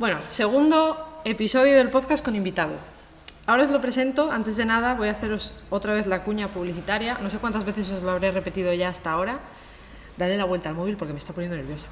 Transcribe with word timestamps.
Bueno, 0.00 0.16
segundo 0.28 1.20
episodio 1.26 1.76
del 1.76 1.90
podcast 1.90 2.24
con 2.24 2.34
invitado. 2.34 2.72
Ahora 3.46 3.64
os 3.64 3.70
lo 3.70 3.82
presento. 3.82 4.30
Antes 4.32 4.56
de 4.56 4.64
nada, 4.64 4.94
voy 4.94 5.08
a 5.08 5.10
haceros 5.10 5.54
otra 5.68 5.92
vez 5.92 6.06
la 6.06 6.22
cuña 6.22 6.48
publicitaria. 6.48 7.18
No 7.20 7.28
sé 7.28 7.36
cuántas 7.36 7.66
veces 7.66 7.90
os 7.90 8.02
lo 8.02 8.12
habré 8.12 8.32
repetido 8.32 8.72
ya 8.72 8.88
hasta 8.88 9.10
ahora. 9.10 9.40
Dale 10.16 10.38
la 10.38 10.46
vuelta 10.46 10.70
al 10.70 10.74
móvil 10.74 10.96
porque 10.96 11.12
me 11.12 11.18
está 11.18 11.34
poniendo 11.34 11.54
nerviosa. 11.54 11.84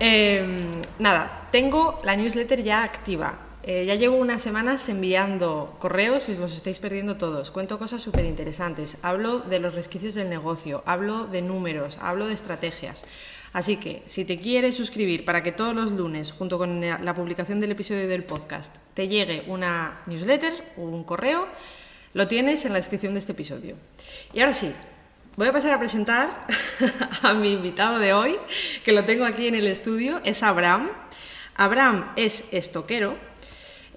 Eh, 0.00 0.82
nada, 0.98 1.46
tengo 1.52 2.00
la 2.02 2.16
newsletter 2.16 2.64
ya 2.64 2.82
activa. 2.82 3.38
Eh, 3.68 3.84
ya 3.84 3.96
llevo 3.96 4.14
unas 4.14 4.42
semanas 4.42 4.88
enviando 4.88 5.74
correos 5.80 6.28
y 6.28 6.32
os 6.32 6.38
los 6.38 6.54
estáis 6.54 6.78
perdiendo 6.78 7.16
todos. 7.16 7.50
Cuento 7.50 7.80
cosas 7.80 8.00
súper 8.00 8.24
interesantes. 8.24 8.96
Hablo 9.02 9.40
de 9.40 9.58
los 9.58 9.74
resquicios 9.74 10.14
del 10.14 10.30
negocio, 10.30 10.84
hablo 10.86 11.26
de 11.26 11.42
números, 11.42 11.98
hablo 12.00 12.28
de 12.28 12.34
estrategias. 12.34 13.04
Así 13.52 13.76
que, 13.76 14.04
si 14.06 14.24
te 14.24 14.38
quieres 14.38 14.76
suscribir 14.76 15.24
para 15.24 15.42
que 15.42 15.50
todos 15.50 15.74
los 15.74 15.90
lunes, 15.90 16.30
junto 16.30 16.58
con 16.58 16.80
la 16.80 17.14
publicación 17.14 17.58
del 17.58 17.72
episodio 17.72 18.06
del 18.06 18.22
podcast, 18.22 18.76
te 18.94 19.08
llegue 19.08 19.42
una 19.48 20.00
newsletter 20.06 20.74
o 20.76 20.82
un 20.82 21.02
correo, 21.02 21.48
lo 22.14 22.28
tienes 22.28 22.64
en 22.66 22.72
la 22.72 22.78
descripción 22.78 23.14
de 23.14 23.18
este 23.18 23.32
episodio. 23.32 23.74
Y 24.32 24.42
ahora 24.42 24.54
sí, 24.54 24.72
voy 25.34 25.48
a 25.48 25.52
pasar 25.52 25.72
a 25.72 25.80
presentar 25.80 26.46
a 27.22 27.34
mi 27.34 27.54
invitado 27.54 27.98
de 27.98 28.12
hoy, 28.12 28.36
que 28.84 28.92
lo 28.92 29.04
tengo 29.04 29.24
aquí 29.24 29.48
en 29.48 29.56
el 29.56 29.66
estudio, 29.66 30.20
es 30.22 30.44
Abraham. 30.44 30.88
Abraham 31.56 32.12
es 32.14 32.52
estoquero, 32.52 33.16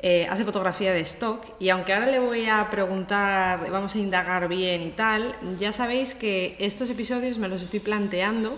eh, 0.02 0.28
hace 0.30 0.46
fotografía 0.46 0.94
de 0.94 1.02
stock 1.02 1.44
y 1.60 1.68
aunque 1.70 1.94
ahora 1.94 2.06
le 2.06 2.20
voy 2.20 2.46
a 2.46 2.70
preguntar, 2.70 3.70
vamos 3.70 3.96
a 3.96 3.98
indagar 3.98 4.48
bien 4.48 4.82
y 4.82 4.92
tal, 4.92 5.36
ya 5.60 5.74
sabéis 5.74 6.16
que 6.16 6.56
estos 6.60 6.90
episodios 6.90 7.38
me 7.38 7.50
los 7.50 7.62
estoy 7.62 7.82
planteando 7.82 8.58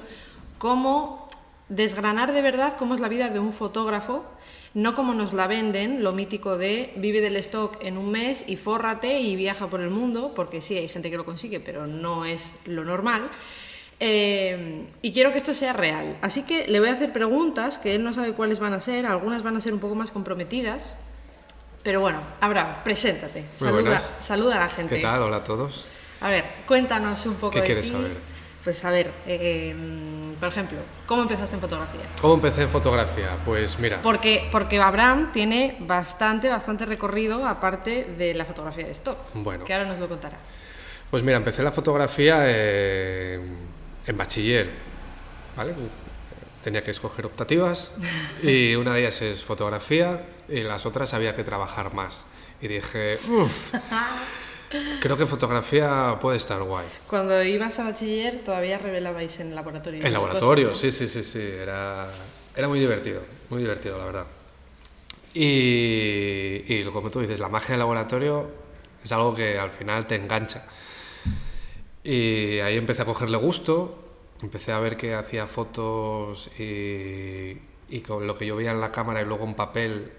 como 0.59 1.27
desgranar 1.68 2.34
de 2.34 2.44
verdad 2.44 2.76
cómo 2.77 2.94
es 2.94 3.02
la 3.02 3.08
vida 3.08 3.30
de 3.30 3.40
un 3.40 3.54
fotógrafo, 3.54 4.23
no 4.76 4.94
como 4.94 5.16
nos 5.16 5.34
la 5.34 5.48
venden, 5.48 6.04
lo 6.04 6.12
mítico 6.12 6.59
de 6.59 6.94
vive 6.98 7.22
del 7.22 7.38
stock 7.38 7.77
en 7.82 7.98
un 7.98 8.12
mes 8.12 8.46
y 8.48 8.55
fórrate 8.55 9.21
y 9.21 9.35
viaja 9.35 9.68
por 9.68 9.82
el 9.82 9.90
mundo, 9.90 10.34
porque 10.35 10.62
sí, 10.62 10.77
hay 10.77 10.90
gente 10.90 11.10
que 11.10 11.18
lo 11.18 11.26
consigue, 11.26 11.60
pero 11.60 11.87
no 11.87 12.24
es 12.24 12.60
lo 12.65 12.84
normal. 12.84 13.32
Eh, 13.99 14.85
y 15.02 15.12
quiero 15.12 15.32
que 15.32 15.40
esto 15.40 15.54
sea 15.54 15.74
real. 15.74 16.18
Así 16.21 16.43
que 16.43 16.68
le 16.68 16.80
voy 16.80 16.90
a 16.90 16.93
hacer 16.93 17.13
preguntas 17.13 17.77
que 17.77 17.96
él 17.96 18.04
no 18.04 18.13
sabe 18.13 18.34
cuáles 18.34 18.60
van 18.60 18.74
a 18.74 18.82
ser, 18.82 19.05
algunas 19.05 19.43
van 19.43 19.58
a 19.58 19.62
ser 19.62 19.74
un 19.74 19.80
poco 19.80 19.96
más 19.96 20.12
comprometidas, 20.12 20.96
pero 21.84 22.01
bueno, 22.01 22.20
Abraham, 22.40 22.76
preséntate. 22.84 23.43
Saluda, 23.57 23.99
saluda, 24.21 24.55
a 24.57 24.68
la 24.68 24.70
gente. 24.70 24.96
¿Qué 24.96 25.01
tal? 25.01 25.21
Hola 25.24 25.37
a 25.37 25.43
todos. 25.43 25.85
A 26.21 26.29
ver, 26.29 26.46
cuéntanos 26.68 27.26
un 27.26 27.35
poco 27.35 27.54
¿Qué 27.54 27.62
quieres 27.62 27.87
saber? 27.87 28.12
Pues 28.63 28.85
a 28.85 28.91
ver, 28.91 29.12
eh, 29.26 29.76
por 30.40 30.49
ejemplo, 30.49 30.77
¿cómo 31.07 31.24
empezaste 31.24 31.55
en 31.55 31.62
fotografía? 31.62 32.02
¿Cómo 32.21 32.35
empecé 32.35 32.62
en 32.62 32.70
fotografía? 32.70 33.29
Pues 33.43 33.79
mira. 33.79 33.99
Porque, 34.04 34.48
porque 34.52 34.79
Abraham 34.79 35.32
tiene 35.34 35.77
bastante, 35.79 36.48
bastante 36.48 36.85
recorrido 36.85 37.48
aparte 37.48 38.05
de 38.18 38.35
la 38.35 38.46
fotografía 38.46 38.85
de 38.85 38.91
stock. 38.91 39.18
Bueno. 39.34 39.65
Que 39.65 39.74
ahora 39.74 39.87
nos 39.87 39.98
lo 39.98 40.07
contará. 40.07 40.37
Pues 41.09 41.24
mira, 41.24 41.37
empecé 41.37 41.63
la 41.63 41.71
fotografía 41.71 42.37
eh, 42.43 43.41
en 44.05 44.18
bachiller. 44.18 44.70
¿Vale? 45.57 45.74
Tenía 46.63 46.84
que 46.84 46.91
escoger 46.91 47.26
optativas 47.26 47.93
y 48.41 48.76
una 48.76 48.93
de 48.93 49.01
ellas 49.01 49.21
es 49.21 49.43
fotografía 49.43 50.26
y 50.48 50.62
las 50.62 50.85
otras 50.85 51.13
había 51.13 51.35
que 51.35 51.43
trabajar 51.43 51.93
más. 51.93 52.26
Y 52.62 52.68
dije, 52.68 53.18
creo 55.01 55.18
que 55.18 55.26
fotografía 55.26 56.18
puede 56.21 56.37
estar 56.37 56.62
guay. 56.62 56.85
Cuando 57.07 57.43
ibas 57.43 57.79
a 57.79 57.85
bachiller 57.85 58.40
todavía 58.40 58.77
revelabais 58.77 59.40
en 59.40 59.55
laboratorio. 59.55 60.05
En 60.05 60.13
laboratorio, 60.13 60.76
sí, 60.76 60.91
sí, 60.91 61.07
sí, 61.07 61.23
sí. 61.23 61.41
Era, 61.41 62.07
era 62.55 62.68
muy 62.68 62.79
divertido, 62.79 63.21
muy 63.49 63.62
divertido, 63.62 63.98
la 63.98 64.06
verdad. 64.06 64.25
Y, 65.34 66.63
y 66.68 66.84
como 66.91 67.09
tú 67.09 67.22
dices, 67.22 67.40
la 67.40 67.50
magia 67.50 67.69
del 67.69 67.79
laboratorio 67.79 68.51
es 69.03 69.12
algo 69.12 69.34
que 69.34 69.57
al 69.57 69.72
final 69.72 70.06
te 70.06 70.16
engancha. 70.16 70.66
Y 72.03 72.59
ahí 72.59 72.78
empecé 72.78 73.03
a 73.03 73.06
cogerle 73.06 73.38
gusto 73.38 74.11
empecé 74.41 74.72
a 74.72 74.79
ver 74.79 74.97
que 74.97 75.13
hacía 75.13 75.47
fotos 75.47 76.50
y, 76.57 78.00
con 78.02 78.25
lo 78.25 78.38
que 78.38 78.46
yo 78.46 78.56
veía 78.56 78.72
en 78.72 78.81
la 78.81 78.91
cámara 78.91 79.22
y 79.22 79.25
luego 79.25 79.46
en 79.46 79.53
papel 79.53 80.12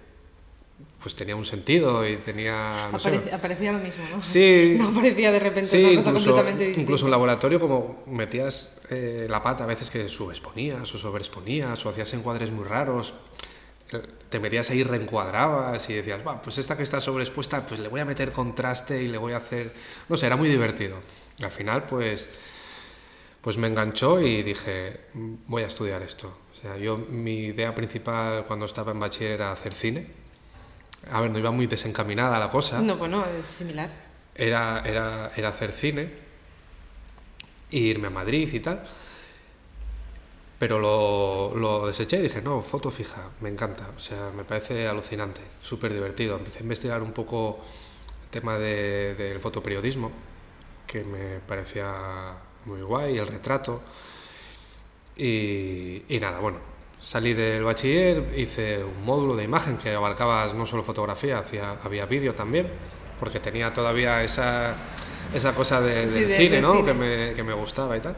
pues 1.01 1.15
tenía 1.15 1.37
un 1.37 1.45
sentido 1.45 2.07
y 2.07 2.17
tenía... 2.17 2.87
aparecía 2.87 3.73
lo 3.73 3.79
mismo, 3.79 4.05
¿no? 4.11 4.23
Sí. 4.23 4.77
No 4.79 4.89
aparecía 4.89 5.33
de 5.33 5.39
repente 5.39 5.85
una 5.85 5.97
cosa 5.97 6.13
completamente 6.13 6.65
distinta. 6.65 6.81
Incluso 6.81 7.05
en 7.07 7.11
laboratorio 7.11 7.61
como 7.61 8.03
metías 8.07 8.81
eh, 8.91 9.27
la 9.29 9.43
pata 9.43 9.65
a 9.65 9.67
veces 9.67 9.91
que 9.91 10.09
subexponías 10.09 10.95
o 10.95 10.99
sobreexponías 10.99 11.85
o 11.85 11.89
hacías 11.89 12.13
encuadres 12.15 12.51
muy 12.51 12.65
raros, 12.65 13.15
te 14.29 14.39
metías 14.39 14.71
ahí, 14.71 14.83
reencuadrabas 14.83 15.89
y 15.91 15.95
decías, 15.95 16.21
pues 16.43 16.59
esta 16.59 16.77
que 16.77 16.83
está 16.83 17.01
sobreexpuesta, 17.01 17.67
pues 17.67 17.81
le 17.81 17.89
voy 17.89 18.01
a 18.01 18.05
meter 18.05 18.33
contraste 18.33 19.03
y 19.03 19.09
le 19.09 19.19
voy 19.19 19.35
a 19.35 19.37
hacer... 19.37 19.73
No 20.09 20.17
sé, 20.17 20.27
era 20.27 20.37
muy 20.37 20.49
divertido. 20.49 20.97
Y 21.39 21.45
al 21.45 21.51
final, 21.51 21.85
pues 21.85 22.29
pues 23.43 23.59
me 23.59 23.67
enganchó 23.67 24.21
y 24.21 24.43
dije, 24.43 25.01
voy 25.47 25.65
a 25.65 25.67
estudiar 25.67 26.01
esto. 26.03 26.33
O 26.53 26.61
sea, 26.61 26.77
yo 26.77 26.97
mi 26.97 27.47
idea 27.47 27.75
principal 27.75 28.45
cuando 28.47 28.67
estaba 28.67 28.93
en 28.93 29.01
bachiller 29.01 29.33
era 29.33 29.53
hacer 29.53 29.75
cine. 29.75 30.07
A 31.11 31.21
ver, 31.21 31.33
no 31.33 31.39
iba 31.39 31.51
muy 31.51 31.67
desencaminada 31.67 32.39
la 32.39 32.49
cosa. 32.49 32.81
No, 32.81 32.97
pues 32.97 33.11
no, 33.11 33.27
es 33.27 33.45
similar. 33.45 33.91
Era, 34.37 34.83
era, 34.87 35.33
era 35.35 35.49
hacer 35.49 35.73
cine 35.73 36.13
e 37.73 37.79
irme 37.79 38.07
a 38.07 38.11
Madrid 38.11 38.49
y 38.53 38.61
tal. 38.61 38.87
Pero 40.61 40.79
lo, 40.79 41.57
lo, 41.57 41.89
deseché 41.89 42.19
y 42.19 42.23
dije, 42.23 42.41
no, 42.41 42.63
foto 42.63 42.93
fija, 42.93 43.31
me 43.41 43.49
encanta. 43.49 43.89
O 43.97 43.99
sea, 43.99 44.31
me 44.31 44.45
parece 44.45 44.87
alucinante, 44.87 45.41
súper 45.61 45.93
divertido. 45.93 46.37
Empecé 46.37 46.61
a 46.61 46.63
investigar 46.63 47.03
un 47.03 47.11
poco 47.11 47.59
el 48.23 48.29
tema 48.29 48.57
de, 48.57 49.17
del 49.17 49.41
fotoperiodismo, 49.41 50.13
que 50.87 51.03
me 51.03 51.41
parecía 51.41 52.37
muy 52.67 52.83
guay, 52.83 53.19
el 53.19 53.27
retrato. 53.27 53.83
Y, 55.17 56.03
nada, 56.21 56.39
bueno, 56.41 56.59
salí 57.01 57.35
del 57.35 57.65
bachiller, 57.65 58.33
hice 58.37 58.83
un 58.83 59.05
módulo 59.05 59.37
de 59.37 59.45
imagen 59.45 59.77
que 59.77 59.95
abarcaba 59.95 60.53
no 60.55 60.67
solo 60.67 60.83
fotografía, 60.83 61.39
hacía, 61.39 61.77
había 61.85 62.07
vídeo 62.07 62.35
también, 62.35 62.69
porque 63.21 63.41
tenía 63.41 63.73
todavía 63.73 64.23
esa, 64.25 64.75
esa 65.35 65.55
cosa 65.55 65.81
de, 65.81 66.07
del 66.07 66.31
cine, 66.31 66.61
¿no? 66.61 66.85
Que, 66.85 66.95
me, 66.95 67.35
que 67.35 67.43
me 67.43 67.53
gustaba 67.53 67.97
y 67.97 68.01
tal. 68.01 68.17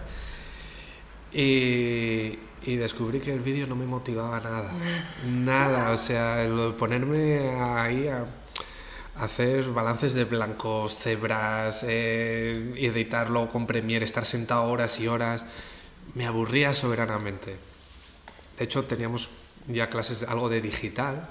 Y, 1.32 2.38
y 2.62 2.76
descubrí 2.76 3.21
que 3.21 3.32
el 3.32 3.41
vídeo 3.41 3.66
no 3.66 3.75
me 3.75 3.87
motivaba 3.87 4.41
nada, 4.41 4.71
nada, 5.26 5.91
o 5.91 5.97
sea, 5.97 6.43
el 6.43 6.75
ponerme 6.75 7.50
ahí 7.61 8.06
a 8.06 8.25
hacer 9.16 9.64
balances 9.70 10.14
de 10.14 10.25
blancos, 10.25 10.97
cebras, 10.97 11.84
eh, 11.86 12.75
editarlo 12.76 13.48
con 13.48 13.66
Premiere, 13.66 14.04
estar 14.04 14.26
sentado 14.26 14.64
horas 14.64 14.98
y 15.00 15.08
horas, 15.08 15.44
me 16.14 16.26
aburría 16.26 16.75
soberanamente. 16.75 17.56
De 18.58 18.64
hecho, 18.64 18.84
teníamos 18.84 19.28
ya 19.69 19.88
clases 19.88 20.20
de 20.20 20.26
algo 20.26 20.48
de 20.48 20.60
digital 20.60 21.28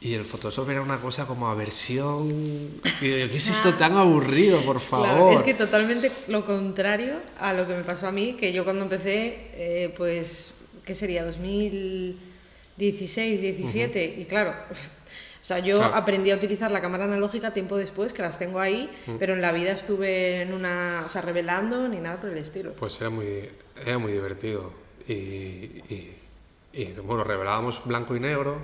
y 0.00 0.14
el 0.14 0.24
Photoshop 0.24 0.70
era 0.70 0.82
una 0.82 0.98
cosa 0.98 1.26
como 1.26 1.48
aversión. 1.48 2.80
¿Qué 3.00 3.24
es 3.24 3.48
esto 3.48 3.74
tan 3.74 3.96
aburrido, 3.96 4.60
por 4.62 4.78
favor? 4.80 5.34
es 5.34 5.42
que 5.42 5.54
totalmente 5.54 6.12
lo 6.28 6.44
contrario 6.44 7.14
a 7.40 7.52
lo 7.52 7.66
que 7.66 7.74
me 7.74 7.82
pasó 7.82 8.06
a 8.08 8.12
mí, 8.12 8.34
que 8.34 8.52
yo 8.52 8.62
cuando 8.64 8.84
empecé, 8.84 9.50
eh, 9.54 9.92
pues, 9.96 10.52
¿qué 10.84 10.94
sería? 10.94 11.24
2016, 11.24 13.40
17, 13.40 14.16
y 14.18 14.24
claro, 14.26 14.54
o 15.46 15.48
sea, 15.48 15.60
yo 15.60 15.80
aprendí 15.80 16.32
a 16.32 16.34
utilizar 16.34 16.72
la 16.72 16.80
cámara 16.80 17.04
analógica 17.04 17.52
tiempo 17.52 17.76
después, 17.76 18.12
que 18.12 18.20
las 18.20 18.36
tengo 18.36 18.58
ahí, 18.58 18.90
mm. 19.06 19.12
pero 19.20 19.34
en 19.34 19.40
la 19.40 19.52
vida 19.52 19.70
estuve 19.70 20.42
en 20.42 20.52
una, 20.52 21.04
o 21.06 21.08
sea, 21.08 21.22
revelando 21.22 21.86
ni 21.86 21.98
nada 21.98 22.20
por 22.20 22.30
el 22.30 22.38
estilo. 22.38 22.72
Pues 22.72 23.00
era 23.00 23.10
muy, 23.10 23.48
era 23.80 23.96
muy 23.96 24.10
divertido. 24.10 24.72
Y, 25.06 25.12
y, 26.72 26.90
bueno, 27.04 27.22
revelábamos 27.22 27.80
blanco 27.84 28.16
y 28.16 28.18
negro, 28.18 28.56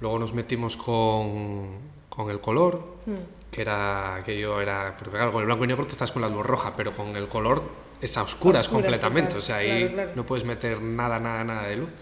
luego 0.00 0.18
nos 0.18 0.32
metimos 0.32 0.78
con, 0.78 1.76
con 2.08 2.30
el 2.30 2.40
color, 2.40 2.82
mm. 3.04 3.50
que 3.50 3.60
era, 3.60 4.22
que 4.24 4.40
yo 4.40 4.62
era, 4.62 4.96
porque 4.98 5.18
claro, 5.18 5.30
con 5.30 5.42
el 5.42 5.46
blanco 5.46 5.64
y 5.64 5.66
negro 5.66 5.84
tú 5.84 5.92
estás 5.92 6.10
con 6.10 6.22
la 6.22 6.30
luz 6.30 6.46
roja, 6.46 6.72
pero 6.74 6.96
con 6.96 7.14
el 7.16 7.28
color 7.28 7.62
es 8.00 8.16
a 8.16 8.22
oscuras, 8.22 8.66
completamente, 8.66 9.36
o 9.36 9.42
sea, 9.42 9.56
ahí 9.56 9.94
no 10.16 10.24
puedes 10.24 10.46
meter 10.46 10.80
nada, 10.80 11.18
nada, 11.18 11.44
nada 11.44 11.68
de 11.68 11.76
luz. 11.76 11.94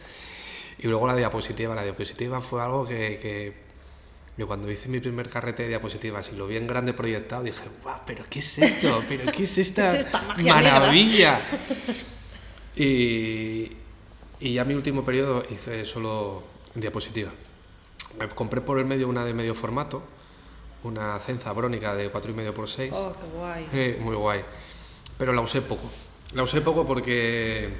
Y 0.79 0.87
luego 0.87 1.09
la 1.09 1.17
diapositiva, 1.17 1.75
la 1.75 1.82
diapositiva 1.82 2.41
fue 2.41 2.62
algo 2.62 2.85
que, 2.85 3.19
que 3.20 3.65
yo 4.37 4.47
cuando 4.47 4.71
hice 4.71 4.88
mi 4.88 5.00
primer 5.00 5.31
carrete 5.31 5.62
de 5.62 5.71
diapositivas 5.71 6.31
y 6.33 6.37
lo 6.37 6.47
vi 6.47 6.56
en 6.56 6.67
grande 6.67 6.93
proyectado, 6.93 7.43
dije, 7.43 7.65
guau, 7.83 8.00
pero 8.06 8.25
¿qué 8.29 8.41
es 8.41 8.59
esto? 8.59 9.03
¿Pero 9.09 9.33
qué 9.33 9.44
es 9.44 9.59
esta, 9.59 10.06
maravilla? 10.44 11.41
y, 12.77 13.73
y 14.41 14.53
ya 14.53 14.65
mi 14.65 14.75
último 14.75 15.05
periodo 15.05 15.43
hice 15.50 15.85
solo 15.87 16.43
diapositiva. 16.75 17.31
Me 18.19 18.29
compré 18.29 18.61
por 18.61 18.79
el 18.79 18.85
medio 18.85 19.09
una 19.09 19.25
de 19.25 19.33
medio 19.33 19.55
formato, 19.55 20.03
una 20.85 21.19
cenza 21.21 21.53
brónica 21.53 21.94
de 21.94 22.12
4,5 22.12 22.53
por 22.53 22.69
6. 22.69 22.93
Oh, 22.94 23.15
qué 23.19 23.38
guay. 23.38 23.69
Eh, 23.73 23.99
muy 24.00 24.17
guay. 24.17 24.43
Pero 25.19 25.33
la 25.33 25.41
usé 25.41 25.62
poco. 25.62 25.91
La 26.35 26.43
usé 26.43 26.61
poco 26.61 26.87
porque 26.87 27.71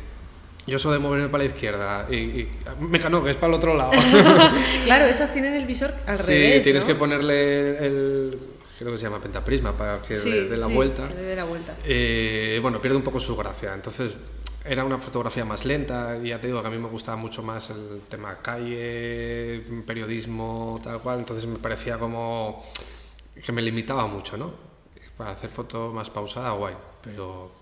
yo 0.67 0.79
soy 0.79 0.95
de 0.95 0.99
moverme 0.99 1.29
para 1.29 1.45
la 1.45 1.51
izquierda 1.51 2.07
y, 2.11 2.15
y 2.15 2.51
Mecano, 2.81 3.23
que 3.23 3.31
es 3.31 3.37
para 3.37 3.49
el 3.49 3.55
otro 3.55 3.75
lado. 3.75 3.93
claro, 4.85 5.05
esas 5.05 5.33
tienen 5.33 5.55
el 5.55 5.65
visor 5.67 5.93
al 6.07 6.19
sí, 6.19 6.33
revés. 6.33 6.63
tienes 6.65 6.83
¿no? 6.83 6.87
que 6.89 6.95
ponerle 6.95 7.79
el, 7.87 8.39
creo 8.79 8.93
que 8.93 8.99
se 8.99 9.05
llama 9.05 9.21
pentaprisma 9.21 9.77
para 9.77 10.01
que 10.03 10.17
Sí, 10.17 10.31
dé 10.31 10.57
la 10.57 10.67
sí, 10.69 10.75
vuelta. 10.75 11.09
que 11.09 11.15
le 11.15 11.23
dé 11.23 11.37
la 11.37 11.45
vuelta. 11.45 11.75
Eh, 11.85 12.59
bueno, 12.61 12.81
pierde 12.81 12.97
un 12.97 13.03
poco 13.05 13.21
su 13.21 13.37
gracia. 13.37 13.73
Entonces, 13.75 14.13
era 14.65 14.85
una 14.85 14.99
fotografía 14.99 15.45
más 15.45 15.65
lenta. 15.65 16.19
Ya 16.19 16.41
te 16.41 16.49
digo 16.49 16.61
que 16.61 16.69
a 16.69 16.71
mí 16.71 16.79
me 16.79 16.89
gustaba 16.89 17.17
mucho 17.17 17.43
más 17.43 17.71
el 17.71 18.01
tema 18.09 18.39
calle, 18.43 19.63
periodismo, 19.87 20.81
tal 20.83 20.99
cual. 21.01 21.21
Entonces, 21.21 21.47
me 21.47 21.59
parecía 21.59 21.99
como 21.99 22.65
que 23.45 23.53
me 23.53 23.63
limitaba 23.63 24.07
mucho, 24.07 24.37
¿no? 24.37 24.53
Para 25.17 25.31
hacer 25.31 25.51
foto 25.51 25.93
más 25.93 26.11
pausada, 26.11 26.51
guay. 26.51 26.75
Pero, 27.03 27.53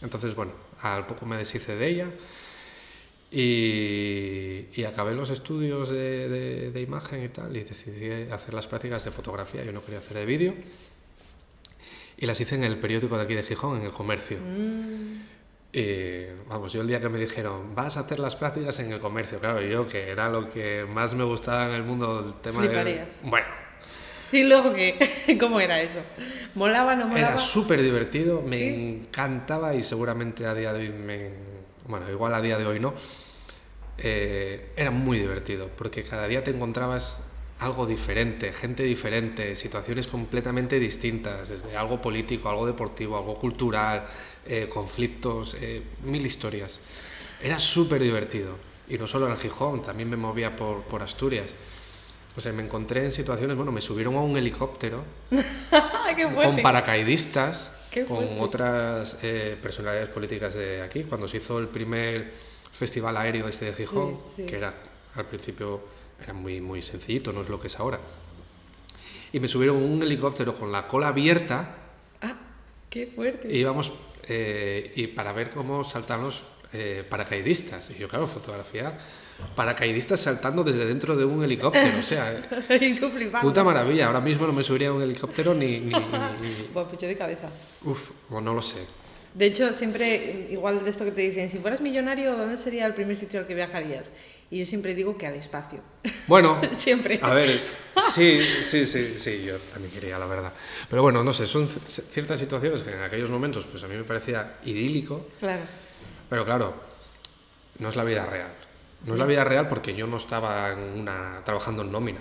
entonces, 0.00 0.34
bueno, 0.36 0.52
al 0.82 1.04
poco 1.06 1.26
me 1.26 1.36
deshice 1.36 1.76
de 1.76 1.88
ella. 1.88 2.06
Y, 3.32 4.66
y 4.74 4.84
acabé 4.84 5.14
los 5.14 5.30
estudios 5.30 5.88
de, 5.90 6.28
de- 6.28 6.70
de 6.70 6.80
imagen 6.82 7.24
y 7.24 7.28
tal, 7.28 7.56
y 7.56 7.64
decidí 7.64 8.30
hacer 8.30 8.52
las 8.54 8.66
prácticas 8.66 9.04
de 9.04 9.10
fotografía. 9.10 9.64
Yo 9.64 9.72
no 9.72 9.82
quería 9.82 9.98
hacer 10.00 10.16
de 10.18 10.26
vídeo. 10.26 10.54
Y 12.18 12.26
las 12.26 12.38
hice 12.40 12.54
en 12.54 12.64
el 12.64 12.76
periódico 12.78 13.16
de 13.16 13.24
aquí 13.24 13.34
de 13.34 13.42
Gijón, 13.42 13.78
en 13.80 13.86
el 13.86 13.90
comercio. 13.92 14.38
Y 15.72 16.24
vamos, 16.48 16.72
yo 16.72 16.82
el 16.82 16.86
día 16.88 17.00
que 17.00 17.08
me 17.08 17.18
dijeron, 17.18 17.74
vas 17.74 17.96
a 17.96 18.00
hacer 18.00 18.18
las 18.18 18.36
prácticas 18.36 18.78
en 18.80 18.92
el 18.92 19.00
comercio, 19.00 19.38
claro, 19.40 19.62
yo 19.62 19.88
que 19.88 20.10
era 20.10 20.28
lo 20.28 20.50
que 20.50 20.84
más 20.86 21.14
me 21.14 21.24
gustaba 21.24 21.66
en 21.68 21.72
el 21.74 21.82
mundo, 21.82 22.20
el 22.20 22.34
tema 22.42 22.60
de... 22.60 22.68
Fliparías. 22.68 23.10
Bueno, 23.22 23.46
¿Y 24.32 24.44
luego 24.44 24.72
qué? 24.74 25.36
¿Cómo 25.40 25.60
era 25.60 25.80
eso? 25.80 26.00
¿Molaba, 26.54 26.94
no 26.94 27.06
molaba? 27.06 27.28
era 27.32 27.38
súper 27.38 27.82
divertido, 27.82 28.42
me 28.42 28.56
¿Sí? 28.56 28.92
encantaba 29.04 29.74
y 29.74 29.82
seguramente 29.82 30.44
a 30.46 30.52
día 30.54 30.72
de 30.74 30.80
hoy, 30.80 30.88
me, 30.90 31.30
bueno, 31.88 32.10
igual 32.10 32.34
a 32.34 32.40
día 32.42 32.58
de 32.58 32.66
hoy 32.66 32.78
no, 32.78 32.92
eh, 34.02 34.72
era 34.76 34.90
muy 34.90 35.18
divertido, 35.18 35.68
porque 35.76 36.02
cada 36.02 36.26
día 36.26 36.42
te 36.42 36.50
encontrabas 36.50 37.24
algo 37.62 37.86
diferente, 37.86 38.52
gente 38.52 38.82
diferente, 38.82 39.54
situaciones 39.54 40.08
completamente 40.08 40.80
distintas, 40.80 41.48
desde 41.48 41.76
algo 41.76 42.02
político, 42.02 42.48
algo 42.48 42.66
deportivo, 42.66 43.16
algo 43.16 43.36
cultural, 43.36 44.04
eh, 44.44 44.68
conflictos, 44.68 45.56
eh, 45.60 45.82
mil 46.02 46.26
historias. 46.26 46.80
Era 47.40 47.58
súper 47.58 48.02
divertido. 48.02 48.56
Y 48.88 48.98
no 48.98 49.06
solo 49.06 49.28
en 49.28 49.36
Gijón, 49.36 49.80
también 49.80 50.10
me 50.10 50.16
movía 50.16 50.56
por, 50.56 50.82
por 50.82 51.02
Asturias. 51.02 51.54
O 52.36 52.40
sea, 52.40 52.52
me 52.52 52.64
encontré 52.64 53.04
en 53.04 53.12
situaciones, 53.12 53.56
bueno, 53.56 53.70
me 53.70 53.80
subieron 53.80 54.16
a 54.16 54.20
un 54.20 54.36
helicóptero 54.36 55.04
¡Ay, 55.30 56.16
qué 56.16 56.28
con 56.28 56.56
paracaidistas, 56.62 57.70
con 58.08 58.40
otras 58.40 59.18
eh, 59.22 59.56
personalidades 59.62 60.08
políticas 60.08 60.54
de 60.54 60.82
aquí, 60.82 61.04
cuando 61.04 61.28
se 61.28 61.36
hizo 61.36 61.58
el 61.58 61.68
primer 61.68 62.32
festival 62.72 63.16
aéreo 63.16 63.48
este 63.48 63.66
de 63.66 63.72
Gijón, 63.74 64.18
Sí, 64.36 64.42
sí. 64.42 64.46
que 64.46 64.56
era 64.56 64.74
al 65.14 65.26
principio 65.26 65.80
era 66.22 66.32
muy, 66.32 66.60
muy 66.60 66.80
sencillito, 66.82 67.32
no 67.32 67.42
es 67.42 67.48
lo 67.48 67.60
que 67.60 67.66
es 67.66 67.78
ahora. 67.78 67.98
Y 69.32 69.40
me 69.40 69.48
subieron 69.48 69.76
un 69.76 70.02
helicóptero 70.02 70.54
con 70.54 70.70
la 70.72 70.86
cola 70.86 71.08
abierta 71.08 71.76
¡Ah! 72.20 72.34
¡Qué 72.90 73.06
fuerte! 73.06 73.50
y 73.50 73.58
íbamos 73.60 73.92
eh, 74.28 74.92
y 74.96 75.06
para 75.08 75.32
ver 75.32 75.50
cómo 75.50 75.82
saltan 75.84 76.22
los 76.22 76.42
eh, 76.72 77.04
paracaidistas. 77.08 77.90
Y 77.90 77.94
yo, 77.98 78.08
claro, 78.08 78.26
fotografía 78.26 78.96
paracaidistas 79.56 80.20
saltando 80.20 80.62
desde 80.62 80.84
dentro 80.86 81.16
de 81.16 81.24
un 81.24 81.42
helicóptero. 81.42 81.98
O 81.98 82.02
sea, 82.02 82.48
puta 83.42 83.64
maravilla. 83.64 84.06
Ahora 84.06 84.20
mismo 84.20 84.46
no 84.46 84.52
me 84.52 84.62
subiría 84.62 84.88
a 84.90 84.92
un 84.92 85.02
helicóptero 85.02 85.52
ni... 85.54 85.80
ni, 85.80 85.92
ni- 85.92 85.92
ni- 85.92 86.68
Buah, 86.72 86.84
pues 86.86 87.00
yo 87.00 87.08
de 87.08 87.16
cabeza. 87.16 87.48
Uf, 87.84 88.10
o 88.30 88.40
no 88.40 88.54
lo 88.54 88.62
sé. 88.62 88.86
De 89.34 89.46
hecho, 89.46 89.72
siempre, 89.72 90.46
igual 90.50 90.84
de 90.84 90.90
esto 90.90 91.04
que 91.04 91.10
te 91.12 91.22
dicen, 91.22 91.48
si 91.48 91.58
fueras 91.58 91.80
millonario, 91.80 92.36
¿dónde 92.36 92.58
sería 92.58 92.84
el 92.86 92.94
primer 92.94 93.16
sitio 93.16 93.40
al 93.40 93.46
que 93.46 93.54
viajarías? 93.54 94.10
Y 94.50 94.58
yo 94.58 94.66
siempre 94.66 94.94
digo 94.94 95.16
que 95.16 95.26
al 95.26 95.34
espacio. 95.36 95.80
Bueno, 96.26 96.60
siempre. 96.72 97.18
a 97.22 97.32
ver, 97.32 97.48
sí, 98.14 98.40
sí, 98.42 98.86
sí, 98.86 99.14
sí, 99.18 99.42
yo 99.44 99.56
también 99.72 99.92
quería, 99.94 100.18
la 100.18 100.26
verdad. 100.26 100.52
Pero 100.90 101.00
bueno, 101.00 101.24
no 101.24 101.32
sé, 101.32 101.46
son 101.46 101.66
ciertas 101.66 102.38
situaciones 102.38 102.82
que 102.82 102.90
en 102.90 103.00
aquellos 103.02 103.30
momentos 103.30 103.64
pues 103.70 103.82
a 103.82 103.88
mí 103.88 103.96
me 103.96 104.04
parecía 104.04 104.58
idílico, 104.64 105.26
Claro. 105.40 105.62
pero 106.28 106.44
claro, 106.44 106.74
no 107.78 107.88
es 107.88 107.96
la 107.96 108.04
vida 108.04 108.26
real. 108.26 108.52
No 109.06 109.14
es 109.14 109.18
la 109.18 109.26
vida 109.26 109.42
real 109.44 109.66
porque 109.68 109.94
yo 109.94 110.06
no 110.06 110.18
estaba 110.18 110.70
en 110.72 110.78
una, 111.00 111.40
trabajando 111.44 111.82
en 111.82 111.90
nómina. 111.90 112.20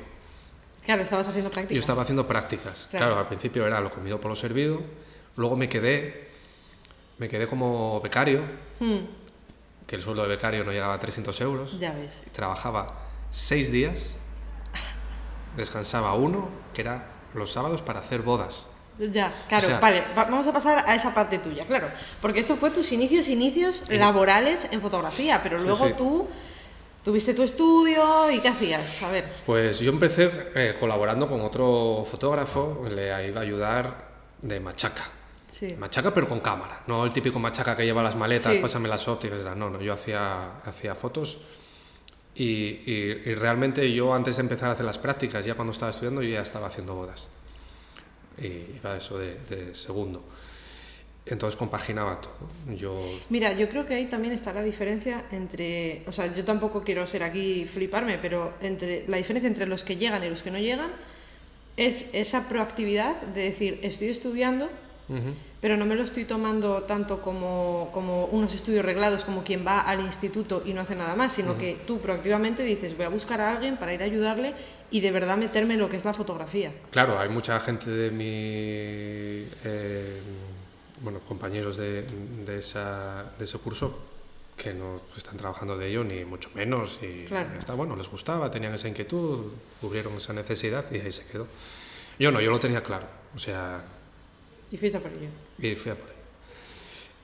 Claro, 0.85 1.03
estabas 1.03 1.27
haciendo 1.27 1.51
prácticas. 1.51 1.75
Yo 1.75 1.79
estaba 1.81 2.01
haciendo 2.03 2.25
prácticas. 2.25 2.87
Claro. 2.89 3.05
Claro. 3.07 3.19
al 3.19 3.27
principio 3.27 3.67
era 3.67 3.81
lo 3.81 3.91
comido 3.91 4.19
por 4.21 4.29
lo 4.29 4.35
servido, 4.35 4.81
luego 5.35 5.55
me 5.57 5.67
quedé, 5.69 6.30
me 7.21 7.29
quedé 7.29 7.45
como 7.45 8.01
becario, 8.01 8.41
Hmm, 8.79 9.05
que 9.85 9.95
el 9.95 10.01
sueldo 10.01 10.23
de 10.23 10.29
becario 10.29 10.63
no 10.63 10.71
llegaba 10.71 10.95
a 10.95 10.99
300 10.99 11.39
euros. 11.41 11.79
ya 11.79 11.93
ves. 11.93 12.23
Trabajaba 12.31 12.87
seis 13.31 13.71
días, 13.71 14.15
descansaba 15.55 16.15
uno, 16.15 16.49
que 16.73 16.81
era 16.81 17.05
los 17.35 17.51
sábados 17.51 17.83
para 17.83 17.99
hacer 17.99 18.23
bodas. 18.23 18.67
Ya, 18.97 19.31
claro, 19.47 19.67
O 19.67 19.69
sea- 19.69 19.79
vale, 19.79 20.03
va- 20.17 20.25
vamos 20.25 20.47
a 20.47 20.51
pasar 20.53 20.83
a 20.87 20.95
esa 20.95 21.13
parte 21.13 21.37
tuya, 21.37 21.63
claro. 21.65 21.87
Porque 22.21 22.39
esto 22.39 22.55
fue 22.55 22.71
tus 22.71 22.91
inicios, 22.91 23.27
inicios 23.27 23.83
laborales 23.89 24.67
en 24.71 24.81
fotografía, 24.81 25.41
pero 25.43 25.59
Sí, 25.59 25.65
luego 25.65 25.87
sí. 25.87 25.93
tú 25.97 26.27
tuviste 27.03 27.33
tu 27.35 27.43
estudio 27.43 28.31
y 28.31 28.39
¿qué 28.39 28.47
hacías? 28.49 29.01
A 29.03 29.11
ver. 29.11 29.25
Pues 29.45 29.79
yo 29.79 29.91
empecé 29.91 30.29
eh, 30.55 30.75
colaborando 30.79 31.27
con 31.29 31.41
otro 31.41 32.05
fotógrafo, 32.09 32.83
le 32.89 33.27
iba 33.27 33.39
a 33.39 33.43
ayudar 33.43 34.07
de 34.41 34.59
machaca. 34.59 35.03
Sí. 35.61 35.75
Machaca 35.77 36.11
pero 36.11 36.27
con 36.27 36.39
cámara, 36.39 36.81
no 36.87 37.05
el 37.05 37.11
típico 37.13 37.37
machaca 37.37 37.77
que 37.77 37.85
lleva 37.85 38.01
las 38.01 38.15
maletas, 38.15 38.51
Sí. 38.53 38.59
pásame 38.59 38.89
las 38.89 39.07
ópticas, 39.07 39.43
no, 39.55 39.69
no, 39.69 39.79
yo 39.79 39.93
hacía, 39.93 40.57
hacía 40.65 40.95
fotos 40.95 41.41
y, 42.33 42.43
y- 42.43 43.21
y 43.27 43.35
realmente 43.35 43.93
yo 43.93 44.11
antes 44.15 44.37
de 44.37 44.41
empezar 44.41 44.69
a 44.69 44.73
hacer 44.73 44.85
las 44.87 44.97
prácticas, 44.97 45.45
ya 45.45 45.53
cuando 45.53 45.71
estaba 45.71 45.91
estudiando, 45.91 46.23
yo 46.23 46.29
ya 46.29 46.41
estaba 46.41 46.65
haciendo 46.65 46.95
bodas. 46.95 47.29
Y 48.39 48.47
iba 48.77 48.97
eso 48.97 49.19
de, 49.19 49.35
de 49.49 49.75
segundo. 49.75 50.23
Entonces 51.27 51.55
compaginaba 51.55 52.19
todo. 52.19 52.49
Yo 52.75 53.05
Mira, 53.29 53.51
yo 53.53 53.69
creo 53.69 53.85
que 53.85 53.93
ahí 53.93 54.05
también 54.07 54.33
está 54.33 54.51
la 54.53 54.63
diferencia 54.63 55.25
entre, 55.31 56.01
o 56.07 56.11
sea, 56.11 56.33
yo 56.33 56.43
tampoco 56.43 56.81
quiero 56.83 57.05
ser 57.05 57.21
aquí 57.21 57.65
fliparme, 57.65 58.17
pero 58.17 58.55
entre 58.61 59.05
la 59.07 59.17
diferencia 59.17 59.47
entre 59.47 59.67
los 59.67 59.83
que 59.83 59.95
llegan 59.97 60.23
y 60.23 60.29
los 60.29 60.41
que 60.41 60.49
no 60.49 60.57
llegan 60.57 60.89
es 61.77 62.09
esa 62.13 62.49
proactividad 62.49 63.21
de 63.21 63.43
decir, 63.43 63.79
estoy 63.83 64.07
estudiando. 64.09 64.67
Pero 65.61 65.77
no 65.77 65.85
me 65.85 65.95
lo 65.95 66.03
estoy 66.03 66.25
tomando 66.25 66.83
tanto 66.83 67.21
como, 67.21 67.89
como 67.93 68.25
unos 68.25 68.53
estudios 68.53 68.83
reglados, 68.83 69.23
como 69.23 69.43
quien 69.43 69.65
va 69.65 69.79
al 69.81 70.01
instituto 70.01 70.63
y 70.65 70.73
no 70.73 70.81
hace 70.81 70.95
nada 70.95 71.15
más, 71.15 71.33
sino 71.33 71.57
que 71.57 71.77
tú 71.85 71.99
proactivamente 71.99 72.63
dices, 72.63 72.97
voy 72.97 73.05
a 73.05 73.09
buscar 73.09 73.39
a 73.41 73.51
alguien 73.53 73.77
para 73.77 73.93
ir 73.93 74.01
a 74.01 74.05
ayudarle 74.05 74.55
y 74.89 74.99
de 75.01 75.11
verdad 75.11 75.37
meterme 75.37 75.75
en 75.75 75.79
lo 75.79 75.87
que 75.87 75.97
es 75.97 76.03
la 76.03 76.13
fotografía. 76.13 76.73
Claro, 76.89 77.19
hay 77.19 77.29
mucha 77.29 77.59
gente 77.59 77.89
de 77.89 78.09
mi. 78.11 78.25
eh, 79.63 80.19
bueno, 81.01 81.19
compañeros 81.27 81.77
de, 81.77 82.03
de, 82.45 82.59
esa, 82.59 83.25
de 83.37 83.45
ese 83.45 83.57
curso 83.57 83.99
que 84.57 84.73
no 84.73 85.01
están 85.17 85.37
trabajando 85.37 85.75
de 85.77 85.87
ello, 85.89 86.03
ni 86.03 86.23
mucho 86.25 86.49
menos. 86.53 86.99
Y 87.01 87.25
Claro. 87.25 87.57
está, 87.57 87.73
bueno, 87.73 87.95
les 87.95 88.07
gustaba, 88.09 88.51
tenían 88.51 88.73
esa 88.75 88.87
inquietud, 88.87 89.45
cubrieron 89.79 90.13
esa 90.17 90.33
necesidad 90.33 90.85
y 90.91 90.99
ahí 90.99 91.11
se 91.11 91.25
quedó. 91.25 91.47
Yo 92.19 92.31
no, 92.31 92.39
yo 92.41 92.51
lo 92.51 92.59
tenía 92.59 92.83
claro. 92.83 93.07
O 93.35 93.39
sea, 93.39 93.81
Y 94.71 94.77
fuiste 94.77 94.97
a 94.97 95.01
por 95.01 95.11
ello. 95.11 95.29
y 95.59 95.75
fui 95.75 95.91
a 95.91 95.95
por 95.95 96.07
ello. 96.07 96.17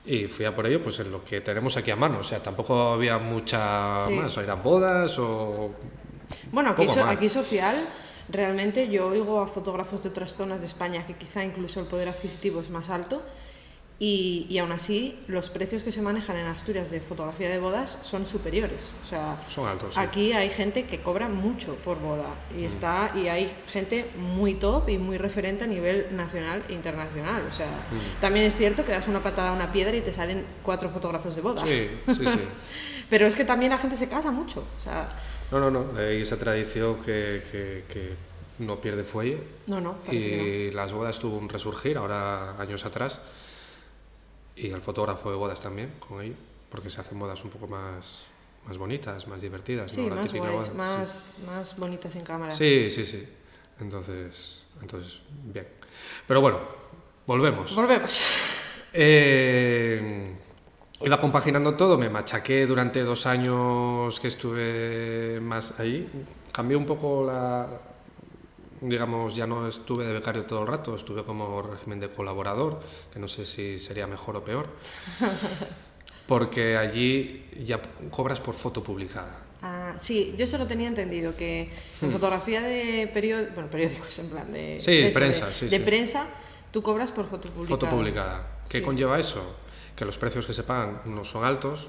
Y 0.06 0.28
fui 0.28 0.46
a 0.46 0.56
por 0.56 0.66
ello, 0.68 0.82
pues 0.82 1.00
en 1.00 1.12
lo 1.12 1.24
que 1.26 1.42
tenemos 1.42 1.76
aquí 1.78 1.92
a 1.92 1.96
mano. 1.96 2.20
O 2.20 2.24
sea, 2.24 2.40
tampoco 2.40 2.94
había 2.94 3.18
mucha 3.18 4.08
Sí. 4.08 4.14
más. 4.14 4.38
O 4.38 4.42
eran 4.42 4.64
bodas 4.64 5.18
o. 5.20 5.72
Bueno, 6.52 6.72
aquí, 6.72 6.88
so- 6.88 7.04
aquí 7.06 7.28
social, 7.30 7.76
realmente 8.30 8.88
yo 8.90 9.08
oigo 9.08 9.42
a 9.42 9.48
fotógrafos 9.48 10.04
de 10.04 10.10
otras 10.10 10.36
zonas 10.36 10.60
de 10.62 10.68
España 10.68 11.06
que 11.06 11.14
quizá 11.16 11.44
incluso 11.44 11.80
el 11.80 11.88
poder 11.88 12.10
adquisitivo 12.10 12.60
es 12.62 12.70
más 12.70 12.90
alto 12.90 13.22
y, 14.00 14.46
y 14.48 14.60
aún 14.60 14.72
así 14.72 15.18
los 15.28 15.50
precios 15.50 15.82
que 15.82 15.92
se 15.92 16.02
manejan 16.04 16.38
en 16.38 16.46
Asturias 16.46 16.92
de 16.92 17.00
fotografía 17.00 17.50
de 17.50 17.58
bodas 17.60 17.98
son 18.04 18.28
superiores. 18.28 18.92
O 19.04 19.08
sea, 19.10 19.42
Son 19.50 19.68
altos. 19.68 19.96
sí. 19.96 20.00
aquí 20.00 20.34
hay 20.34 20.50
gente 20.52 20.86
que 20.86 21.02
cobra 21.02 21.28
mucho 21.30 21.76
por 21.78 22.00
boda 22.00 22.30
y, 22.56 22.66
está, 22.66 23.12
y 23.16 23.28
hay 23.28 23.52
gente 23.70 24.10
muy 24.18 24.54
top 24.54 24.90
y 24.90 24.98
muy 25.00 25.18
referente 25.18 25.64
a 25.64 25.68
nivel 25.68 26.08
nacional 26.16 26.64
e 26.70 26.74
internacional. 26.74 27.42
O 27.50 27.54
sea, 27.54 27.66
también 28.22 28.46
es 28.46 28.56
cierto 28.56 28.86
que 28.86 28.92
das 28.92 29.08
una 29.08 29.24
patada 29.24 29.50
a 29.50 29.54
una 29.54 29.72
piedra 29.72 29.96
y 29.98 30.02
te 30.02 30.14
salen 30.14 30.46
cuatro 30.62 30.90
fotógrafos 30.90 31.36
de 31.36 31.42
boda. 31.42 31.66
Sí, 31.66 31.90
sí, 32.08 32.14
sí. 32.26 32.40
Pero 33.10 33.26
es 33.26 33.36
que 33.36 33.46
también 33.46 33.72
la 33.72 33.78
gente 33.80 33.96
se 33.96 34.08
casa 34.10 34.30
mucho. 34.32 34.64
O 34.78 34.84
sea, 34.84 35.10
No, 35.50 35.60
no, 35.60 35.72
no. 35.72 35.98
Hay 35.98 36.22
esa 36.22 36.38
tradición 36.38 36.98
que, 37.04 37.42
que- 37.52 37.84
que 37.92 38.14
no 38.60 38.82
pierde 38.82 39.04
fuelle. 39.04 39.42
no, 39.68 39.80
no. 39.82 40.04
que 40.04 40.12
no. 40.12 40.44
Y 40.46 40.72
las 40.72 40.92
bodas 40.94 41.18
tuvo 41.18 41.38
un 41.38 41.48
resurgir 41.50 41.98
ahora 41.98 42.60
años 42.62 42.86
atrás. 42.86 43.22
Y 44.58 44.72
el 44.72 44.82
fotógrafo 44.82 45.30
de 45.30 45.38
bodas 45.38 45.62
también 45.62 45.94
con 46.00 46.22
ello. 46.22 46.36
Porque 46.70 46.90
se 46.90 47.00
hacen 47.00 47.18
bodas 47.18 47.44
un 47.46 47.52
poco 47.52 47.68
más, 47.68 48.26
más 48.66 48.78
bonitas, 48.78 49.28
más 49.28 49.42
divertidas. 49.42 49.92
Sí, 49.92 50.08
¿no? 50.08 50.16
Más 50.16 50.34
guays, 50.34 50.74
más, 50.74 51.30
más 51.46 51.78
bonitas 51.78 52.16
en 52.16 52.24
cámara. 52.24 52.56
Sí, 52.56 52.90
sí, 52.90 53.06
sí. 53.06 53.20
sí. 53.20 53.30
Entonces, 53.80 54.64
entonces, 54.82 55.22
bien. 55.30 55.68
Pero 56.28 56.42
bueno, 56.42 56.60
volvemos. 57.26 57.74
Volvemos. 57.76 58.22
Eh, 59.00 60.34
iba 61.02 61.20
compaginando 61.20 61.76
todo, 61.76 61.98
me 62.00 62.10
machaqué 62.10 62.66
durante 62.66 63.04
dos 63.04 63.28
años 63.28 64.20
que 64.20 64.30
estuve 64.30 65.40
más 65.42 65.80
ahí. 65.80 66.10
Cambió 66.52 66.80
un 66.80 66.86
poco 66.86 67.26
la. 67.26 67.68
Digamos, 68.82 69.36
ya 69.36 69.48
no 69.48 69.68
estuve 69.68 70.06
de 70.06 70.14
becario 70.14 70.44
todo 70.46 70.62
el 70.62 70.68
rato, 70.68 70.96
estuve 70.96 71.24
como 71.24 71.62
régimen 71.64 72.00
de 72.00 72.10
colaborador, 72.10 72.80
que 73.12 73.20
no 73.20 73.28
sé 73.28 73.46
si 73.46 73.80
sería 73.80 74.06
mejor 74.08 74.36
o 74.38 74.44
peor. 74.44 74.68
Porque 76.28 76.78
allí 76.78 77.46
ya 77.64 77.80
cobras 78.12 78.40
por 78.40 78.54
foto 78.54 78.84
publicada. 78.84 79.40
Ah, 79.62 79.94
sí, 80.00 80.36
yo 80.38 80.46
se 80.46 80.58
lo 80.58 80.68
tenía 80.68 80.88
entendido, 80.88 81.36
que 81.36 81.72
en 82.02 82.12
fotografía 82.12 82.62
de 82.62 83.10
periódicos, 83.12 83.56
bueno, 83.56 83.70
periódicos 83.70 84.20
en 84.20 84.30
plan 84.30 84.52
de... 84.52 84.78
Sí, 84.80 84.92
de 84.92 85.08
eso, 85.08 85.18
prensa, 85.20 85.48
de, 85.48 85.54
sí, 85.54 85.66
de 85.68 85.78
sí. 85.78 85.84
prensa, 85.84 86.26
tú 86.72 86.84
cobras 86.84 87.12
por 87.12 87.28
foto 87.30 87.50
publicada. 87.50 87.80
Foto 87.80 87.90
publicada. 87.90 88.48
¿Qué 88.70 88.80
Sí. 88.80 88.84
conlleva 88.84 89.18
eso? 89.20 89.42
Que 89.96 90.06
los 90.06 90.18
precios 90.18 90.46
que 90.46 90.54
se 90.54 90.64
pagan 90.64 91.02
no 91.06 91.24
son 91.24 91.44
altos 91.44 91.88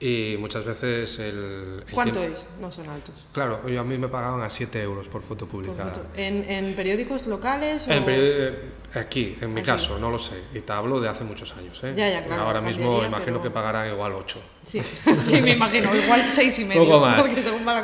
y 0.00 0.36
muchas 0.38 0.64
veces 0.64 1.18
el... 1.18 1.82
el 1.86 1.92
¿Cuánto 1.92 2.20
tiempo- 2.20 2.38
es? 2.38 2.48
No 2.60 2.70
son 2.70 2.88
altos. 2.88 3.14
Claro, 3.32 3.68
yo 3.68 3.80
a 3.80 3.84
mí 3.84 3.98
me 3.98 4.06
pagaban 4.08 4.40
a 4.42 4.48
7 4.50 4.80
euros 4.82 5.08
por 5.08 5.22
foto 5.22 5.46
Por 5.46 5.64
publicada. 5.64 5.90
foto. 5.92 6.06
¿En, 6.16 6.48
en 6.48 6.74
periódicos 6.76 7.26
locales 7.26 7.86
o...? 7.88 7.92
En 7.92 8.04
peri- 8.04 8.16
eh, 8.20 8.58
aquí, 8.94 9.36
en 9.40 9.52
mi 9.54 9.60
Aquí. 9.60 9.66
caso, 9.66 9.98
no 9.98 10.10
lo 10.10 10.18
sé. 10.18 10.40
Y 10.54 10.60
te 10.60 10.72
hablo 10.72 11.00
de 11.00 11.08
hace 11.08 11.24
muchos 11.24 11.56
años. 11.56 11.80
¿eh? 11.82 11.94
Ya, 11.96 12.08
ya, 12.08 12.24
claro, 12.24 12.42
Ahora 12.42 12.60
mismo 12.60 12.98
imagino 13.04 13.38
pero- 13.38 13.42
que 13.42 13.50
pagarán 13.50 13.88
igual 13.92 14.12
8. 14.12 14.40
Sí, 14.64 14.80
sí, 15.18 15.40
me 15.42 15.52
imagino, 15.52 15.92
igual 15.94 16.22
seis 16.32 16.56
y 16.60 16.64
medio. 16.64 16.84
Poco 16.86 17.00
más. 17.00 17.26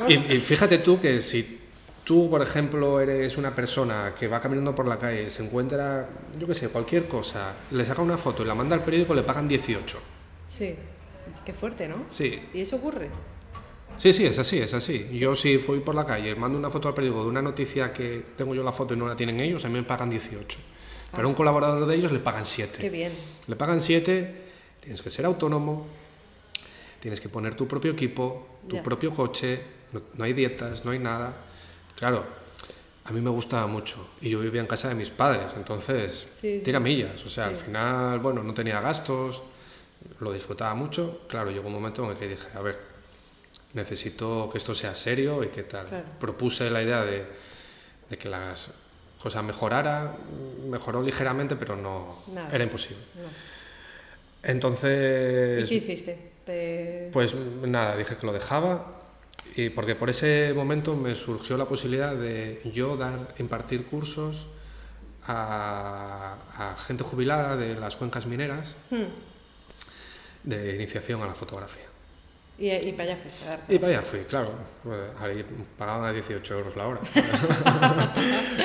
Y, 0.09 0.15
y 0.15 0.39
fíjate 0.39 0.79
tú 0.79 1.01
que 1.01 1.21
si 1.21 1.63
tú, 2.05 2.31
por 2.31 2.43
ejemplo, 2.43 3.01
eres 3.01 3.37
una 3.39 3.53
persona 3.55 4.15
que 4.17 4.29
va 4.29 4.41
caminando 4.41 4.73
por 4.75 4.87
la 4.87 4.99
calle, 5.01 5.31
se 5.31 5.43
encuentra, 5.43 6.09
yo 6.39 6.47
qué 6.47 6.55
sé, 6.55 6.69
cualquier 6.69 7.09
cosa, 7.09 7.55
le 7.73 7.85
saca 7.85 8.03
una 8.03 8.19
foto 8.19 8.45
y 8.45 8.47
la 8.47 8.55
manda 8.55 8.77
al 8.77 8.85
periódico, 8.85 9.15
le 9.15 9.23
pagan 9.23 9.49
18. 9.49 9.99
Sí, 10.47 10.77
qué 11.45 11.53
fuerte, 11.53 11.89
¿no? 11.89 12.05
Sí, 12.09 12.41
¿Y 12.55 12.61
eso 12.63 12.77
ocurre? 12.77 13.11
sí, 13.99 14.13
sí, 14.13 14.27
es 14.27 14.39
así, 14.39 14.59
es 14.59 14.75
así. 14.75 15.09
Yo 15.13 15.35
si 15.35 15.59
fui 15.59 15.81
por 15.81 15.95
la 15.95 16.05
calle, 16.05 16.35
mando 16.35 16.59
una 16.59 16.71
foto 16.71 16.89
al 16.89 16.95
periódico 16.95 17.23
de 17.25 17.29
una 17.31 17.43
noticia 17.43 17.93
que 17.93 18.25
tengo 18.37 18.55
yo 18.55 18.63
la 18.65 18.73
foto 18.73 18.95
y 18.95 18.97
no 18.97 19.07
la 19.07 19.17
tienen 19.17 19.41
ellos, 19.41 19.65
a 19.65 19.69
mí 19.69 19.75
me 19.75 19.83
pagan 19.85 20.11
18. 20.11 20.59
Pero 21.13 21.25
a 21.27 21.29
un 21.29 21.35
colaborador 21.35 21.87
de 21.87 21.95
ellos 21.95 22.11
le 22.11 22.19
pagan 22.19 22.45
7. 22.45 22.79
Qué 22.81 22.91
bien. 22.91 23.13
Le 23.47 23.55
pagan 23.57 23.81
7, 23.81 24.43
tienes 24.81 25.01
que 25.01 25.11
ser 25.11 25.25
autónomo, 25.27 25.87
tienes 27.01 27.21
que 27.21 27.29
poner 27.29 27.55
tu 27.55 27.69
propio 27.69 27.93
equipo, 27.93 28.49
tu 28.69 28.77
Ya. 28.77 28.83
propio 28.83 29.15
coche, 29.15 29.61
no, 29.93 30.01
no 30.15 30.25
hay 30.25 30.33
dietas, 30.33 30.85
no 30.85 30.91
hay 30.91 30.99
nada. 30.99 31.37
Claro, 31.97 32.25
a 33.05 33.13
mí 33.13 33.21
me 33.21 33.31
gustaba 33.31 33.67
mucho 33.69 34.09
y 34.21 34.31
yo 34.31 34.41
vivía 34.41 34.61
en 34.61 34.67
casa 34.67 34.89
de 34.89 34.95
mis 34.97 35.11
padres, 35.11 35.55
entonces 35.57 36.27
Sí, 36.41 36.59
sí. 36.59 36.65
tira 36.65 36.81
millas. 36.81 37.25
O 37.25 37.29
sea, 37.29 37.47
al 37.47 37.55
final, 37.57 38.19
bueno, 38.19 38.43
no 38.43 38.53
tenía 38.55 38.81
gastos, 38.81 39.43
lo 40.21 40.33
disfrutaba 40.33 40.75
mucho. 40.75 41.23
Claro, 41.29 41.51
llegó 41.51 41.67
un 41.69 41.75
momento 41.75 42.05
en 42.05 42.11
el 42.11 42.17
que 42.17 42.29
dije, 42.29 42.49
a 42.55 42.61
ver, 42.61 42.79
necesito 43.73 44.49
que 44.51 44.59
esto 44.59 44.75
sea 44.75 44.95
serio 44.95 45.43
y 45.45 45.49
qué 45.49 45.63
tal. 45.65 45.87
Claro. 45.87 46.05
Propuse 46.21 46.71
la 46.71 46.83
idea 46.83 47.05
de, 47.05 47.25
de 48.11 48.19
que 48.19 48.29
las 48.29 48.73
cosas 49.23 49.43
mejoraran, 49.43 50.17
mejoró 50.69 51.03
ligeramente, 51.03 51.57
pero 51.57 51.77
no 51.77 52.23
Nada. 52.33 52.51
era 52.53 52.65
imposible. 52.65 53.03
No. 53.17 53.23
¿Y 54.47 54.51
Entonces, 54.51 55.69
qué 55.69 55.75
hiciste? 55.77 56.33
Te... 56.45 57.09
pues 57.13 57.35
nada, 57.63 57.97
dije 57.97 58.17
que 58.19 58.27
lo 58.27 58.33
dejaba 58.33 59.01
y 59.57 59.71
porque 59.71 59.95
por 59.95 60.11
ese 60.11 60.53
momento 60.55 60.95
me 60.95 61.15
surgió 61.15 61.57
la 61.57 61.65
posibilidad 61.65 62.15
de 62.15 62.61
yo 62.71 62.99
dar, 62.99 63.35
impartir 63.39 63.85
cursos 63.87 64.47
a, 65.27 66.35
a 66.57 66.77
gente 66.87 67.03
jubilada 67.05 67.57
de 67.57 67.75
las 67.77 67.97
cuencas 67.97 68.27
mineras 68.27 68.75
Hmm. 68.91 69.05
De 70.45 70.77
iniciación 70.77 71.23
a 71.23 71.27
la 71.27 71.35
fotografía. 71.35 71.83
Y, 72.57 72.71
y 72.71 72.93
para 72.93 73.13
allá 73.15 73.17
fuiste 73.21 73.49
a 73.49 73.59
Y 73.69 73.79
para 73.81 73.93
allá 73.95 74.03
fui, 74.03 74.21
claro. 74.21 74.53
eh, 74.89 75.09
Ahí 75.21 75.45
pagaban 75.77 76.05
a 76.05 76.13
18 76.13 76.55
euros 76.55 76.77
la 76.77 76.87
hora. 76.87 77.01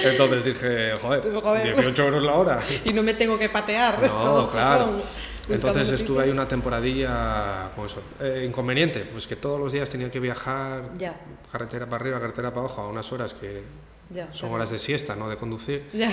Entonces 0.03 0.43
dije, 0.45 0.93
joder, 1.01 1.33
Joder. 1.41 1.73
18 1.73 2.03
euros 2.05 2.23
la 2.23 2.33
hora. 2.35 2.59
Y 2.85 2.93
no 2.93 3.01
me 3.03 3.13
tengo 3.15 3.37
que 3.39 3.49
patear. 3.49 3.99
No, 4.03 4.47
claro. 4.51 5.01
Entonces 5.49 5.89
estuve 5.89 6.23
ahí 6.23 6.29
una 6.29 6.47
temporadilla 6.47 7.71
con 7.75 7.87
eso. 7.87 8.03
Eh, 8.19 8.45
inconveniente, 8.47 8.99
pues 9.11 9.25
que 9.25 9.35
todos 9.35 9.59
los 9.59 9.73
días 9.73 9.89
tenía 9.89 10.11
que 10.11 10.19
viajar 10.19 10.91
Ya, 10.97 11.15
carretera 11.51 11.87
para 11.87 12.01
arriba, 12.03 12.19
carretera 12.19 12.49
para 12.51 12.65
abajo, 12.67 12.81
a 12.81 12.87
unas 12.89 13.11
horas 13.11 13.33
que 13.33 13.63
ya. 14.11 14.25
son 14.27 14.33
claro. 14.49 14.53
horas 14.55 14.69
de 14.69 14.77
siesta, 14.77 15.15
no 15.15 15.27
de 15.27 15.37
conducir. 15.37 15.85
Ya. 15.93 16.11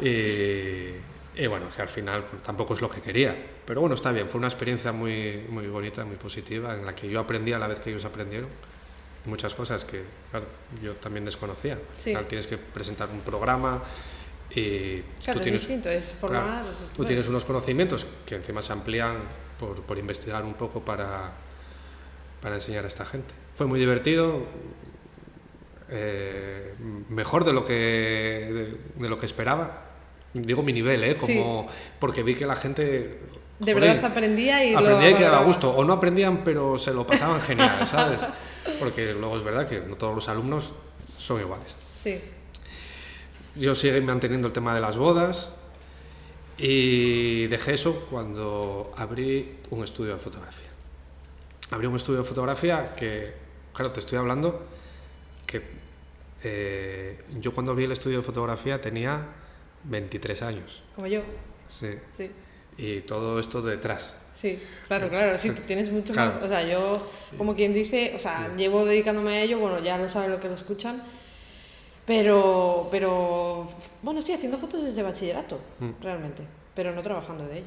Y, 0.00 0.94
y 1.36 1.46
bueno, 1.46 1.66
que 1.74 1.80
al 1.82 1.88
final 1.88 2.24
pues, 2.24 2.42
tampoco 2.42 2.74
es 2.74 2.80
lo 2.80 2.90
que 2.90 3.00
quería. 3.00 3.34
Pero 3.64 3.80
bueno, 3.80 3.94
está 3.94 4.12
bien, 4.12 4.28
fue 4.28 4.38
una 4.38 4.48
experiencia 4.48 4.92
muy, 4.92 5.44
muy 5.48 5.66
bonita, 5.66 6.04
muy 6.04 6.16
positiva, 6.16 6.74
en 6.74 6.84
la 6.84 6.94
que 6.94 7.08
yo 7.08 7.20
aprendí 7.20 7.52
a 7.52 7.58
la 7.58 7.66
vez 7.68 7.78
que 7.78 7.90
ellos 7.90 8.04
aprendieron 8.04 8.48
muchas 9.24 9.54
cosas 9.54 9.84
que 9.84 10.02
claro, 10.30 10.46
yo 10.82 10.94
también 10.94 11.24
desconocía. 11.24 11.74
Al 11.74 11.80
Sí. 11.96 12.10
final 12.10 12.26
tienes 12.26 12.46
que 12.46 12.58
presentar 12.58 13.08
un 13.10 13.20
programa 13.20 13.80
y 14.50 15.00
Claro, 15.24 15.34
tú 15.34 15.38
es 15.38 15.42
tienes, 15.42 15.60
distinto, 15.62 15.88
es 15.88 16.16
claro, 16.20 16.34
formar. 16.40 16.64
tú 16.96 17.04
tienes 17.04 17.28
unos 17.28 17.44
conocimientos 17.44 18.04
que 18.26 18.34
encima 18.34 18.60
se 18.62 18.72
amplían 18.72 19.16
por, 19.58 19.80
por 19.82 19.96
investigar 19.96 20.44
un 20.44 20.54
poco 20.54 20.80
para, 20.80 21.30
para 22.42 22.56
enseñar 22.56 22.84
a 22.84 22.88
esta 22.88 23.06
gente. 23.06 23.32
Fue 23.54 23.66
muy 23.66 23.78
divertido, 23.78 24.42
eh, 25.88 26.74
mejor 27.08 27.44
de 27.44 27.52
lo 27.52 27.64
que, 27.64 27.72
de, 27.74 28.78
de 29.02 29.08
lo 29.08 29.18
que 29.18 29.26
esperaba. 29.26 29.84
Digo 30.34 30.62
mi 30.62 30.72
nivel, 30.72 31.04
¿eh? 31.04 31.16
Como, 31.16 31.68
porque 31.98 32.22
vi 32.22 32.34
que 32.34 32.46
la 32.46 32.56
gente... 32.56 33.18
De 33.58 33.74
verdad 33.74 34.04
aprendía 34.04 34.64
y 34.64 34.72
lo 34.72 34.78
aprendía 34.78 35.10
y 35.10 35.14
quedaba 35.14 35.38
a 35.38 35.44
gusto. 35.44 35.70
O 35.70 35.84
no 35.84 35.92
aprendían, 35.92 36.42
pero 36.42 36.78
se 36.78 36.92
lo 36.92 37.06
pasaban 37.06 37.40
genial, 37.40 37.86
¿sabes? 37.86 38.26
Porque 38.78 39.12
luego 39.12 39.36
es 39.36 39.42
verdad 39.42 39.68
que 39.68 39.80
no 39.80 39.96
todos 39.96 40.14
los 40.14 40.28
alumnos 40.28 40.72
son 41.18 41.40
iguales. 41.40 41.74
Sí. 42.02 42.20
Yo 43.54 43.74
sigo 43.74 44.00
manteniendo 44.02 44.48
el 44.48 44.52
tema 44.52 44.74
de 44.74 44.80
las 44.80 44.96
bodas 44.96 45.54
y 46.58 47.46
dejé 47.46 47.74
eso 47.74 48.06
cuando 48.10 48.92
abrí 48.96 49.58
un 49.70 49.84
estudio 49.84 50.14
de 50.14 50.18
fotografía. 50.18 50.68
Abrí 51.70 51.86
un 51.86 51.96
estudio 51.96 52.20
de 52.20 52.24
fotografía 52.24 52.94
que, 52.96 53.32
claro, 53.72 53.92
te 53.92 54.00
estoy 54.00 54.18
hablando 54.18 54.66
que 55.46 55.62
eh, 56.42 57.22
yo 57.40 57.52
cuando 57.52 57.72
abrí 57.72 57.84
el 57.84 57.92
estudio 57.92 58.18
de 58.18 58.22
fotografía 58.22 58.80
tenía 58.80 59.26
23 59.84 60.42
años. 60.42 60.82
Como 60.94 61.06
yo. 61.06 61.22
Sí. 61.68 61.90
Sí. 62.16 62.30
Y 62.76 63.00
todo 63.00 63.38
esto 63.38 63.60
detrás. 63.62 64.16
Sí, 64.32 64.58
claro, 64.88 65.08
claro, 65.10 65.36
sí, 65.36 65.50
tú 65.50 65.60
tienes 65.66 65.90
mucho 65.92 66.14
Claro. 66.14 66.32
más, 66.34 66.42
o 66.42 66.48
sea, 66.48 66.62
yo, 66.66 67.06
como 67.36 67.54
quien 67.54 67.74
dice, 67.74 68.12
o 68.16 68.18
sea, 68.18 68.54
llevo 68.56 68.86
dedicándome 68.86 69.32
a 69.38 69.42
ello, 69.42 69.58
bueno, 69.58 69.78
ya 69.80 69.98
lo 69.98 70.08
saben 70.08 70.30
lo 70.30 70.40
que 70.40 70.48
lo 70.48 70.54
escuchan, 70.54 71.02
pero, 72.06 72.88
pero, 72.90 73.68
bueno, 74.02 74.20
estoy 74.20 74.34
haciendo 74.36 74.56
fotos 74.58 74.82
desde 74.82 75.02
bachillerato, 75.02 75.60
Mm. 75.80 75.90
realmente, 76.00 76.42
pero 76.74 76.94
no 76.94 77.02
trabajando 77.02 77.46
de 77.46 77.58
ello. 77.58 77.66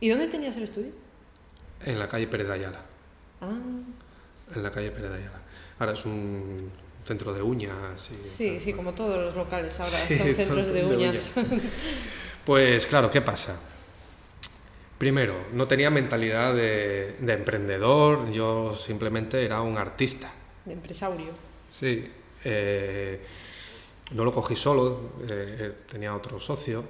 ¿Y 0.00 0.08
dónde 0.08 0.26
tenías 0.26 0.56
el 0.56 0.64
estudio? 0.64 0.90
En 1.84 1.98
la 1.98 2.08
calle 2.08 2.26
Pérez 2.26 2.48
de 2.48 2.54
Ayala. 2.54 2.80
Ah, 3.40 3.52
En 4.54 4.62
la 4.62 4.70
calle 4.70 4.90
Pérez 4.90 5.10
de 5.10 5.16
Ayala. 5.18 5.40
Ahora 5.78 5.92
es 5.92 6.04
un 6.04 6.70
centro 7.04 7.32
de 7.34 7.42
uñas. 7.42 8.10
Y, 8.10 8.26
sí, 8.26 8.60
sí, 8.60 8.72
como 8.72 8.92
todos 8.94 9.18
los 9.22 9.34
locales 9.34 9.78
ahora, 9.80 9.90
Sí, 10.08 10.16
son 10.18 10.34
centros 10.34 10.64
son 10.66 10.74
de 10.74 10.80
de 10.84 10.96
uñas. 10.96 11.34
Pues 12.44 12.86
claro, 12.86 13.10
¿qué 13.10 13.20
pasa? 13.20 13.58
Primero, 14.98 15.34
no 15.52 15.66
tenía 15.66 15.90
mentalidad 15.90 16.54
de, 16.54 17.16
de 17.20 17.32
emprendedor, 17.32 18.30
yo 18.30 18.74
simplemente 18.76 19.44
era 19.44 19.60
un 19.60 19.76
artista. 19.76 20.30
de 20.64 20.72
empresario. 20.72 21.26
Sí, 21.68 22.08
eh, 22.44 23.20
no 24.12 24.24
lo 24.24 24.32
cogí 24.32 24.54
solo, 24.54 25.12
eh, 25.28 25.56
eh, 25.60 25.72
tenía 25.90 26.14
otro 26.14 26.38
socio, 26.38 26.84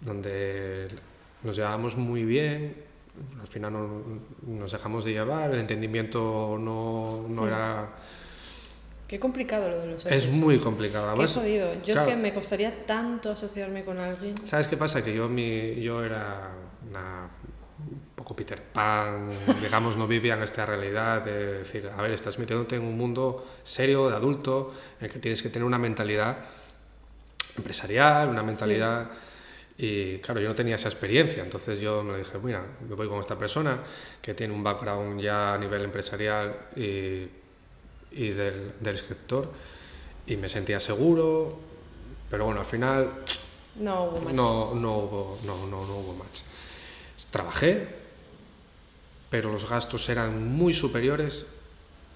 donde 0.00 0.88
nos 1.42 1.56
llevábamos 1.56 1.96
muy 1.96 2.22
bien, 2.24 2.76
al 3.40 3.48
final 3.48 3.72
no- 3.72 4.02
nos 4.46 4.70
dejamos 4.72 5.04
de 5.04 5.12
llevar, 5.12 5.50
el 5.52 5.60
entendimiento 5.60 6.56
no, 6.58 7.26
no 7.28 7.42
Mm. 7.42 7.46
era... 7.48 7.88
Qué 9.08 9.18
complicado 9.18 9.70
lo 9.70 9.80
de 9.80 9.86
los 9.86 10.04
Es 10.04 10.24
socios. 10.24 10.34
muy 10.34 10.58
complicado. 10.58 11.14
Qué 11.14 11.26
jodido. 11.26 11.72
Yo 11.76 11.94
claro. 11.94 12.02
es 12.02 12.14
que 12.14 12.20
me 12.20 12.34
costaría 12.34 12.84
tanto 12.84 13.30
asociarme 13.32 13.82
con 13.82 13.98
alguien. 13.98 14.34
¿Sabes 14.46 14.68
qué 14.68 14.76
pasa? 14.76 15.02
Que 15.02 15.14
yo, 15.14 15.30
mi, 15.30 15.76
yo 15.80 16.04
era 16.04 16.50
una, 16.86 17.30
un 17.90 18.00
poco 18.14 18.36
Peter 18.36 18.62
Pan, 18.62 19.30
digamos, 19.62 19.96
no 19.96 20.06
vivía 20.06 20.34
en 20.34 20.42
esta 20.42 20.66
realidad 20.66 21.22
de 21.24 21.58
decir, 21.60 21.90
a 21.96 22.02
ver, 22.02 22.10
estás 22.10 22.38
metiéndote 22.38 22.76
en 22.76 22.82
un 22.82 22.98
mundo 22.98 23.46
serio, 23.62 24.10
de 24.10 24.16
adulto, 24.16 24.74
en 25.00 25.06
el 25.06 25.10
que 25.10 25.18
tienes 25.18 25.42
que 25.42 25.48
tener 25.48 25.64
una 25.64 25.78
mentalidad 25.78 26.36
empresarial, 27.56 28.28
una 28.28 28.42
mentalidad... 28.42 29.10
Y 29.80 30.18
claro, 30.18 30.40
yo 30.40 30.48
no 30.48 30.56
tenía 30.56 30.74
esa 30.74 30.88
experiencia, 30.88 31.40
entonces 31.40 31.80
yo 31.80 32.02
me 32.02 32.18
dije, 32.18 32.36
mira, 32.42 32.66
me 32.88 32.96
voy 32.96 33.08
con 33.08 33.20
esta 33.20 33.38
persona 33.38 33.78
que 34.20 34.34
tiene 34.34 34.52
un 34.52 34.64
background 34.64 35.20
ya 35.20 35.54
a 35.54 35.58
nivel 35.58 35.84
empresarial 35.84 36.52
y, 36.74 37.28
y 38.12 38.28
del, 38.30 38.72
del 38.80 38.96
sector, 38.98 39.50
y 40.26 40.36
me 40.36 40.48
sentía 40.48 40.80
seguro, 40.80 41.58
pero 42.30 42.44
bueno, 42.46 42.60
al 42.60 42.66
final 42.66 43.10
No 43.76 44.04
hubo 44.04 44.20
match. 44.20 44.34
no, 44.34 44.74
no, 44.74 44.96
hubo, 44.98 45.38
no, 45.44 45.66
no, 45.66 45.86
no 45.86 45.96
hubo 45.96 46.14
match. 46.14 46.40
Trabajé 47.30 47.96
pero 49.30 49.52
los 49.52 49.68
gastos 49.68 50.08
eran 50.08 50.50
muy 50.54 50.72
superiores 50.72 51.44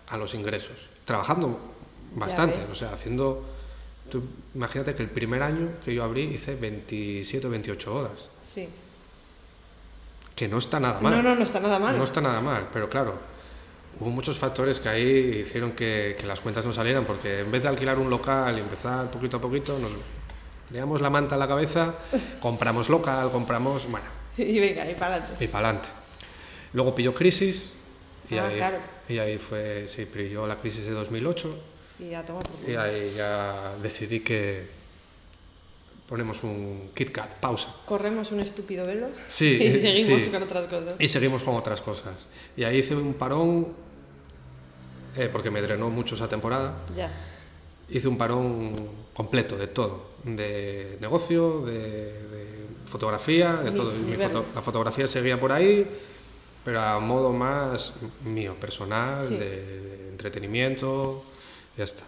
a 0.09 0.17
los 0.17 0.33
ingresos. 0.35 0.89
Trabajando 1.05 1.59
bastante, 2.15 2.59
o 2.71 2.75
sea, 2.75 2.95
haciendo... 2.95 3.45
Tú 4.11 4.23
imagínate 4.55 4.95
que 4.95 5.03
el 5.03 5.11
primer 5.11 5.43
año 5.43 5.73
que 5.85 5.95
yo 5.95 6.05
abrí 6.05 6.23
hice 6.23 6.55
27 6.57 7.47
o 7.47 7.51
28 7.51 7.93
bodas, 7.93 8.29
Sí. 8.43 8.67
que 10.35 10.49
no 10.49 10.57
está 10.57 10.81
nada 10.81 11.01
mal. 11.01 11.17
No, 11.17 11.23
no, 11.23 11.35
no 11.37 11.45
está 11.45 11.61
nada 11.61 11.79
mal. 11.79 11.99
No 11.99 12.05
está 12.05 12.21
nada 12.23 12.41
mal, 12.41 12.69
pero 12.73 12.89
claro, 12.89 13.15
hubo 14.01 14.11
muchos 14.11 14.39
factores 14.39 14.81
que 14.81 14.89
ahí 14.89 15.39
hicieron 15.41 15.73
que, 15.73 16.17
que 16.19 16.27
las 16.27 16.41
cuentas 16.41 16.65
no 16.65 16.73
salieran, 16.73 17.05
porque 17.05 17.41
en 17.41 17.51
vez 17.51 17.63
de 17.63 17.69
alquilar 17.69 17.99
un 17.99 18.11
local 18.11 18.57
y 18.57 18.61
empezar 18.61 19.11
poquito 19.11 19.37
a 19.37 19.41
poquito, 19.41 19.79
nos 19.79 19.93
leamos 20.71 21.01
la 21.01 21.11
manta 21.11 21.35
a 21.35 21.39
la 21.39 21.47
cabeza, 21.49 21.95
compramos 22.41 22.89
local, 22.89 23.31
compramos, 23.31 23.89
bueno, 23.91 24.07
Y 24.37 24.59
venga, 24.59 24.91
y 24.91 24.95
para 24.95 25.17
adelante. 25.17 25.45
y 25.45 25.49
para 25.49 25.69
adelante. 25.69 25.89
Luego 26.73 26.95
pilló 26.95 27.15
crisis, 27.15 27.71
y, 28.31 28.39
Ah, 28.39 28.47
ahí, 28.47 28.57
claro. 28.57 28.79
y 29.09 29.19
ahí 29.19 29.39
fue, 29.39 29.87
sí, 29.87 30.07
pilló 30.07 30.47
la 30.47 30.57
crisis 30.57 30.87
de 30.87 30.93
2008, 30.93 31.59
Y 32.01 32.11
ya 32.11 32.25
y 32.67 32.75
ahí 32.75 33.13
ya 33.17 33.75
decidí 33.83 34.21
que 34.21 34.67
ponemos 36.13 36.45
un 36.45 36.91
Kit 36.95 37.11
Kat, 37.11 37.37
pausa. 37.41 37.75
Corremos 37.87 38.31
un 38.33 38.41
estúpido 38.41 38.85
velo 38.85 39.07
Sí, 39.29 39.57
y 39.63 39.67
eh, 39.69 39.81
seguimos 39.81 40.27
sí. 40.27 40.31
con 40.31 40.43
otras 40.43 40.67
cosas. 40.67 40.95
Y 40.99 41.09
seguimos 41.09 41.43
con 41.43 41.55
otras 41.57 41.81
cosas. 41.81 42.29
Y 42.55 42.65
ahí 42.65 42.77
hice 42.81 42.95
un 42.95 43.15
parón, 43.15 43.69
eh, 45.17 45.31
porque 45.33 45.51
me 45.51 45.63
drenó 45.63 45.89
mucho 45.89 46.15
esa 46.15 46.29
temporada. 46.29 46.75
Ya. 46.95 47.11
Hice 47.89 48.09
un 48.09 48.19
parón 48.19 48.77
completo 49.15 49.57
de 49.57 49.69
todo, 49.69 50.11
de 50.25 50.99
negocio, 51.01 51.63
de, 51.65 51.73
de 51.81 52.47
fotografía, 52.85 53.55
de 53.57 53.71
todo. 53.71 53.93
Mi 53.93 54.17
foto- 54.17 54.45
la 54.55 54.61
fotografía 54.61 55.07
seguía 55.07 55.41
por 55.41 55.51
ahí, 55.51 55.87
pero 56.63 56.79
a 56.83 56.99
modo 57.01 57.33
más 57.33 57.95
mío, 58.23 58.55
personal, 58.61 59.27
Sí. 59.27 59.37
de, 59.37 59.49
de 59.67 60.09
entretenimiento, 60.11 61.25
ya 61.79 61.85
está. 61.85 62.05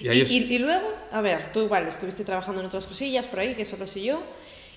Y 0.00 0.06
Y, 0.06 0.08
ahí 0.08 0.20
es- 0.22 0.30
y- 0.30 0.54
y 0.54 0.58
luego, 0.58 0.92
a 1.12 1.20
ver, 1.20 1.52
tú 1.52 1.62
igual 1.62 1.86
estuviste 1.86 2.24
trabajando 2.24 2.60
en 2.60 2.66
otras 2.66 2.86
cosillas 2.86 3.26
por 3.26 3.38
ahí, 3.40 3.54
que 3.54 3.62
eso 3.62 3.76
lo 3.76 3.86
sé 3.86 4.02
yo, 4.02 4.22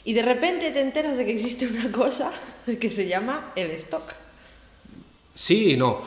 y 0.05 0.13
de 0.13 0.21
repente 0.21 0.71
te 0.71 0.79
enteras 0.81 1.17
de 1.17 1.25
que 1.25 1.31
existe 1.33 1.67
una 1.67 1.91
cosa 1.91 2.31
que 2.79 2.91
se 2.91 3.07
llama 3.07 3.51
el 3.55 3.71
stock. 3.71 4.13
Sí 5.35 5.71
y 5.71 5.77
no. 5.77 6.01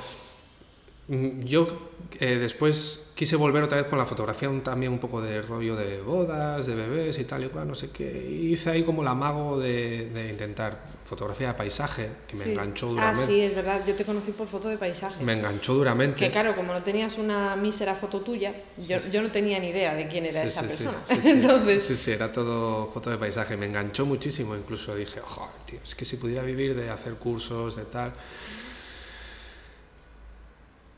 Mm, 1.08 1.40
Yo 1.44 1.89
eh, 2.18 2.36
después 2.38 3.06
quise 3.14 3.36
volver 3.36 3.62
otra 3.62 3.78
vez 3.82 3.86
con 3.86 3.98
la 3.98 4.06
fotografía, 4.06 4.50
también 4.64 4.92
un 4.92 4.98
poco 4.98 5.20
de 5.20 5.42
rollo 5.42 5.76
de 5.76 6.00
bodas, 6.00 6.66
de 6.66 6.74
bebés 6.74 7.18
y 7.18 7.24
tal 7.24 7.44
y 7.44 7.48
cual, 7.48 7.68
no 7.68 7.74
sé 7.74 7.90
qué. 7.90 8.10
Hice 8.50 8.70
ahí 8.70 8.82
como 8.82 9.02
el 9.02 9.08
amago 9.08 9.58
de, 9.60 10.08
de 10.08 10.30
intentar 10.30 10.80
fotografía 11.04 11.48
de 11.48 11.54
paisaje, 11.54 12.08
que 12.26 12.36
me 12.36 12.44
Sí. 12.44 12.50
enganchó 12.52 12.86
Ah, 12.86 12.90
duramente. 12.92 13.26
sí, 13.26 13.40
es 13.42 13.54
verdad, 13.54 13.82
yo 13.86 13.94
te 13.94 14.04
conocí 14.06 14.30
por 14.32 14.48
foto 14.48 14.68
de 14.70 14.78
paisaje. 14.78 15.22
Me 15.22 15.34
enganchó 15.34 15.74
duramente. 15.74 16.16
Que 16.18 16.30
claro, 16.30 16.56
como 16.56 16.72
no 16.72 16.82
tenías 16.82 17.18
una 17.18 17.54
mísera 17.56 17.94
foto 17.94 18.20
tuya, 18.22 18.54
yo, 18.78 18.96
yo 19.12 19.20
no 19.20 19.30
tenía 19.30 19.58
ni 19.60 19.68
idea 19.68 19.94
de 19.94 20.08
quién 20.08 20.24
era 20.24 20.40
Sí, 20.40 20.46
esa 20.48 20.62
sí, 20.62 20.68
sí, 20.68 20.84
persona. 20.84 20.98
sí, 21.06 21.16
sí. 21.22 21.28
Entonces, 21.30 21.82
Sí, 21.82 21.96
sí, 21.96 22.10
era 22.12 22.32
todo 22.32 22.90
foto 22.92 23.10
de 23.10 23.18
paisaje. 23.18 23.56
Me 23.56 23.66
enganchó 23.66 24.06
muchísimo. 24.06 24.56
Incluso 24.56 24.96
dije, 24.96 25.20
joder, 25.22 25.50
tío, 25.66 25.78
es 25.84 25.94
que 25.94 26.04
si 26.06 26.16
pudiera 26.16 26.42
vivir 26.42 26.74
de 26.74 26.88
hacer 26.90 27.14
cursos, 27.14 27.76
de 27.76 27.84
tal. 27.84 28.12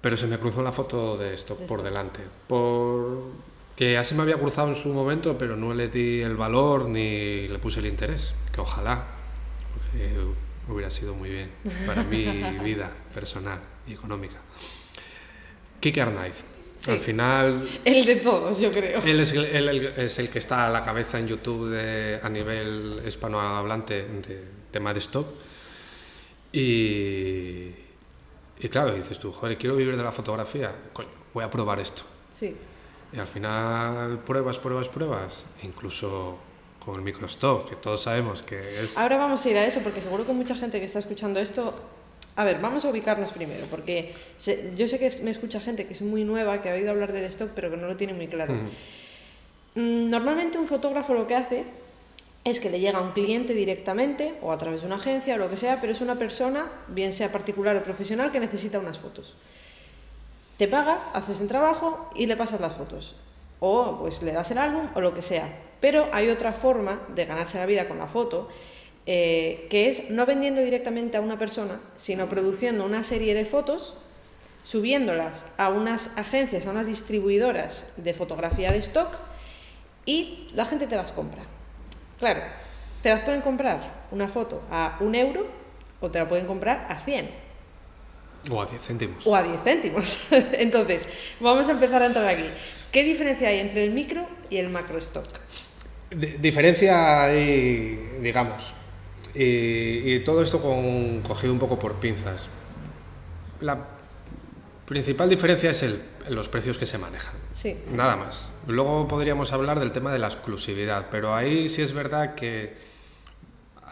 Pero 0.03 0.17
se 0.19 0.27
me 0.27 0.37
cruzó 0.39 0.63
la 0.63 0.73
foto 0.73 1.17
de 1.17 1.33
esto 1.33 1.55
De 1.55 1.65
por 1.67 1.83
delante. 1.83 2.21
Por 2.49 3.31
que 3.77 3.97
así 3.97 4.15
me 4.15 4.23
había 4.23 4.37
cruzado 4.37 4.69
en 4.69 4.75
su 4.75 4.91
momento, 4.91 5.39
pero 5.39 5.57
no 5.57 5.73
le 5.73 5.89
di 5.89 6.21
el 6.21 6.37
valor 6.37 6.89
ni 6.89 7.49
le 7.49 7.59
puse 7.59 7.81
el 7.81 7.87
interés. 7.87 8.35
Que 8.53 8.61
ojalá, 8.61 9.05
porque 9.73 10.15
hubiera 10.69 10.91
sido 10.91 11.15
muy 11.15 11.31
bien 11.31 11.51
para 11.87 12.03
mi 12.03 12.25
vida 12.65 12.91
personal 13.15 13.61
y 13.87 13.93
económica. 13.95 14.37
Kike 15.81 16.01
Arnaiz. 16.03 16.45
Sí. 16.79 16.91
Al 16.91 16.99
final 16.99 17.81
el 17.85 18.05
de 18.05 18.17
todos, 18.17 18.59
yo 18.61 18.73
creo. 18.73 19.01
él 19.05 19.21
es 19.21 19.33
el, 19.33 19.45
él 19.45 19.93
es 19.97 20.19
el 20.19 20.29
que 20.29 20.41
está 20.41 20.67
a 20.67 20.71
la 20.71 20.85
cabeza 20.85 21.17
en 21.19 21.29
YouTube 21.29 21.71
de- 21.71 22.19
a 22.21 22.29
nivel 22.29 23.01
hispanohablante 23.07 24.03
de 24.05 24.45
tema 24.73 24.93
de 24.93 24.99
stock. 24.99 25.27
Y, 26.53 27.71
y 28.63 28.69
claro, 28.69 28.95
dices 28.95 29.19
tú, 29.19 29.33
joder, 29.33 29.59
quiero 29.59 29.75
vivir 29.77 29.97
de 29.97 30.03
la 30.03 30.13
fotografía. 30.13 30.73
Coño, 30.93 31.09
voy 31.35 31.43
a 31.45 31.51
probar 31.51 31.81
esto. 31.81 32.03
Sí. 32.33 32.55
Y 33.13 33.19
al 33.19 33.27
final 33.27 34.21
pruebas, 34.21 34.59
pruebas, 34.59 34.89
pruebas. 34.89 35.45
Incluso 35.65 36.39
con 36.85 36.95
el 36.97 37.03
microstock, 37.03 37.69
que 37.69 37.77
todos 37.77 38.05
sabemos 38.05 38.43
que 38.43 38.83
es... 38.83 38.97
Ahora 38.99 39.17
vamos 39.17 39.45
a 39.45 39.51
ir 39.51 39.57
a 39.57 39.67
eso 39.67 39.81
porque 39.81 40.01
seguro 40.01 40.27
que 40.27 40.33
mucha 40.33 40.55
gente 40.55 40.79
que 40.79 40.87
está 40.87 41.01
escuchando 41.01 41.41
esto... 41.41 41.75
A 42.37 42.45
ver, 42.45 42.61
vamos 42.61 42.85
a 42.85 42.89
ubicarnos 42.89 43.31
primero, 43.31 43.67
porque 43.67 44.15
yo 44.77 44.89
sé 44.89 44.99
que 44.99 45.11
me 45.23 45.31
escucha 45.31 45.61
gente 45.61 45.87
que 45.87 45.93
es 45.93 46.01
muy 46.01 46.25
nueva, 46.25 46.63
que 46.63 46.71
ha 46.71 46.75
oído 46.75 46.91
hablar 46.91 47.13
del 47.13 47.25
stock, 47.25 47.51
pero 47.55 47.71
que 47.71 47.77
no 47.77 47.87
lo 47.87 47.97
tiene 47.97 48.15
muy 48.15 48.27
claro. 48.27 48.55
Mm, 49.75 50.09
Normalmente 50.09 50.57
un 50.57 50.67
fotógrafo 50.67 51.13
lo 51.13 51.27
que 51.27 51.35
hace 51.35 51.65
es 52.45 52.59
que 52.59 52.71
le 52.71 52.81
llega 52.81 53.01
un 53.01 53.13
cliente 53.13 53.55
directamente 53.55 54.35
o 54.43 54.53
a 54.53 54.59
través 54.59 54.81
de 54.81 54.87
una 54.87 54.97
agencia 54.97 55.35
o 55.35 55.39
lo 55.39 55.49
que 55.49 55.57
sea, 55.57 55.81
pero 55.81 55.93
es 55.93 56.01
una 56.01 56.17
persona, 56.17 56.71
bien 56.89 57.13
sea 57.13 57.31
particular 57.31 57.77
o 57.77 57.85
profesional, 57.85 58.33
que 58.33 58.41
necesita 58.41 58.81
unas 58.81 58.99
fotos. 58.99 59.37
Te 60.57 60.67
paga, 60.67 61.11
haces 61.13 61.41
el 61.41 61.49
trabajo 61.49 62.11
y 62.15 62.27
le 62.27 62.37
pasas 62.37 62.61
las 62.61 62.75
fotos. 62.75 63.15
O 63.61 63.99
pues 64.01 64.23
le 64.23 64.33
das 64.33 64.51
el 64.51 64.59
álbum 64.59 64.89
o 64.95 65.01
lo 65.01 65.15
que 65.15 65.23
sea. 65.23 65.49
Pero 65.81 66.09
hay 66.13 66.31
otra 66.31 66.53
forma 66.53 67.03
de 67.15 67.27
ganarse 67.27 67.59
la 67.59 67.67
vida 67.67 67.87
con 67.87 67.99
la 67.99 68.09
foto, 68.09 68.49
eh, 69.07 69.67
que 69.71 69.89
es 69.89 70.11
no 70.11 70.27
vendiendo 70.27 70.61
directamente 70.61 71.17
a 71.17 71.21
una 71.21 71.39
persona, 71.39 71.81
sino 71.97 72.29
produciendo 72.29 72.85
una 72.85 73.05
serie 73.05 73.35
de 73.35 73.45
fotos 73.45 73.95
subiéndolas 74.65 75.45
a 75.57 75.71
unas 75.71 76.17
agencias, 76.17 76.67
a 76.67 76.71
unas 76.71 76.87
distribuidoras 76.87 77.95
de 77.97 78.15
fotografía 78.15 78.71
de 78.71 78.79
stock 78.79 79.09
y 80.07 80.49
la 80.55 80.65
gente 80.65 80.87
te 80.87 80.97
las 80.97 81.13
compra. 81.13 81.43
Claro, 82.23 82.41
te 83.03 83.09
las 83.09 83.23
pueden 83.23 83.41
comprar 83.41 83.81
una 84.13 84.29
foto 84.29 84.63
a 84.71 84.97
un 85.01 85.17
euro 85.17 85.45
o 86.01 86.09
te 86.09 86.21
la 86.21 86.29
pueden 86.29 86.47
comprar 86.47 86.87
a 86.89 87.01
100 87.01 87.29
O 88.49 88.63
a 88.63 88.67
10 88.67 88.81
céntimos. 88.81 89.27
o 89.27 89.35
a 89.35 89.43
10 89.43 89.59
céntimos. 89.65 90.33
Entonces, 90.53 91.09
vamos 91.41 91.69
a 91.69 91.73
empezar 91.73 92.01
a 92.01 92.07
entrar 92.07 92.27
aquí. 92.29 92.45
¿Qué 92.93 93.03
diferencia 93.03 93.49
hay 93.49 93.59
entre 93.59 93.83
el 93.85 93.91
micro 93.91 94.25
y 94.51 94.59
el 94.59 94.69
macro 94.69 94.99
stock? 94.99 95.27
Di- 96.11 96.37
diferencia 96.39 97.25
hay, 97.25 98.19
digamos, 98.21 98.73
y, 99.35 100.15
y 100.15 100.21
todo 100.25 100.43
esto 100.43 100.63
con, 100.63 101.23
cogido 101.23 101.53
un 101.53 101.59
poco 101.59 101.77
por 101.77 101.95
pinzas. 101.97 102.47
La 103.61 103.79
principal 104.93 105.31
diferencia 105.31 105.71
es 105.71 105.83
el, 105.85 106.03
los 106.29 106.51
precios 106.51 106.77
que 106.77 106.85
se 106.85 106.99
manejan. 106.99 107.35
Sí, 107.53 107.79
Nada 107.91 108.15
más. 108.15 108.51
Luego 108.67 109.09
podríamos 109.09 109.51
hablar 109.55 109.81
del 109.81 109.91
tema 109.91 110.13
de 110.13 110.19
la 110.19 110.27
exclusividad, 110.27 111.07
pero 111.11 111.35
ahí 111.35 111.67
sí 111.71 111.81
es 111.81 111.95
verdad 111.95 112.35
que, 112.35 112.77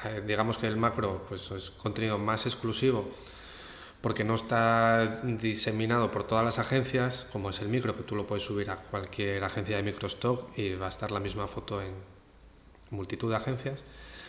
eh, 0.04 0.22
digamos 0.26 0.58
que 0.58 0.66
el 0.66 0.76
macro 0.76 1.24
pues, 1.26 1.50
es 1.52 1.70
contenido 1.70 2.18
más 2.18 2.44
exclusivo 2.44 3.08
porque 4.02 4.24
no 4.24 4.34
está 4.34 5.06
diseminado 5.22 6.10
por 6.10 6.24
todas 6.24 6.44
las 6.44 6.58
agencias, 6.58 7.26
como 7.32 7.48
es 7.48 7.60
el 7.60 7.68
micro, 7.68 7.96
que 7.96 8.02
tú 8.02 8.14
lo 8.14 8.26
puedes 8.26 8.44
subir 8.44 8.70
a 8.70 8.76
cualquier 8.76 9.42
agencia 9.42 9.76
de 9.76 9.82
microstock 9.82 10.58
y 10.58 10.74
va 10.74 10.86
a 10.86 10.90
estar 10.90 11.10
la 11.10 11.20
misma 11.20 11.46
foto 11.46 11.80
en 11.80 11.92
multitud 12.90 13.30
de 13.30 13.36
agencias. 13.36 13.84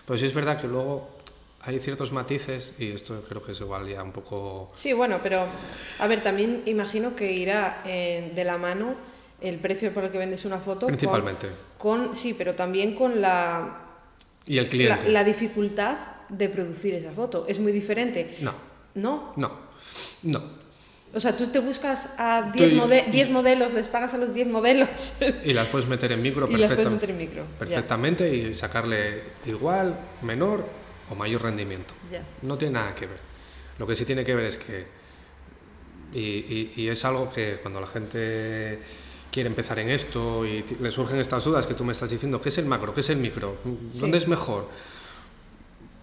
Pero 0.05 0.17
sí 0.17 0.25
es 0.25 0.33
verdad 0.33 0.59
que 0.59 0.67
luego 0.67 1.20
hay 1.63 1.79
ciertos 1.79 2.11
matices 2.11 2.73
y 2.79 2.91
esto 2.91 3.23
creo 3.27 3.43
que 3.43 3.51
es 3.51 3.61
igual 3.61 3.87
ya 3.87 4.01
un 4.03 4.11
poco... 4.11 4.71
sí, 4.75 4.93
bueno, 4.93 5.19
pero 5.21 5.45
a 5.99 6.07
ver, 6.07 6.23
también 6.23 6.63
imagino 6.65 7.15
que 7.15 7.31
irá 7.33 7.81
eh, 7.85 8.31
de 8.35 8.43
la 8.43 8.57
mano 8.57 8.95
el 9.41 9.57
precio 9.57 9.91
por 9.93 10.03
el 10.03 10.11
que 10.11 10.17
vendes 10.17 10.45
una 10.45 10.57
foto. 10.59 10.87
Principalmente. 10.87 11.47
Con, 11.77 12.15
sí, 12.15 12.33
pero 12.35 12.53
también 12.55 12.93
con 12.95 13.21
la, 13.21 13.79
Y 14.45 14.57
el 14.59 14.69
cliente. 14.69 15.09
la 15.09 15.23
dificultad 15.23 15.97
de 16.29 16.47
producir 16.49 16.93
esa 16.95 17.11
foto. 17.11 17.45
Es 17.47 17.59
muy 17.59 17.71
diferente. 17.71 18.37
No, 18.41 18.53
¿No? 18.95 19.33
no, 19.35 19.51
no. 20.23 20.41
O 21.13 21.19
sea, 21.19 21.35
tú 21.35 21.47
te 21.47 21.59
buscas 21.59 22.07
a 22.17 22.51
Tú 22.53 22.59
10 22.59 22.71
y- 22.71 22.75
mode- 22.75 23.05
10 23.11 23.29
modelos, 23.31 23.73
les 23.73 23.87
pagas 23.89 24.13
a 24.13 24.17
los 24.17 24.33
10 24.33 24.47
modelos 24.47 25.15
Y 25.43 25.51
las 25.53 25.67
puedes 25.67 25.87
meter 25.89 26.11
en 26.13 26.21
micro 26.21 26.47
y 26.49 26.55
las 26.55 26.71
puedes 26.73 26.89
meter 26.89 27.09
en 27.09 27.17
micro. 27.17 27.43
Ya, 27.43 27.57
perfectamente 27.59 28.33
y 28.33 28.53
sacarle 28.53 29.21
igual, 29.45 29.99
menor 30.21 30.63
o 31.11 31.15
mayor 31.15 31.43
rendimiento. 31.43 31.93
No 32.41 32.57
tiene 32.57 32.75
nada 32.75 32.95
que 32.95 33.05
ver. 33.05 33.19
Lo 33.77 33.85
que 33.85 33.95
sí 33.95 34.05
tiene 34.05 34.23
que 34.23 34.33
ver 34.33 34.45
es 34.45 34.57
que, 34.57 34.85
y, 36.13 36.19
y- 36.19 36.73
y 36.77 36.87
es 36.87 37.03
algo 37.05 37.31
que 37.33 37.57
cuando 37.61 37.79
la 37.81 37.87
gente 37.87 38.79
quiere 39.31 39.47
empezar 39.47 39.79
en 39.79 39.89
esto 39.89 40.45
y 40.45 40.65
le 40.79 40.91
surgen 40.91 41.17
estas 41.19 41.43
dudas 41.45 41.65
que 41.65 41.73
tú 41.73 41.83
me 41.83 41.91
estás 41.93 42.09
diciendo, 42.09 42.41
¿qué 42.41 42.49
es 42.49 42.57
el 42.57 42.65
macro? 42.65 42.93
¿Qué 42.93 43.01
es 43.01 43.09
el 43.09 43.17
micro? 43.17 43.57
¿Dónde 43.63 44.19
Sí. 44.19 44.23
es 44.23 44.27
mejor? 44.27 44.67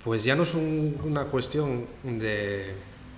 Pues 0.04 0.24
ya 0.24 0.34
no 0.36 0.44
es 0.44 0.54
un- 0.54 0.98
una 1.04 1.24
cuestión 1.24 1.86
de, 2.04 2.72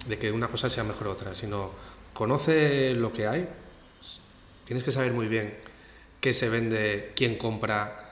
de 0.09 0.19
que 0.19 0.33
una 0.33 0.49
cosa 0.49 0.69
sea 0.71 0.83
mejor 0.85 1.09
otra, 1.09 1.35
sino 1.35 1.71
conoce 2.13 2.95
lo 2.95 3.13
que 3.13 3.27
hay, 3.29 3.49
tienes 4.65 4.83
que 4.85 4.91
saber 4.91 5.13
muy 5.13 5.27
bien 5.29 5.55
qué 6.21 6.33
se 6.33 6.49
vende, 6.49 7.13
quién 7.15 7.37
compra. 7.37 8.10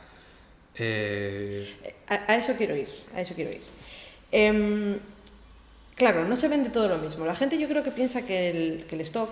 Eh, 0.81 1.75
A, 2.07 2.37
eso 2.37 2.55
quiero 2.57 2.77
ir, 2.77 2.89
a 3.15 3.21
eso 3.21 3.35
quiero 3.35 3.53
ir. 3.53 3.63
Em, 4.33 4.99
Claro, 5.99 6.25
no 6.25 6.37
se 6.37 6.47
vende 6.47 6.71
todo 6.71 6.87
lo 6.87 6.99
mismo. 6.99 7.27
La 7.27 7.35
gente 7.35 7.59
yo 7.59 7.67
creo 7.67 7.83
que 7.83 7.91
piensa 7.91 8.25
que 8.25 8.51
el, 8.51 9.01
stock, 9.01 9.31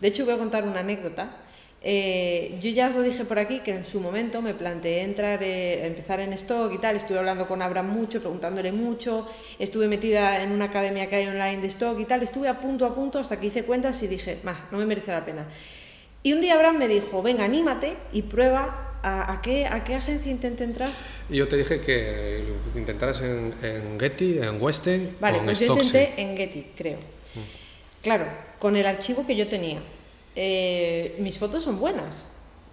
de 0.00 0.08
hecho 0.08 0.24
voy 0.24 0.34
a 0.34 0.38
contar 0.38 0.64
una 0.64 0.80
anécdota, 0.80 1.36
eh, 1.80 2.58
yo 2.60 2.70
ya 2.70 2.88
os 2.88 2.96
lo 2.96 3.02
dije 3.02 3.24
por 3.24 3.38
aquí 3.38 3.60
que 3.60 3.70
en 3.70 3.84
su 3.84 4.00
momento 4.00 4.42
me 4.42 4.52
planteé 4.52 5.02
entrar, 5.02 5.44
eh, 5.44 5.86
empezar 5.86 6.18
en 6.18 6.32
stock 6.32 6.72
y 6.74 6.78
tal. 6.78 6.96
Estuve 6.96 7.20
hablando 7.20 7.46
con 7.46 7.62
Abraham 7.62 7.90
mucho, 7.90 8.18
preguntándole 8.18 8.72
mucho. 8.72 9.28
Estuve 9.60 9.86
metida 9.86 10.42
en 10.42 10.50
una 10.50 10.64
academia 10.64 11.08
que 11.08 11.16
hay 11.16 11.28
online 11.28 11.60
de 11.60 11.68
stock 11.68 12.00
y 12.00 12.04
tal. 12.04 12.24
Estuve 12.24 12.48
a 12.48 12.60
punto 12.60 12.84
a 12.84 12.96
punto 12.96 13.20
hasta 13.20 13.38
que 13.38 13.46
hice 13.46 13.62
cuentas 13.62 14.02
y 14.02 14.08
dije, 14.08 14.38
no 14.72 14.78
me 14.78 14.86
merece 14.86 15.12
la 15.12 15.24
pena. 15.24 15.46
Y 16.24 16.32
un 16.32 16.40
día 16.40 16.54
Abraham 16.54 16.78
me 16.78 16.88
dijo, 16.88 17.22
venga, 17.22 17.44
anímate 17.44 17.96
y 18.12 18.22
prueba 18.22 18.91
a, 19.02 19.40
qué, 19.42 19.66
a 19.66 19.84
qué 19.84 19.94
agencia 19.94 20.30
intente 20.30 20.64
entrar. 20.64 20.90
Yo 21.28 21.48
te 21.48 21.56
dije 21.56 21.80
que 21.80 22.44
intentaras 22.74 23.20
en, 23.20 23.54
en 23.62 23.98
Getty, 23.98 24.38
en 24.38 24.62
Western. 24.62 25.16
Vale, 25.20 25.40
pues 25.44 25.58
yo 25.58 25.66
intenté 25.66 26.14
en 26.16 26.36
Getty, 26.36 26.66
creo. 26.76 26.98
Mm. 26.98 28.02
Claro, 28.02 28.26
con 28.58 28.76
el 28.76 28.86
archivo 28.86 29.26
que 29.26 29.36
yo 29.36 29.48
tenía. 29.48 29.80
Eh, 30.34 31.16
mis 31.18 31.38
fotos 31.38 31.64
son 31.64 31.78
buenas, 31.78 32.28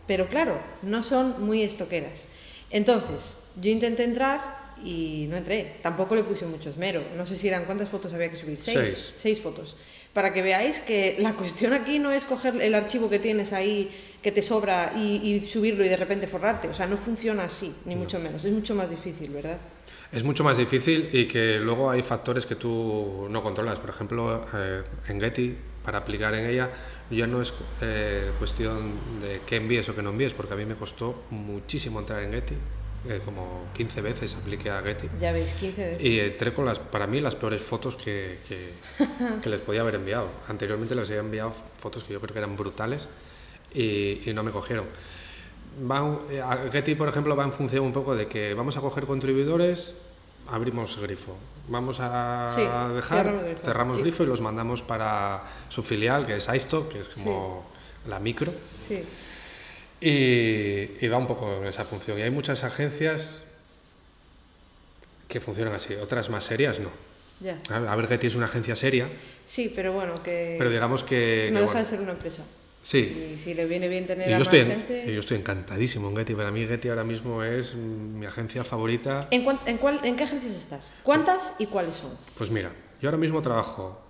pero 0.07 0.27
claro, 0.27 0.59
no 0.81 1.03
son 1.03 1.45
muy 1.45 1.61
estoqueras. 1.61 2.25
Entonces, 2.69 3.37
yo 3.59 3.71
intenté 3.71 4.03
entrar 4.03 4.73
y 4.83 5.27
no 5.29 5.37
entré. 5.37 5.77
Tampoco 5.81 6.15
le 6.15 6.23
puse 6.23 6.45
mucho 6.45 6.69
esmero. 6.69 7.03
No 7.15 7.25
sé 7.25 7.35
si 7.35 7.47
eran 7.47 7.65
cuántas 7.65 7.89
fotos 7.89 8.13
había 8.13 8.29
que 8.29 8.37
subir. 8.37 8.59
Seis. 8.61 9.13
Seis, 9.17 9.41
fotos. 9.41 9.75
Para 10.13 10.33
que 10.33 10.41
veáis 10.41 10.79
que 10.79 11.17
la 11.19 11.33
cuestión 11.33 11.73
aquí 11.73 11.99
no 11.99 12.11
es 12.11 12.25
coger 12.25 12.59
el 12.61 12.73
archivo 12.73 13.09
que 13.09 13.19
tienes 13.19 13.53
ahí, 13.53 13.91
que 14.23 14.31
te 14.31 14.41
sobra, 14.41 14.93
y, 14.97 15.39
subirlo 15.41 15.85
y 15.85 15.89
de 15.89 15.97
repente 15.97 16.27
forrarte. 16.27 16.67
O 16.67 16.73
sea, 16.73 16.87
no 16.87 16.97
funciona 16.97 17.43
así, 17.43 17.73
ni 17.85 17.95
mucho 17.95 18.19
menos. 18.19 18.43
Es 18.43 18.51
mucho 18.51 18.73
más 18.73 18.89
difícil, 18.89 19.29
¿verdad? 19.31 19.57
Es 20.11 20.23
mucho 20.23 20.43
más 20.43 20.57
difícil 20.57 21.09
y 21.13 21.27
que 21.27 21.59
luego 21.59 21.91
hay 21.91 22.01
factores 22.01 22.47
que 22.47 22.55
tú 22.55 23.27
no 23.29 23.43
controlas. 23.43 23.77
Por 23.77 23.91
ejemplo, 23.91 24.45
eh, 24.55 24.81
en 25.07 25.21
Getty, 25.21 25.55
para 25.85 25.99
aplicar 25.99 26.33
en 26.33 26.47
ella, 26.47 26.71
ya 27.11 27.27
no 27.27 27.41
es 27.41 27.53
eh, 27.81 28.31
cuestión 28.39 29.21
de 29.21 29.41
qué 29.45 29.57
envíes 29.57 29.87
o 29.89 29.95
qué 29.95 30.01
no 30.01 30.09
envíes, 30.09 30.33
porque 30.33 30.53
a 30.55 30.57
mí 30.57 30.65
me 30.65 30.75
costó 30.75 31.23
muchísimo 31.29 31.99
entrar 31.99 32.23
en 32.23 32.31
Getty. 32.31 32.55
Eh, 33.07 33.21
como 33.23 33.63
15 33.75 34.01
veces 34.01 34.35
apliqué 34.35 34.69
a 34.69 34.81
Getty. 34.81 35.07
Ya 35.21 35.31
veis, 35.31 35.53
15 35.53 35.85
veces. 35.85 36.03
Y 36.05 36.19
entré 36.19 36.53
con 36.53 36.65
las, 36.65 36.79
para 36.79 37.07
mí, 37.07 37.21
las 37.21 37.35
peores 37.35 37.61
fotos 37.61 37.95
que, 37.95 38.39
que, 38.47 38.73
que 39.41 39.49
les 39.49 39.61
podía 39.61 39.81
haber 39.81 39.95
enviado. 39.95 40.27
Anteriormente 40.47 40.95
les 40.95 41.07
había 41.09 41.21
enviado 41.21 41.53
fotos 41.79 42.03
que 42.03 42.13
yo 42.13 42.19
creo 42.19 42.33
que 42.33 42.39
eran 42.39 42.57
brutales 42.57 43.07
y, 43.73 44.29
y 44.29 44.33
no 44.33 44.43
me 44.43 44.51
cogieron. 44.51 44.85
Van, 45.81 46.19
eh, 46.29 46.41
Getty, 46.71 46.95
por 46.95 47.07
ejemplo, 47.07 47.35
va 47.35 47.45
en 47.45 47.53
función 47.53 47.85
un 47.85 47.93
poco 47.93 48.15
de 48.15 48.27
que 48.27 48.53
vamos 48.53 48.75
a 48.75 48.81
coger 48.81 49.05
contribuidores, 49.05 49.93
abrimos 50.51 50.99
grifo. 50.99 51.35
Vamos 51.69 51.99
a 52.01 52.91
dejar, 52.95 53.55
cerramos 53.63 53.99
grifo. 53.99 54.23
y 54.23 54.25
los 54.25 54.41
mandamos 54.41 54.81
para 54.81 55.43
su 55.69 55.83
filial, 55.83 56.25
que 56.25 56.35
es 56.35 56.49
iStock, 56.53 56.89
que 56.89 56.99
es 56.99 57.09
como 57.09 57.63
la 58.07 58.19
micro. 58.19 58.51
Sí. 58.85 59.03
Y, 60.01 61.07
va 61.07 61.17
un 61.17 61.27
poco 61.27 61.57
en 61.57 61.67
esa 61.67 61.83
función. 61.83 62.19
Y 62.19 62.21
hay 62.21 62.31
muchas 62.31 62.63
agencias 62.63 63.39
que 65.27 65.39
funcionan 65.39 65.75
así, 65.75 65.95
otras 65.95 66.29
más 66.29 66.45
serias 66.45 66.79
no. 66.79 66.89
Ya. 67.41 67.57
A 67.69 67.95
ver, 67.95 68.07
Getty 68.07 68.27
es 68.27 68.35
una 68.35 68.45
agencia 68.45 68.75
seria. 68.75 69.09
Sí, 69.45 69.71
pero 69.73 69.93
bueno, 69.93 70.21
que. 70.21 70.55
Pero 70.57 70.69
digamos 70.69 71.03
que. 71.03 71.49
No 71.53 71.61
deja 71.61 71.79
de 71.79 71.85
ser 71.85 72.01
una 72.01 72.11
empresa. 72.11 72.43
Sí. 72.83 73.33
Y 73.35 73.37
si 73.37 73.53
le 73.53 73.65
viene 73.65 73.87
bien 73.87 74.07
tener 74.07 74.27
y 74.27 74.31
yo 74.31 74.37
a 74.37 74.41
estoy, 74.41 74.59
más 74.59 74.69
gente... 74.69 75.13
Yo 75.13 75.19
estoy 75.19 75.37
encantadísimo 75.37 76.09
en 76.09 76.17
Getty. 76.17 76.33
Para 76.33 76.49
mí 76.49 76.65
Getty 76.65 76.89
ahora 76.89 77.03
mismo 77.03 77.43
es 77.43 77.75
mi 77.75 78.25
agencia 78.25 78.63
favorita. 78.63 79.27
¿En, 79.31 79.45
en, 79.65 79.77
cuál, 79.77 79.99
¿En 80.03 80.15
qué 80.15 80.23
agencias 80.23 80.53
estás? 80.53 80.91
¿Cuántas 81.03 81.53
y 81.59 81.67
cuáles 81.67 81.97
son? 81.97 82.11
Pues 82.37 82.49
mira, 82.49 82.71
yo 83.01 83.09
ahora 83.09 83.17
mismo 83.17 83.41
trabajo 83.41 84.01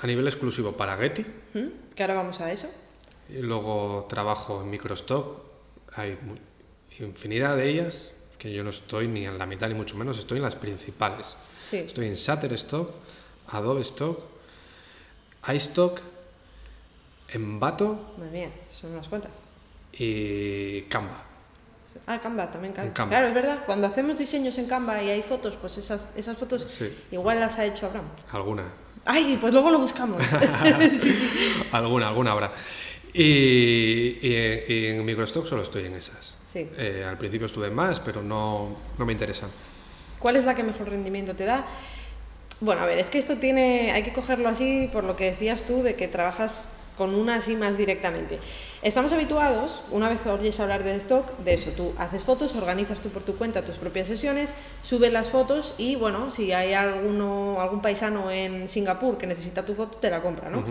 a 0.00 0.06
nivel 0.06 0.26
exclusivo 0.26 0.72
para 0.72 0.96
Getty. 0.96 1.26
Que 1.94 2.02
ahora 2.02 2.14
vamos 2.14 2.40
a 2.40 2.52
eso. 2.52 2.70
Luego 3.28 4.06
trabajo 4.08 4.62
en 4.62 4.70
Microstock. 4.70 5.40
Hay 5.94 6.18
infinidad 6.98 7.56
de 7.56 7.68
ellas, 7.68 8.12
que 8.38 8.52
yo 8.52 8.62
no 8.62 8.70
estoy 8.70 9.08
ni 9.08 9.26
en 9.26 9.38
la 9.38 9.46
mitad 9.46 9.68
ni 9.68 9.74
mucho 9.74 9.96
menos, 9.96 10.18
estoy 10.18 10.38
en 10.38 10.44
las 10.44 10.56
principales. 10.56 11.36
Sí. 11.64 11.78
Estoy 11.78 12.06
en 12.06 12.14
Shutterstock, 12.14 12.90
Adobe 13.48 13.80
Stock, 13.82 14.20
iStock 15.52 16.00
Envato. 17.28 18.14
Madre 18.18 18.30
mía, 18.30 18.50
son 18.70 18.92
unas 18.92 19.08
cuantas. 19.08 19.32
Y 19.92 20.82
Canva. 20.82 21.22
Ah, 22.06 22.20
Canva, 22.20 22.50
también 22.50 22.72
Canva. 22.72 23.08
Claro, 23.08 23.28
es 23.28 23.34
verdad. 23.34 23.64
Cuando 23.66 23.86
hacemos 23.86 24.16
diseños 24.16 24.56
en 24.58 24.66
Canva 24.66 25.02
y 25.02 25.10
hay 25.10 25.22
fotos, 25.22 25.56
pues 25.56 25.78
esas, 25.78 26.10
esas 26.14 26.36
fotos 26.36 26.80
igual 27.10 27.40
las 27.40 27.58
ha 27.58 27.64
hecho 27.64 27.86
Abraham. 27.86 28.06
Alguna. 28.30 28.64
Ay, 29.04 29.38
pues 29.40 29.52
luego 29.52 29.70
lo 29.70 29.78
buscamos. 29.78 30.22
Alguna, 31.72 32.08
alguna 32.08 32.32
habrá. 32.32 32.52
Y, 33.18 34.18
y, 34.20 34.86
en 34.88 35.02
Microstock 35.02 35.46
solo 35.46 35.62
estoy 35.62 35.86
en 35.86 35.94
esas. 35.94 36.36
Sí. 36.52 36.68
Eh, 36.76 37.02
al 37.08 37.16
principio 37.16 37.46
estuve 37.46 37.68
en 37.68 37.74
más, 37.74 37.98
pero 37.98 38.22
no, 38.22 38.76
no 38.98 39.06
me 39.06 39.12
interesan. 39.12 39.48
¿Cuál 40.18 40.36
es 40.36 40.44
la 40.44 40.54
que 40.54 40.62
mejor 40.62 40.90
rendimiento 40.90 41.34
te 41.34 41.46
da? 41.46 41.66
Bueno, 42.60 42.82
a 42.82 42.86
ver, 42.86 42.98
es 42.98 43.08
que 43.08 43.18
esto 43.18 43.38
tiene, 43.38 43.92
hay 43.92 44.02
que 44.02 44.12
cogerlo 44.12 44.50
así 44.50 44.90
por 44.92 45.04
lo 45.04 45.16
que 45.16 45.30
decías 45.30 45.62
tú 45.64 45.82
de 45.82 45.94
que 45.94 46.08
trabajas 46.08 46.68
con 46.98 47.14
una 47.14 47.36
así 47.36 47.56
más 47.56 47.78
directamente. 47.78 48.38
Estamos 48.82 49.12
habituados, 49.12 49.82
una 49.90 50.10
vez 50.10 50.26
oyes 50.26 50.60
hablar 50.60 50.84
de 50.84 50.96
stock, 50.96 51.38
de 51.38 51.54
eso, 51.54 51.70
tú 51.70 51.94
haces 51.96 52.22
fotos, 52.22 52.54
organizas 52.54 53.00
tú 53.00 53.08
por 53.08 53.22
tu 53.22 53.36
cuenta 53.36 53.64
tus 53.64 53.76
propias 53.76 54.08
sesiones, 54.08 54.54
subes 54.82 55.12
las 55.12 55.30
fotos 55.30 55.74
y 55.78 55.96
bueno, 55.96 56.30
si 56.30 56.52
hay 56.52 56.74
alguno, 56.74 57.60
algún 57.60 57.80
paisano 57.80 58.30
en 58.30 58.68
Singapur 58.68 59.16
que 59.16 59.26
necesita 59.26 59.64
tu 59.64 59.74
foto, 59.74 59.96
te 59.98 60.10
la 60.10 60.20
compra, 60.20 60.50
¿no? 60.50 60.64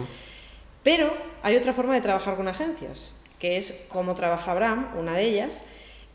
Pero 0.86 1.12
hay 1.42 1.56
otra 1.56 1.74
forma 1.74 1.96
de 1.96 2.02
trabajar 2.02 2.36
con 2.36 2.48
agencias, 2.48 3.16
que 3.40 3.58
es 3.58 3.86
como 3.90 4.14
trabaja 4.14 4.52
Abraham, 4.52 4.92
una 4.96 5.14
de 5.14 5.24
ellas. 5.24 5.64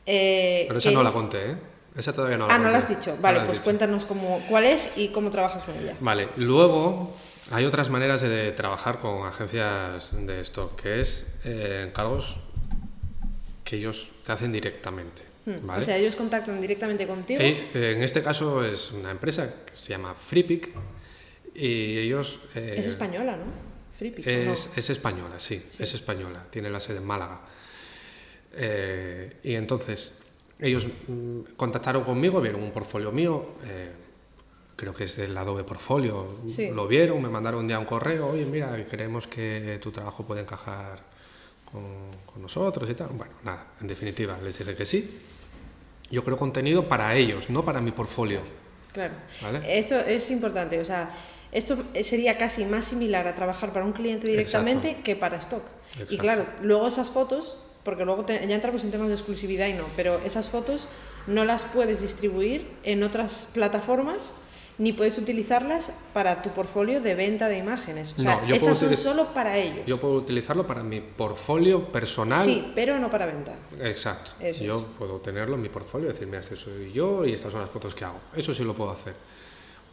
Eh, 0.06 0.66
Pero 0.68 0.78
esa 0.78 0.92
no 0.92 1.02
la 1.02 1.10
conté, 1.10 1.50
¿eh? 1.50 1.56
Esa 1.96 2.12
todavía 2.12 2.38
no 2.38 2.46
la 2.46 2.54
Ah, 2.54 2.58
no 2.58 2.70
la 2.70 2.78
has 2.78 2.88
dicho. 2.88 3.18
Vale, 3.20 3.40
pues 3.40 3.58
cuéntanos 3.58 4.04
cómo, 4.04 4.40
cuál 4.48 4.64
es 4.64 4.92
y 4.96 5.08
cómo 5.08 5.28
trabajas 5.30 5.64
con 5.64 5.76
ella. 5.76 5.96
Vale, 5.98 6.28
luego 6.36 7.12
hay 7.50 7.64
otras 7.64 7.90
maneras 7.90 8.20
de 8.20 8.52
trabajar 8.52 9.00
con 9.00 9.26
agencias 9.26 10.14
de 10.14 10.40
esto, 10.40 10.76
que 10.76 11.00
es 11.00 11.26
eh, 11.44 11.86
encargos 11.88 12.36
que 13.64 13.74
ellos 13.74 14.08
te 14.24 14.30
hacen 14.30 14.52
directamente. 14.52 15.22
Hmm, 15.46 15.68
o 15.68 15.82
sea, 15.82 15.96
ellos 15.96 16.14
contactan 16.14 16.60
directamente 16.60 17.08
contigo. 17.08 17.40
Eh, 17.42 17.70
en 17.74 18.04
este 18.04 18.22
caso 18.22 18.64
es 18.64 18.92
una 18.92 19.10
empresa 19.10 19.52
que 19.66 19.76
se 19.76 19.88
llama 19.88 20.14
FreePick 20.14 20.68
y 21.56 21.98
ellos... 21.98 22.38
Eh, 22.54 22.76
es 22.78 22.86
española, 22.86 23.32
¿no? 23.32 23.69
Es, 24.00 24.70
es 24.76 24.90
española, 24.90 25.38
sí, 25.38 25.62
es 25.78 25.94
española. 25.94 26.46
Tiene 26.50 26.70
la 26.70 26.80
sede 26.80 26.98
en 26.98 27.06
Málaga. 27.06 27.40
y 29.42 29.54
entonces 29.54 30.18
ellos 30.58 30.86
mm, 30.86 31.40
contactaron 31.56 32.04
conmigo, 32.04 32.40
vieron 32.40 32.62
un 32.62 32.72
portfolio 32.72 33.12
mío 33.12 33.56
creo 34.80 34.94
que 34.94 35.04
es 35.04 35.16
del 35.16 35.36
Adobe 35.36 35.62
Portfolio, 35.62 36.40
lo 36.72 36.88
vieron, 36.88 37.20
me 37.20 37.28
mandaron 37.28 37.60
un 37.60 37.68
día 37.68 37.78
un 37.78 37.84
correo, 37.84 38.28
oye, 38.28 38.46
mira, 38.46 38.82
creemos 38.88 39.26
que 39.26 39.78
tu 39.82 39.90
trabajo 39.90 40.24
puede 40.24 40.40
encajar 40.40 41.00
con, 41.70 42.40
nosotros 42.40 42.88
y 42.88 42.94
tal. 42.94 43.08
Bueno, 43.08 43.34
nada, 43.44 43.74
en 43.78 43.86
definitiva, 43.86 44.38
les 44.42 44.58
dije 44.58 44.74
que 44.74 44.86
sí. 44.86 45.20
Yo 46.10 46.24
creo 46.24 46.38
contenido 46.38 46.88
para 46.88 47.14
ellos, 47.14 47.50
no 47.50 47.62
para 47.62 47.82
mi 47.82 47.90
portfolio. 47.90 48.40
Claro, 48.94 49.12
eso 49.68 50.00
es 50.00 50.30
importante, 50.30 50.80
o 50.80 50.84
sea, 50.86 51.10
esto 51.52 51.76
sería 52.02 52.38
casi 52.38 52.64
más 52.64 52.86
similar 52.86 53.26
a 53.26 53.34
trabajar 53.34 53.72
para 53.72 53.84
un 53.84 53.92
cliente 53.92 54.26
directamente 54.26 54.98
que 55.02 55.16
para 55.16 55.38
stock. 55.38 55.62
Y 56.08 56.18
claro, 56.18 56.46
luego 56.62 56.86
esas 56.88 57.08
fotos, 57.08 57.58
porque 57.84 58.04
luego 58.04 58.26
ya 58.26 58.54
entramos 58.54 58.84
en 58.84 58.90
temas 58.90 59.08
de 59.08 59.14
exclusividad 59.14 59.66
y 59.66 59.74
no, 59.74 59.84
pero 59.96 60.20
esas 60.24 60.48
fotos 60.48 60.86
no 61.26 61.44
las 61.44 61.64
puedes 61.64 62.00
distribuir 62.00 62.68
en 62.84 63.02
otras 63.02 63.48
plataformas 63.52 64.32
ni 64.80 64.94
puedes 64.94 65.18
utilizarlas 65.18 65.92
para 66.14 66.40
tu 66.40 66.50
portfolio 66.50 67.02
de 67.02 67.14
venta 67.14 67.50
de 67.50 67.58
imágenes. 67.58 68.14
O 68.18 68.22
sea, 68.22 68.42
esas 68.48 68.78
son 68.78 68.96
solo 68.96 69.26
para 69.34 69.58
ellos. 69.58 69.84
Yo 69.86 70.00
puedo 70.00 70.14
utilizarlo 70.14 70.66
para 70.66 70.82
mi 70.82 71.02
portfolio 71.02 71.92
personal. 71.92 72.42
Sí, 72.42 72.72
pero 72.74 72.98
no 72.98 73.10
para 73.10 73.26
venta. 73.26 73.54
Exacto. 73.78 74.32
yo 74.58 74.86
puedo 74.98 75.18
tenerlo 75.18 75.56
en 75.56 75.62
mi 75.62 75.68
portfolio 75.68 76.08
decir, 76.08 76.26
mira, 76.26 76.40
este 76.40 76.56
soy 76.56 76.92
yo 76.92 77.26
y 77.26 77.34
estas 77.34 77.52
son 77.52 77.60
las 77.60 77.68
fotos 77.68 77.94
que 77.94 78.06
hago. 78.06 78.20
Eso 78.34 78.54
sí 78.54 78.64
lo 78.64 78.72
puedo 78.72 78.90
hacer. 78.90 79.12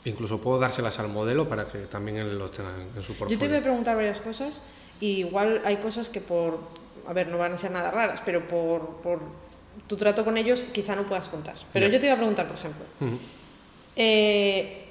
Incluso 0.08 0.39
puedo 0.39 0.60
dárselas 0.60 1.00
al 1.00 1.10
modelo 1.10 1.48
para 1.48 1.67
que 1.67 1.80
también 1.80 2.17
él 2.17 2.38
los 2.38 2.52
tenga 2.52 2.72
en 2.96 3.04
su 3.04 3.13
portfolio. 3.13 3.36
Yo 3.36 3.39
te 3.39 3.48
voy 3.48 3.58
a 3.58 3.62
preguntar 3.62 3.96
varias 3.96 4.20
cosas 4.20 4.62
y 5.00 5.20
igual 5.20 5.62
hay 5.65 5.78
cosas 5.78 6.10
que 6.10 6.22
por, 6.22 6.60
a 7.08 7.13
ver, 7.13 7.28
no 7.28 7.38
van 7.38 7.54
a 7.54 7.58
ser 7.58 7.72
nada 7.72 7.91
raras, 7.91 8.22
pero 8.26 8.48
por, 8.48 8.98
por 9.04 9.20
tu 9.88 9.98
trato 9.98 10.24
con 10.24 10.38
ellos 10.38 10.62
quizá 10.72 10.96
no 10.96 11.04
puedas 11.04 11.30
contar. 11.30 11.56
Pero 11.74 11.88
yo 11.88 12.00
te 12.00 12.08
voy 12.08 12.15
a 12.15 12.17
preguntar, 12.17 12.48
por 12.48 12.58
ejemplo, 12.58 12.86
eh, 13.96 14.84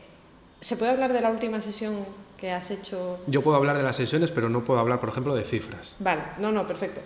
¿Se 0.61 0.77
puede 0.77 0.91
hablar 0.91 1.13
de 1.13 1.21
la 1.21 1.31
última 1.31 1.61
sesión 1.61 2.05
que 2.37 2.51
has 2.51 2.71
hecho? 2.71 3.19
Yo 3.27 3.43
puedo 3.43 3.57
hablar 3.57 3.77
de 3.77 3.83
las 3.83 3.97
sesiones, 3.97 4.31
pero 4.31 4.49
no 4.49 4.65
puedo 4.65 4.81
hablar, 4.81 5.01
por 5.01 5.11
ejemplo, 5.11 5.35
de 5.35 5.45
cifras. 5.45 5.97
Vale, 5.99 6.23
no, 6.39 6.51
no, 6.51 6.67
perfecto. 6.67 7.01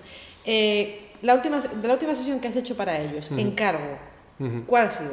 Eh, 0.45 1.11
la 1.23 1.35
última, 1.35 1.61
de 1.61 1.89
la 1.89 1.95
última 1.95 2.15
sesión 2.15 2.41
que 2.41 2.49
has 2.49 2.57
hecho 2.57 2.77
para 2.77 2.99
ellos, 2.99 3.31
encargo, 3.33 3.99
¿cuál 4.67 4.87
ha 4.89 4.93
sido? 4.93 5.13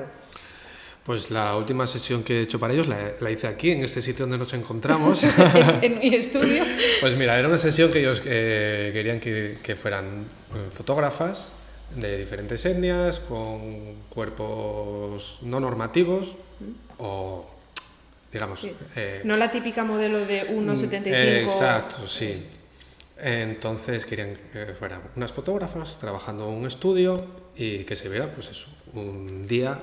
Pues 1.07 1.31
la 1.31 1.55
última 1.55 1.87
sesión 1.87 2.21
que 2.21 2.39
he 2.39 2.41
hecho 2.41 2.59
para 2.59 2.73
ellos 2.73 2.85
la, 2.87 3.13
la 3.21 3.31
hice 3.31 3.47
aquí, 3.47 3.71
en 3.71 3.81
este 3.81 4.01
sitio 4.01 4.25
donde 4.25 4.37
nos 4.37 4.53
encontramos. 4.53 5.23
en, 5.81 5.93
en 5.93 5.99
mi 5.99 6.13
estudio. 6.13 6.63
Pues 6.99 7.17
mira, 7.17 7.39
era 7.39 7.47
una 7.47 7.57
sesión 7.57 7.89
que 7.89 7.99
ellos 8.01 8.21
eh, 8.25 8.89
querían 8.93 9.21
que, 9.21 9.57
que 9.63 9.77
fueran 9.77 10.25
eh, 10.53 10.69
fotógrafas 10.75 11.53
de 11.95 12.17
diferentes 12.17 12.65
etnias, 12.65 13.21
con 13.21 13.95
cuerpos 14.09 15.39
no 15.43 15.61
normativos 15.61 16.35
o, 16.99 17.49
digamos... 18.33 18.59
Sí. 18.59 18.73
eh, 18.97 19.21
No 19.23 19.37
la 19.37 19.49
típica 19.49 19.85
modelo 19.85 20.19
de 20.25 20.49
1,75. 20.49 21.01
eh, 21.05 21.43
exacto, 21.43 22.05
sí. 22.05 22.43
Entonces 23.17 24.05
querían 24.05 24.35
que 24.51 24.73
fueran 24.77 25.01
unas 25.15 25.31
fotógrafas 25.31 25.97
trabajando 26.01 26.49
en 26.49 26.55
un 26.55 26.67
estudio 26.67 27.25
y 27.55 27.85
que 27.85 27.95
se 27.95 28.09
viera, 28.09 28.27
pues 28.27 28.49
eso, 28.49 28.67
un 28.93 29.47
día 29.47 29.79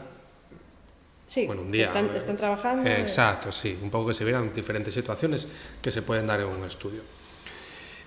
Sí, 1.26 1.46
bueno, 1.46 1.62
un 1.62 1.72
día. 1.72 1.86
Están, 1.86 2.06
eh, 2.06 2.16
están 2.16 2.36
trabajando. 2.36 2.88
eh, 2.88 3.00
Exacto, 3.00 3.50
sí. 3.50 3.78
Un 3.82 3.90
poco 3.90 4.08
que 4.08 4.14
se 4.14 4.24
vieran 4.24 4.52
diferentes 4.54 4.92
situaciones 4.94 5.48
que 5.80 5.90
se 5.90 6.02
pueden 6.02 6.26
dar 6.26 6.40
en 6.40 6.46
un 6.46 6.64
estudio. 6.64 7.00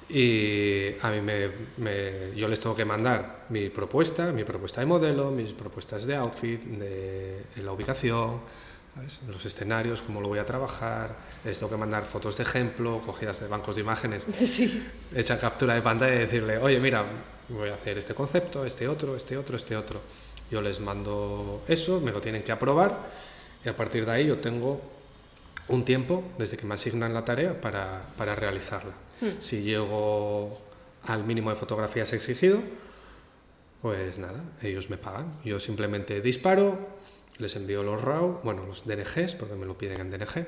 Y 0.10 0.96
a 1.02 1.12
mí 1.12 1.20
me, 1.22 1.50
me- 1.78 2.34
yo 2.36 2.48
les 2.48 2.60
tengo 2.60 2.76
que 2.76 2.86
mandar 2.86 3.46
mi 3.50 3.70
propuesta, 3.70 4.32
mi 4.32 4.44
propuesta 4.46 4.80
de 4.82 4.88
modelo, 4.88 5.32
mis 5.32 5.52
propuestas 5.54 6.06
de 6.06 6.16
outfit, 6.16 6.62
de, 6.64 7.44
en 7.58 7.66
la 7.66 7.74
ubicación, 7.74 8.40
¿sabes? 8.96 9.20
los 9.28 9.46
escenarios, 9.46 10.02
cómo 10.02 10.22
lo 10.22 10.30
voy 10.30 10.40
a 10.40 10.46
trabajar. 10.46 11.14
Les 11.44 11.60
tengo 11.60 11.70
que 11.72 11.78
mandar 11.78 12.06
fotos 12.06 12.38
de 12.38 12.44
ejemplo, 12.44 13.02
cogidas 13.06 13.42
de 13.42 13.48
bancos 13.48 13.76
de 13.76 13.82
imágenes, 13.82 14.26
Sí. 14.34 14.88
hecha 15.14 15.38
captura 15.40 15.74
de 15.74 15.82
pantalla 15.82 16.16
y 16.16 16.20
decirle, 16.20 16.58
oye, 16.58 16.80
mira, 16.80 17.04
voy 17.50 17.68
a 17.70 17.74
hacer 17.74 17.98
este 17.98 18.14
concepto, 18.14 18.64
este 18.64 18.88
otro, 18.88 19.14
este 19.18 19.36
otro, 19.36 19.58
este 19.58 19.76
otro. 19.76 20.00
Yo 20.50 20.62
les 20.62 20.80
mando 20.80 21.64
eso, 21.68 22.00
me 22.02 22.12
lo 22.12 22.22
tienen 22.22 22.44
que 22.44 22.52
aprobar 22.52 22.98
y 23.66 23.70
a 23.70 23.76
partir 23.76 24.06
de 24.06 24.12
ahí 24.12 24.28
yo 24.28 24.38
tengo 24.38 24.82
un 25.68 25.84
tiempo 25.84 26.24
desde 26.38 26.58
que 26.58 26.66
me 26.66 26.76
asignan 26.76 27.14
la 27.14 27.26
tarea 27.26 27.60
para, 27.60 28.04
para 28.18 28.36
realizarla. 28.36 28.94
Si 29.40 29.64
llego 29.64 30.62
al 31.04 31.24
mínimo 31.24 31.50
de 31.50 31.56
fotografías 31.56 32.14
exigido, 32.14 32.60
pues 33.82 34.18
nada, 34.18 34.44
ellos 34.62 34.90
me 34.90 34.98
pagan. 34.98 35.34
Yo 35.44 35.60
simplemente 35.60 36.22
disparo, 36.22 36.78
les 37.40 37.56
envío 37.56 37.84
los 37.84 38.02
RAW, 38.02 38.42
bueno, 38.44 38.66
los 38.66 38.86
DNGs, 38.86 39.36
porque 39.36 39.56
me 39.56 39.66
lo 39.66 39.78
piden 39.78 40.02
en 40.02 40.12
DNG, 40.12 40.46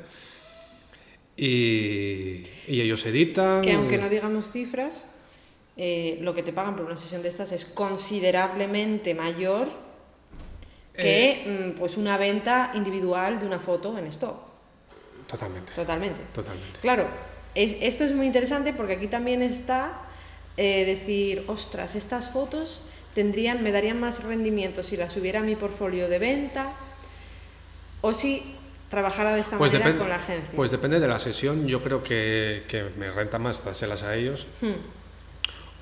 y, 1.36 2.44
y 2.68 2.82
ellos 2.82 3.06
editan. 3.06 3.62
Que 3.62 3.74
aunque 3.74 3.98
no 3.98 4.08
digamos 4.08 4.52
cifras, 4.52 5.10
eh, 5.78 6.20
lo 6.22 6.34
que 6.34 6.44
te 6.44 6.54
pagan 6.54 6.76
por 6.76 6.86
una 6.86 6.98
sesión 6.98 7.24
de 7.24 7.30
estas 7.30 7.52
es 7.52 7.66
considerablemente 7.66 9.14
mayor 9.14 9.68
que 11.00 11.30
Eh. 11.46 11.72
mm, 11.76 11.78
pues 11.80 11.98
una 11.98 12.18
venta 12.18 12.72
individual 12.74 13.40
de 13.40 13.46
una 13.46 13.60
foto 13.60 13.98
en 13.98 14.06
stock. 14.08 14.38
Totalmente, 15.28 15.72
Totalmente. 15.74 16.22
totalmente. 16.34 16.80
Claro, 16.82 17.08
es- 17.56 17.76
esto 17.82 18.04
es 18.04 18.12
muy 18.14 18.26
interesante 18.28 18.74
porque 18.74 18.94
aquí 18.94 19.08
también 19.08 19.42
está 19.42 20.02
eh, 20.58 20.84
decir, 20.86 21.46
ostras, 21.48 21.96
estas 21.96 22.32
fotos 22.32 22.84
tendrían, 23.16 23.64
me 23.64 23.72
darían 23.72 23.98
más 24.00 24.24
rendimiento 24.24 24.84
si 24.84 24.98
las 24.98 25.14
subiera 25.14 25.40
a 25.40 25.44
mi 25.44 25.56
portfolio 25.56 26.10
de 26.10 26.20
venta 26.20 26.74
o 28.02 28.14
si 28.14 28.56
trabajara 28.90 29.34
de 29.36 29.42
esta 29.42 29.58
Pues, 29.58 29.72
manera 29.74 29.98
con 29.98 30.10
la 30.10 30.16
agencia. 30.16 30.52
pues 30.56 30.72
depende 30.72 31.00
de 31.00 31.08
la 31.08 31.20
sesión. 31.20 31.66
Yo 31.68 31.82
creo 31.82 32.04
que, 32.04 32.66
que 32.68 32.84
me 32.98 33.10
renta 33.12 33.40
más 33.40 33.64
dárselas 33.64 34.04
a 34.04 34.16
ellos. 34.16 34.48
Hmm, 34.62 34.74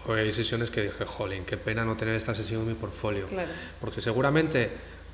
O 0.09 0.13
hay 0.13 0.31
sesiones 0.31 0.69
que 0.71 0.83
dije, 0.83 1.05
jolín, 1.05 1.43
qué 1.43 1.57
pena 1.57 1.83
no 1.83 1.97
tener 1.97 2.15
esta 2.15 2.33
sesión 2.35 2.61
en 2.61 2.67
mi 2.69 2.73
portfolio. 2.75 3.27
claro. 3.27 3.49
Porque 3.81 3.99
seguramente 3.99 4.69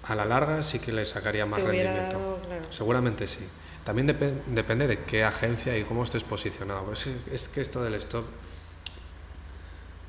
a 0.06 0.16
la 0.16 0.26
larga 0.26 0.62
sí 0.64 0.80
que 0.80 0.92
le 0.92 1.06
sacaría 1.06 1.46
más 1.46 1.60
rendimiento. 1.62 2.18
dado, 2.20 2.40
claro. 2.46 2.64
Seguramente 2.70 3.28
sí. 3.28 3.40
También 3.84 4.08
depe- 4.08 4.42
depende 4.48 4.88
de 4.88 5.00
qué 5.04 5.24
agencia 5.24 5.78
y 5.78 5.84
cómo 5.84 6.04
estés 6.04 6.24
posicionado. 6.24 6.84
Pues 6.86 7.08
es, 7.08 7.16
es 7.32 7.50
que 7.50 7.62
esto 7.62 7.84
del 7.84 7.96
stock 7.96 8.26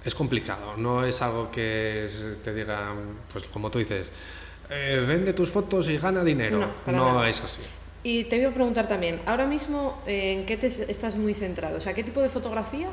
es 0.05 0.15
complicado. 0.15 0.77
No 0.77 1.05
es 1.05 1.23
algo 1.23 1.51
que 1.51 2.07
te 2.43 2.53
digan, 2.55 3.19
pues 3.33 3.45
como 3.47 3.71
tú 3.71 3.79
dices, 3.79 4.13
"Eh, 4.71 5.03
vende 5.07 5.33
tus 5.33 5.51
fotos 5.51 5.89
y 5.89 5.97
gana 5.99 6.23
dinero. 6.23 6.59
No, 6.87 6.93
no 6.93 7.25
es 7.25 7.41
así. 7.43 7.63
Y 8.03 8.25
te 8.25 8.37
iba 8.37 8.51
a 8.51 8.53
preguntar 8.55 8.87
también, 8.87 9.21
ahora 9.25 9.47
mismo, 9.47 10.03
eh, 10.07 10.35
¿en 10.35 10.45
qué 10.47 10.59
te 10.59 10.67
es- 10.67 10.81
estás 10.81 11.17
muy 11.17 11.33
centrado? 11.35 11.79
O 11.79 11.81
sea, 11.81 11.95
¿qué 11.95 12.05
tipo 12.05 12.21
de 12.21 12.29
fotografía 12.29 12.89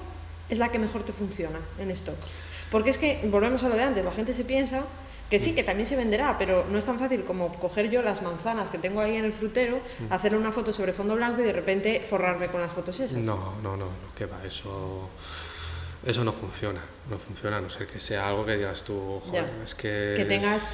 es 0.49 0.57
la 0.57 0.69
que 0.71 0.79
mejor 0.79 1.03
te 1.03 1.11
funciona 1.11 1.59
en 1.79 1.91
stock? 1.91 2.15
Porque 2.71 2.89
es 2.91 2.97
que, 2.97 3.19
volvemos 3.29 3.61
a 3.63 3.69
lo 3.69 3.75
de 3.75 3.83
antes, 3.83 4.05
la 4.05 4.13
gente 4.13 4.33
se 4.33 4.45
piensa 4.45 4.85
que 5.31 5.39
sí, 5.39 5.55
que 5.55 5.63
también 5.63 5.87
se 5.87 5.95
venderá, 5.95 6.37
pero 6.37 6.65
no 6.69 6.77
es 6.77 6.85
tan 6.85 6.99
fácil 6.99 7.23
como 7.23 7.53
coger 7.53 7.89
yo 7.89 8.01
las 8.01 8.21
manzanas 8.21 8.69
que 8.69 8.77
tengo 8.77 8.99
ahí 8.99 9.15
en 9.15 9.23
el 9.23 9.31
frutero, 9.31 9.79
hacerle 10.09 10.37
una 10.37 10.51
foto 10.51 10.73
sobre 10.73 10.91
fondo 10.91 11.15
blanco 11.15 11.41
y 11.41 11.45
de 11.45 11.53
repente 11.53 12.05
forrarme 12.07 12.49
con 12.51 12.59
las 12.59 12.73
fotos 12.73 12.99
esas. 12.99 13.17
No, 13.19 13.53
no, 13.63 13.77
no, 13.77 13.85
no, 13.85 14.13
que 14.13 14.25
va, 14.25 14.43
eso, 14.45 15.09
eso 16.05 16.23
no 16.25 16.33
funciona. 16.33 16.81
No 17.09 17.17
funciona, 17.17 17.57
a 17.57 17.61
no 17.61 17.69
ser 17.69 17.87
que 17.87 17.97
sea 17.99 18.27
algo 18.27 18.45
que 18.45 18.57
digas 18.57 18.83
tú, 18.83 19.21
joder, 19.25 19.45
Ya. 19.45 19.63
es 19.63 19.73
que. 19.73 20.13
Que 20.17 20.25
tengas 20.25 20.67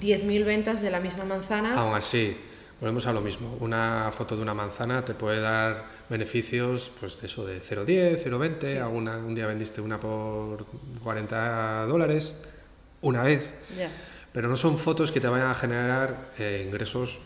10.000 0.00 0.44
ventas 0.44 0.80
de 0.80 0.90
la 0.90 1.00
misma 1.00 1.24
manzana. 1.24 1.78
Aún 1.78 1.94
así, 1.94 2.34
volvemos 2.80 3.06
a 3.06 3.12
lo 3.12 3.20
mismo. 3.20 3.56
Una 3.60 4.10
foto 4.10 4.36
de 4.36 4.42
una 4.42 4.54
manzana 4.54 5.04
te 5.04 5.12
puede 5.12 5.40
dar 5.40 5.84
beneficios, 6.08 6.90
pues 6.98 7.20
de 7.20 7.26
eso, 7.26 7.44
de 7.44 7.60
0,10, 7.60 8.24
0,20. 8.24 8.60
Sí. 8.62 8.78
Un 8.78 9.34
día 9.34 9.46
vendiste 9.46 9.82
una 9.82 10.00
por 10.00 10.64
40 11.04 11.84
dólares, 11.86 12.34
una 13.02 13.22
vez. 13.22 13.52
Pero 14.32 14.48
no 14.48 14.56
son 14.56 14.78
fotos 14.78 15.10
que 15.12 15.20
te 15.20 15.28
vayan 15.28 15.48
a 15.50 15.54
generar 15.54 16.30
eh, 16.38 16.62
ingresos 16.66 17.18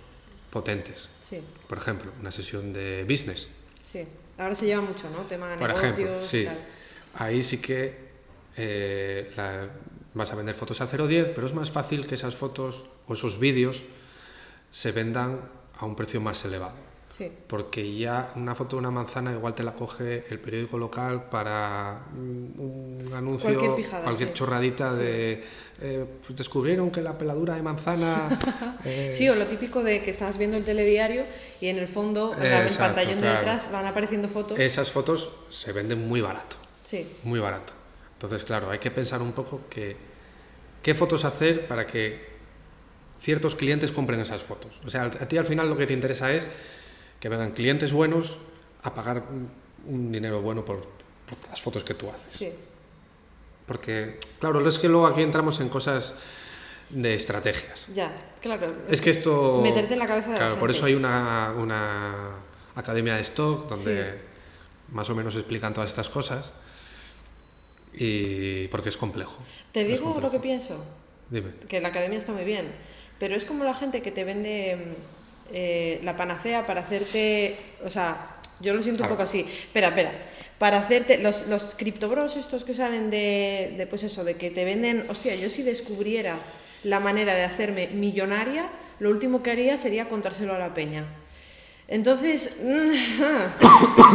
potentes. 0.51 1.09
sí, 1.23 1.43
Por 1.69 1.79
ejemplo, 1.79 2.13
una 2.21 2.31
sesión 2.31 2.73
de 2.73 3.05
business. 3.09 3.49
sí. 3.85 4.07
Ahora 4.39 4.55
se 4.55 4.65
lleva 4.67 4.81
mucho, 4.81 5.09
¿no? 5.11 5.19
Tema 5.25 5.51
de 5.51 5.59
Por 5.59 5.69
negocios 5.69 5.93
ejemplo, 5.93 6.23
sí. 6.23 6.45
tal. 6.47 6.59
Ahí 7.15 7.43
sí 7.43 7.59
que 7.61 7.99
eh, 8.57 9.31
la- 9.37 9.69
vas 10.15 10.33
a 10.33 10.37
vender 10.37 10.55
fotos 10.55 10.81
a 10.81 10.87
0,10, 10.89 11.33
pero 11.35 11.47
es 11.47 11.53
más 11.55 11.71
fácil 11.71 12.07
que 12.07 12.15
esas 12.15 12.35
fotos 12.35 12.85
o 13.07 13.13
esos 13.13 13.39
vídeos 13.39 13.83
se 14.71 14.91
vendan 14.93 15.39
a 15.79 15.85
un 15.85 15.95
precio 15.97 16.21
más 16.21 16.43
elevado. 16.47 16.75
Sí, 17.13 17.31
Porque 17.47 17.95
ya 17.95 18.33
una 18.37 18.55
foto 18.55 18.77
de 18.77 18.81
una 18.81 18.91
manzana 18.91 19.33
igual 19.33 19.55
te 19.55 19.63
la 19.63 19.75
coge 19.75 20.25
el 20.31 20.41
periódico 20.41 20.79
local 20.79 21.25
para 21.29 22.07
mm, 22.11 22.59
un 22.59 23.11
anuncio, 23.15 23.51
Cualquier 23.51 23.75
pijada, 23.75 24.03
cualquier 24.03 24.29
sí. 24.31 24.35
chorradita 24.35 24.93
Sí. 24.97 25.03
de 25.03 25.45
eh, 25.83 26.07
pues 26.27 26.39
descubrieron 26.39 26.91
que 26.91 27.03
la 27.03 27.19
peladura 27.19 27.55
de 27.55 27.63
manzana... 27.63 28.79
eh, 28.87 29.11
Sí, 29.13 29.29
o 29.29 29.35
lo 29.35 29.45
típico 29.47 29.83
de 29.83 30.01
que 30.01 30.11
estás 30.11 30.39
viendo 30.39 30.57
el 30.57 30.65
telediario 30.65 31.25
y 31.61 31.67
en 31.69 31.77
el 31.79 31.87
fondo, 31.87 32.35
en 32.35 32.51
el 32.51 32.73
pantallón 32.75 33.21
de 33.21 33.29
detrás, 33.29 33.71
van 33.71 33.85
apareciendo 33.85 34.29
fotos. 34.29 34.59
Esas 34.59 34.91
fotos 34.91 35.33
se 35.51 35.71
venden 35.73 36.09
muy 36.09 36.23
barato. 36.23 36.57
Sí, 36.85 37.07
muy 37.25 37.41
barato. 37.41 37.75
Entonces, 38.15 38.43
claro, 38.43 38.71
hay 38.71 38.79
que 38.79 38.91
pensar 38.91 39.21
un 39.21 39.33
poco 39.33 39.61
que 39.69 39.97
qué 40.83 40.95
fotos 40.95 41.27
hacer 41.27 41.67
para 41.69 41.87
que 41.87 42.33
ciertos 43.21 43.55
clientes 43.55 43.93
compren 43.93 44.21
esas 44.21 44.43
fotos. 44.43 44.81
O 44.85 44.89
sea, 44.89 45.03
a 45.05 45.11
ti 45.11 45.37
al 45.37 45.45
final 45.45 45.69
lo 45.69 45.77
que 45.77 45.87
te 45.87 45.93
interesa 45.93 46.33
es 46.33 46.49
que 47.23 47.29
vengan 47.29 47.53
clientes 47.53 47.93
buenos 47.93 48.37
a 48.83 48.93
pagar 48.93 49.23
un, 49.87 50.11
dinero 50.11 50.43
bueno 50.43 50.65
por, 50.65 50.81
por 50.81 51.39
las 51.49 51.63
fotos 51.63 51.85
que 51.85 51.95
tú 51.95 52.11
haces. 52.11 52.33
sí, 52.33 52.53
Porque, 53.65 54.19
claro, 54.41 54.67
es 54.69 54.77
que 54.81 54.89
luego 54.89 55.07
aquí 55.07 55.23
entramos 55.23 55.61
en 55.61 55.69
cosas 55.69 56.15
de 56.91 57.15
estrategias. 57.15 57.87
ya, 57.95 58.11
claro. 58.41 58.75
Es 58.89 59.01
que 59.01 59.11
esto... 59.11 59.61
Meterte 59.63 59.93
en 59.95 60.01
la 60.01 60.09
cabeza 60.09 60.27
de 60.31 60.33
la 60.33 60.39
Claro, 60.39 60.55
por 60.59 60.69
gente. 60.71 60.79
eso 60.79 60.87
hay 60.87 60.95
una, 60.95 61.55
una 61.57 62.31
academia 62.75 63.15
de 63.15 63.23
stock 63.23 63.69
donde 63.69 64.03
Sí. 64.11 64.19
más 64.91 65.09
o 65.09 65.15
menos 65.15 65.37
explican 65.37 65.73
todas 65.73 65.91
estas 65.91 66.09
cosas 66.11 66.51
y 67.95 68.67
porque 68.69 68.89
es 68.89 68.97
complejo. 68.97 69.37
Te 69.71 69.85
digo 69.85 70.19
lo 70.21 70.31
que 70.31 70.41
pienso, 70.41 70.85
Dime. 71.31 71.53
que 71.69 71.81
la 71.81 71.89
academia 71.89 72.19
está 72.19 72.33
muy 72.33 72.45
bien, 72.45 72.73
pero 73.21 73.37
es 73.37 73.45
como 73.45 73.63
la 73.63 73.75
gente 73.75 74.03
que 74.03 74.11
te 74.11 74.25
vende 74.25 74.97
eh, 75.53 76.01
la 76.03 76.17
panacea 76.17 76.67
para 76.67 76.81
hacerte, 76.81 77.57
o 77.85 77.91
sea, 77.91 78.37
yo 78.61 78.75
lo 78.75 78.83
siento 78.83 79.03
un 79.03 79.09
poco 79.09 79.23
así. 79.23 79.41
Espera, 79.41 79.89
espera. 79.89 80.13
Para 80.59 80.79
hacerte 80.79 81.19
los, 81.19 81.49
los 81.49 81.75
criptobros 81.77 82.37
estos 82.37 82.65
que 82.65 82.75
salen 82.75 83.11
de, 83.11 83.75
de, 83.77 83.87
pues 83.87 84.05
eso, 84.05 84.25
de 84.25 84.37
que 84.37 84.51
te 84.51 84.65
venden, 84.65 85.07
hostia, 85.09 85.35
yo 85.35 85.51
si 85.51 85.63
descubriera 85.63 86.39
la 86.85 87.01
manera 87.01 87.35
de 87.35 87.45
hacerme 87.45 87.89
millonaria, 87.89 88.69
lo 89.01 89.11
último 89.11 89.43
que 89.43 89.51
haría 89.51 89.77
sería 89.77 90.09
contárselo 90.09 90.55
a 90.55 90.59
la 90.59 90.75
peña. 90.75 91.05
Entonces, 91.89 92.59
yo, 92.63 92.71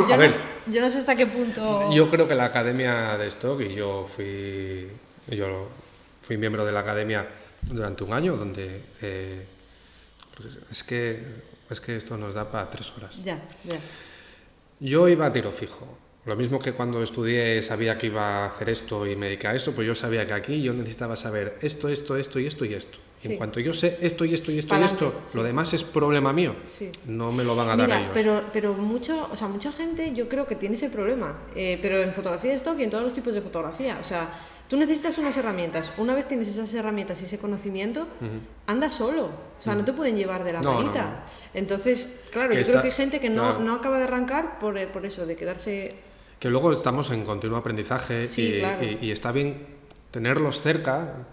no, 0.07 0.17
ver. 0.17 0.31
yo 0.67 0.81
no 0.81 0.89
sé 0.89 0.99
hasta 0.99 1.15
qué 1.15 1.27
punto... 1.27 1.91
Yo 1.93 2.09
creo 2.09 2.27
que 2.27 2.35
la 2.35 2.45
academia 2.45 3.17
de 3.17 3.27
stock 3.27 3.61
y 3.61 3.75
yo 3.75 4.07
fui 4.15 4.87
yo 5.29 5.67
fui 6.21 6.37
miembro 6.37 6.65
de 6.65 6.71
la 6.71 6.79
academia 6.79 7.27
durante 7.63 8.03
un 8.03 8.13
año 8.13 8.37
donde 8.37 8.81
eh, 9.01 9.45
es 10.71 10.83
que 10.83 11.23
es 11.69 11.81
que 11.81 11.95
esto 11.95 12.17
nos 12.17 12.33
da 12.33 12.49
para 12.49 12.69
tres 12.69 12.91
horas. 12.95 13.23
Ya, 13.23 13.41
ya. 13.63 13.77
Yo 14.79 15.07
iba 15.09 15.25
a 15.25 15.33
tiro 15.33 15.51
fijo. 15.51 15.97
Lo 16.25 16.35
mismo 16.35 16.59
que 16.59 16.73
cuando 16.73 17.01
estudié 17.01 17.61
sabía 17.61 17.97
que 17.97 18.07
iba 18.07 18.43
a 18.43 18.45
hacer 18.47 18.69
esto 18.69 19.07
y 19.07 19.15
me 19.15 19.27
dediqué 19.27 19.47
a 19.47 19.55
esto, 19.55 19.71
pues 19.71 19.87
yo 19.87 19.95
sabía 19.95 20.27
que 20.27 20.33
aquí 20.33 20.61
yo 20.61 20.73
necesitaba 20.73 21.15
saber 21.15 21.57
esto, 21.61 21.87
esto, 21.87 22.17
esto 22.17 22.37
y 22.37 22.45
esto 22.45 22.65
y 22.65 22.73
esto. 22.73 22.97
Sí. 23.17 23.31
En 23.31 23.37
cuanto 23.37 23.61
yo 23.61 23.71
sé 23.71 23.97
esto 24.01 24.25
y 24.25 24.33
esto 24.33 24.51
y 24.51 24.59
esto 24.59 24.69
Pa'lante, 24.69 25.05
y 25.05 25.07
esto, 25.07 25.21
sí. 25.25 25.37
lo 25.37 25.43
demás 25.43 25.73
es 25.73 25.83
problema 25.83 26.33
mío. 26.33 26.53
Sí. 26.67 26.91
No 27.05 27.31
me 27.31 27.45
lo 27.45 27.55
van 27.55 27.69
a 27.69 27.77
dar 27.77 27.87
Mira, 27.87 27.99
ellos. 27.99 28.11
pero, 28.13 28.43
pero 28.51 28.73
mucho, 28.73 29.29
o 29.31 29.37
sea, 29.37 29.47
mucha 29.47 29.71
gente 29.71 30.13
yo 30.13 30.27
creo 30.27 30.45
que 30.45 30.55
tiene 30.55 30.75
ese 30.75 30.89
problema, 30.89 31.37
eh, 31.55 31.79
pero 31.81 31.97
en 31.97 32.13
fotografía 32.13 32.51
de 32.51 32.57
stock 32.57 32.77
y 32.77 32.83
en 32.83 32.89
todos 32.89 33.05
los 33.05 33.13
tipos 33.13 33.33
de 33.33 33.41
fotografía. 33.41 33.97
O 34.01 34.03
sea, 34.03 34.29
tú 34.67 34.77
necesitas 34.77 35.17
unas 35.17 35.35
herramientas. 35.37 35.91
Una 35.97 36.13
vez 36.13 36.27
tienes 36.27 36.47
esas 36.47 36.73
herramientas 36.73 37.21
y 37.21 37.25
ese 37.25 37.37
conocimiento, 37.39 38.07
anda 38.65 38.91
solo. 38.91 39.25
O 39.59 39.61
sea, 39.63 39.75
no 39.75 39.83
te 39.85 39.93
pueden 39.93 40.15
llevar 40.15 40.43
de 40.43 40.53
la 40.53 40.61
No, 40.61 40.73
manita. 40.73 41.03
no. 41.03 41.11
Entonces, 41.53 42.23
claro, 42.31 42.49
Que 42.49 42.55
yo 42.55 42.61
está- 42.61 42.71
creo 42.73 42.81
que 42.83 42.87
hay 42.89 42.93
gente 42.93 43.19
que 43.19 43.29
no, 43.29 43.57
claro. 43.57 43.73
acaba 43.73 43.97
de 43.97 44.03
arrancar 44.03 44.59
por, 44.59 44.77
eh, 44.77 44.87
por 44.87 45.05
eso, 45.05 45.25
de 45.25 45.35
quedarse... 45.35 45.95
Que 46.39 46.49
luego 46.49 46.71
estamos 46.71 47.09
en 47.11 47.23
continuo 47.25 47.57
aprendizaje 47.57 48.25
Sí, 48.27 48.55
y, 48.55 48.59
claro. 48.59 48.83
y- 48.83 48.99
y 49.01 49.11
está 49.11 49.31
bien 49.31 49.65
tenerlos 50.11 50.61
cerca. 50.61 51.25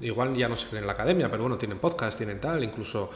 Igual 0.00 0.36
ya 0.36 0.48
no 0.48 0.56
sé 0.56 0.78
en 0.78 0.86
la 0.86 0.92
academia, 0.92 1.28
pero 1.30 1.42
bueno, 1.42 1.58
tienen 1.58 1.78
podcast, 1.78 2.16
tienen 2.16 2.40
tal. 2.40 2.62
Incluso 2.62 3.10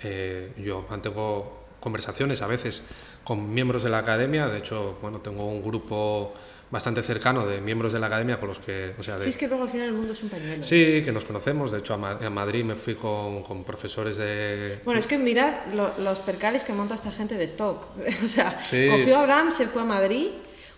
eh, 0.00 0.52
yo 0.58 0.84
mantengo 0.90 1.62
conversaciones 1.80 2.42
a 2.42 2.46
veces 2.46 2.82
con 3.24 3.52
miembros 3.54 3.82
de 3.84 3.90
la 3.90 3.98
academia. 3.98 4.48
De 4.48 4.58
hecho, 4.58 4.98
bueno, 5.00 5.20
tengo 5.20 5.46
un 5.46 5.62
grupo 5.62 6.34
bastante 6.72 7.02
cercano 7.02 7.46
de 7.46 7.60
miembros 7.60 7.92
de 7.92 7.98
la 8.00 8.06
academia 8.06 8.40
con 8.40 8.48
los 8.48 8.58
que, 8.58 8.94
o 8.98 9.02
sea, 9.02 9.16
de, 9.18 9.24
Sí, 9.24 9.28
es 9.30 9.36
que 9.36 9.46
luego 9.46 9.62
al 9.64 9.68
final 9.68 9.86
el 9.88 9.92
mundo 9.92 10.14
es 10.14 10.22
un 10.22 10.30
pañuelo. 10.30 10.62
Sí, 10.64 11.02
que 11.04 11.12
nos 11.12 11.24
conocemos. 11.24 11.70
De 11.70 11.78
hecho, 11.78 11.94
a, 11.94 11.98
Ma- 11.98 12.18
a 12.20 12.30
Madrid 12.30 12.64
me 12.64 12.74
fui 12.74 12.94
con, 12.94 13.42
con 13.44 13.62
profesores 13.62 14.16
de... 14.16 14.80
Bueno, 14.84 14.98
es 14.98 15.06
que 15.06 15.18
mirad 15.18 15.66
lo- 15.74 15.92
los 15.98 16.18
percales 16.20 16.64
que 16.64 16.72
monta 16.72 16.94
esta 16.94 17.12
gente 17.12 17.36
de 17.36 17.44
stock. 17.44 17.86
O 18.24 18.26
sea, 18.28 18.64
Sí. 18.64 18.88
cogió 18.90 19.18
a 19.18 19.20
Abraham, 19.20 19.52
se 19.52 19.66
fue 19.68 19.82
a 19.82 19.84
Madrid 19.84 20.28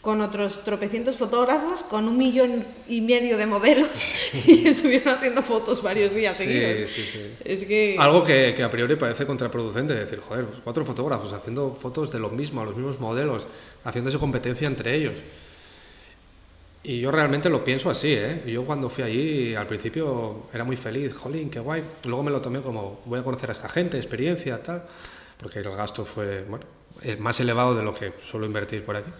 con 0.00 0.20
otros 0.20 0.64
tropecientos 0.64 1.16
fotógrafos, 1.16 1.82
con 1.84 2.06
un 2.08 2.18
millón 2.18 2.66
y 2.88 3.00
medio 3.00 3.38
de 3.38 3.46
modelos 3.46 4.14
y 4.46 4.66
estuvieron 4.68 5.14
haciendo 5.14 5.40
fotos 5.42 5.80
varios 5.82 6.12
días 6.14 6.36
Sí, 6.36 6.44
seguidos. 6.44 6.90
sí, 6.90 7.02
sí. 7.10 7.34
Es 7.44 7.64
que... 7.64 7.96
Algo 7.98 8.22
que, 8.22 8.52
que 8.54 8.62
a 8.64 8.70
priori 8.70 8.96
parece 8.96 9.24
contraproducente, 9.24 9.94
decir, 9.94 10.20
joder, 10.20 10.44
cuatro 10.62 10.84
fotógrafos 10.84 11.32
haciendo 11.32 11.74
fotos 11.80 12.10
de 12.12 12.18
lo 12.18 12.28
mismo, 12.30 12.60
a 12.60 12.64
los 12.66 12.74
mismos 12.76 12.98
modelos, 13.00 13.46
haciéndose 13.84 14.18
competencia 14.18 14.66
entre 14.66 14.94
ellos. 14.96 15.20
Y 16.86 17.00
yo 17.00 17.10
realmente 17.10 17.48
lo 17.48 17.64
pienso 17.64 17.88
así, 17.88 18.12
¿eh? 18.12 18.42
Yo 18.46 18.66
cuando 18.66 18.90
fui 18.90 19.04
allí, 19.04 19.54
al 19.54 19.66
principio 19.66 20.48
era 20.52 20.64
muy 20.64 20.76
feliz, 20.76 21.14
jolín, 21.14 21.48
qué 21.48 21.58
guay. 21.58 21.82
Luego 22.04 22.22
me 22.22 22.30
lo 22.30 22.42
tomé 22.42 22.60
como, 22.60 23.00
voy 23.06 23.20
a 23.20 23.22
conocer 23.22 23.48
a 23.48 23.52
esta 23.52 23.70
gente, 23.70 23.96
experiencia, 23.96 24.62
tal, 24.62 24.84
porque 25.40 25.60
el 25.60 25.70
gasto 25.70 26.04
fue, 26.04 26.42
bueno, 26.42 26.66
el 27.00 27.18
más 27.18 27.40
elevado 27.40 27.74
de 27.74 27.82
lo 27.82 27.94
que 27.94 28.12
suelo 28.22 28.44
invertir 28.44 28.84
por 28.84 28.96
aquí. 28.96 29.10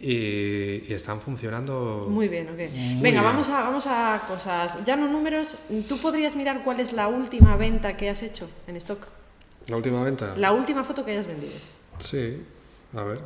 Y, 0.00 0.84
y 0.88 0.92
están 0.94 1.20
funcionando... 1.20 2.06
Muy 2.08 2.28
bien, 2.28 2.48
ok. 2.48 2.58
Muy 2.72 3.02
Venga, 3.02 3.20
bien. 3.20 3.24
Vamos, 3.24 3.48
a, 3.50 3.60
vamos 3.62 3.86
a 3.86 4.22
cosas. 4.26 4.84
Ya 4.86 4.96
no 4.96 5.08
números. 5.08 5.58
¿Tú 5.88 5.98
podrías 5.98 6.34
mirar 6.34 6.64
cuál 6.64 6.80
es 6.80 6.94
la 6.94 7.08
última 7.08 7.56
venta 7.56 7.98
que 7.98 8.08
has 8.08 8.22
hecho 8.22 8.48
en 8.66 8.76
stock? 8.76 9.08
¿La 9.68 9.76
última 9.76 10.02
venta? 10.02 10.34
La 10.36 10.52
última 10.52 10.84
foto 10.84 11.04
que 11.04 11.12
hayas 11.12 11.26
vendido. 11.26 11.54
Sí, 11.98 12.42
a 12.94 13.02
ver. 13.02 13.20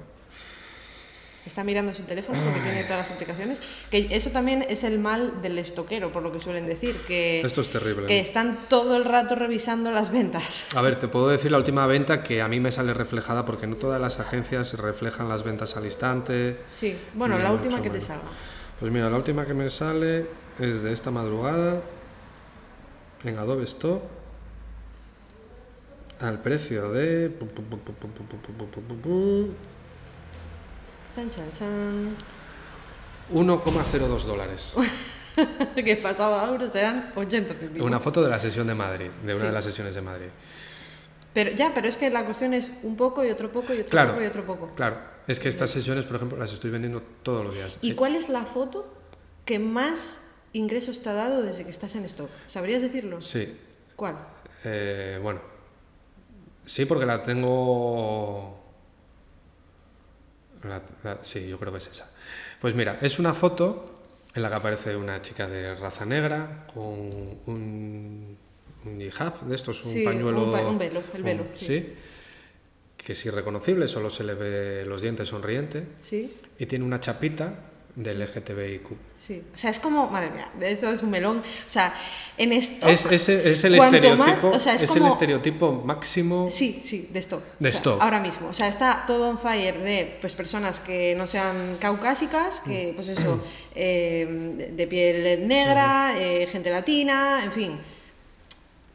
Está 1.46 1.64
mirando 1.64 1.94
su 1.94 2.02
teléfono 2.02 2.38
porque 2.44 2.60
tiene 2.60 2.84
todas 2.84 2.98
las 2.98 3.10
aplicaciones. 3.10 3.62
Que 3.90 4.08
eso 4.10 4.30
también 4.30 4.64
es 4.68 4.84
el 4.84 4.98
mal 4.98 5.40
del 5.40 5.58
estoquero, 5.58 6.12
por 6.12 6.22
lo 6.22 6.32
que 6.32 6.40
suelen 6.40 6.66
decir. 6.66 6.94
Que, 7.06 7.40
Esto 7.40 7.62
es 7.62 7.68
terrible. 7.68 8.06
que 8.06 8.20
están 8.20 8.58
todo 8.68 8.96
el 8.96 9.04
rato 9.04 9.34
revisando 9.34 9.90
las 9.90 10.12
ventas. 10.12 10.68
A 10.76 10.82
ver, 10.82 11.00
te 11.00 11.08
puedo 11.08 11.28
decir 11.28 11.50
la 11.50 11.58
última 11.58 11.86
venta 11.86 12.22
que 12.22 12.42
a 12.42 12.48
mí 12.48 12.60
me 12.60 12.70
sale 12.70 12.92
reflejada 12.92 13.46
porque 13.46 13.66
no 13.66 13.76
todas 13.76 14.00
las 14.00 14.20
agencias 14.20 14.74
reflejan 14.74 15.28
las 15.28 15.42
ventas 15.42 15.76
al 15.76 15.86
instante. 15.86 16.58
Sí, 16.72 16.96
bueno, 17.14 17.38
la 17.38 17.52
última 17.52 17.80
que 17.80 17.90
te 17.90 18.00
salga. 18.00 18.24
Pues 18.78 18.92
mira, 18.92 19.08
la 19.08 19.16
última 19.16 19.46
que 19.46 19.54
me 19.54 19.70
sale 19.70 20.26
es 20.58 20.82
de 20.82 20.92
esta 20.92 21.10
madrugada 21.10 21.80
en 23.24 23.38
Adobe 23.38 23.64
Stock 23.64 24.02
al 26.20 26.40
precio 26.40 26.92
de 26.92 27.30
Chan, 31.14 31.30
chan, 31.30 31.52
chan. 31.52 32.16
1,02 33.32 34.24
dólares. 34.24 34.74
que 35.74 35.96
pasado 35.96 36.38
a 36.40 36.48
euros 36.48 36.70
serán 36.72 37.12
80 37.14 37.54
céntimos. 37.54 37.86
Una 37.86 38.00
foto 38.00 38.22
de 38.22 38.28
la 38.30 38.38
sesión 38.38 38.66
de 38.66 38.74
Madrid, 38.74 39.10
de 39.24 39.32
una 39.34 39.40
Sí. 39.42 39.46
de 39.46 39.52
las 39.52 39.64
sesiones 39.64 39.94
de 39.94 40.00
Madrid. 40.02 40.26
Pero 41.32 41.52
ya, 41.52 41.72
pero 41.72 41.88
es 41.88 41.96
que 41.96 42.10
la 42.10 42.24
cuestión 42.24 42.54
es 42.54 42.72
un 42.82 42.96
poco 42.96 43.24
y 43.24 43.30
otro 43.30 43.50
poco 43.52 43.72
y 43.72 43.78
otro 43.80 43.90
Claro. 43.90 44.10
poco 44.12 44.22
y 44.22 44.26
otro 44.26 44.44
poco. 44.44 44.70
Claro, 44.74 44.96
es 45.28 45.38
que 45.38 45.48
estas 45.48 45.70
sesiones, 45.70 46.04
por 46.04 46.16
ejemplo, 46.16 46.36
las 46.36 46.52
estoy 46.52 46.70
vendiendo 46.70 47.02
todos 47.22 47.44
los 47.44 47.54
días. 47.54 47.78
¿Y 47.82 47.92
Eh, 47.92 47.96
cuál 47.96 48.16
es 48.16 48.28
la 48.28 48.44
foto 48.44 48.92
que 49.44 49.60
más 49.60 50.22
ingresos 50.52 51.00
te 51.02 51.08
ha 51.10 51.14
dado 51.14 51.42
desde 51.42 51.64
que 51.64 51.70
estás 51.70 51.94
en 51.94 52.04
stock? 52.06 52.28
¿Sabrías 52.48 52.82
decirlo? 52.82 53.22
Sí, 53.22 53.56
¿Cuál? 53.94 54.16
Eh, 54.64 55.18
bueno, 55.22 55.40
sí, 56.66 56.84
porque 56.86 57.06
la 57.06 57.22
tengo. 57.22 58.59
La- 60.64 60.82
la- 61.04 61.18
sí, 61.22 61.48
yo 61.48 61.58
creo 61.58 61.72
que 61.72 61.78
es 61.78 61.86
esa. 61.88 62.10
Pues 62.60 62.74
mira, 62.74 62.98
es 63.00 63.18
una 63.18 63.34
foto 63.34 64.00
en 64.34 64.42
la 64.42 64.48
que 64.48 64.54
aparece 64.54 64.96
una 64.96 65.20
chica 65.22 65.48
de 65.48 65.74
raza 65.74 66.04
negra 66.04 66.66
con 66.74 66.84
un, 67.46 68.36
un 68.84 69.00
hijab 69.02 69.40
de 69.42 69.54
estos, 69.54 69.84
un 69.84 69.92
Sí, 69.92 70.04
pañuelo. 70.04 70.44
un 70.44 70.52
pa- 70.52 70.60
un 70.68 70.78
velo, 70.78 71.02
el 71.14 71.22
velo, 71.22 71.44
sí. 71.54 71.66
sí. 71.66 71.94
Que 72.96 73.12
es 73.12 73.26
irreconocible, 73.26 73.88
solo 73.88 74.10
se 74.10 74.24
le 74.24 74.34
ve 74.34 74.84
los 74.84 75.00
dientes 75.02 75.28
sonriente. 75.28 75.84
Sí, 76.00 76.34
Y 76.58 76.66
tiene 76.66 76.84
una 76.84 77.00
chapita 77.00 77.69
del 77.96 78.20
LGTBIQ. 78.22 78.86
sí. 79.26 79.42
O 79.54 79.58
sea, 79.58 79.70
es 79.70 79.78
como, 79.80 80.08
madre 80.08 80.30
mía, 80.30 80.50
esto 80.60 80.90
es 80.90 81.02
un 81.02 81.10
melón. 81.10 81.38
O 81.38 81.70
sea, 81.70 81.92
en 82.38 82.52
stock. 82.54 82.88
Es, 82.88 83.06
es- 83.06 83.28
es 83.28 83.64
el 83.64 83.74
estereotipo, 83.74 84.16
más- 84.16 84.44
o 84.44 84.58
sea, 84.60 84.74
es 84.74 84.82
es 84.84 84.96
el 84.96 85.06
estereotipo 85.06 85.72
máximo 85.72 86.48
Sí, 86.50 86.82
sí, 86.84 87.08
de 87.12 87.18
stock. 87.20 87.42
De 87.58 87.68
O 87.68 87.70
sea, 87.72 87.78
stock. 87.78 88.00
Ahora 88.02 88.20
mismo. 88.20 88.48
O 88.48 88.54
sea, 88.54 88.68
está 88.68 89.04
todo 89.06 89.28
on 89.28 89.38
fire 89.38 89.78
de 89.78 90.16
pues, 90.20 90.34
personas 90.34 90.80
que 90.80 91.14
no 91.16 91.26
sean 91.26 91.76
caucásicas, 91.80 92.60
que, 92.60 92.92
pues 92.94 93.08
eso, 93.08 93.44
eh, 93.74 94.68
de, 94.72 94.86
piel 94.86 95.46
negra, 95.46 96.14
eh, 96.18 96.46
gente 96.46 96.70
latina, 96.70 97.40
en 97.44 97.52
fin. 97.52 97.78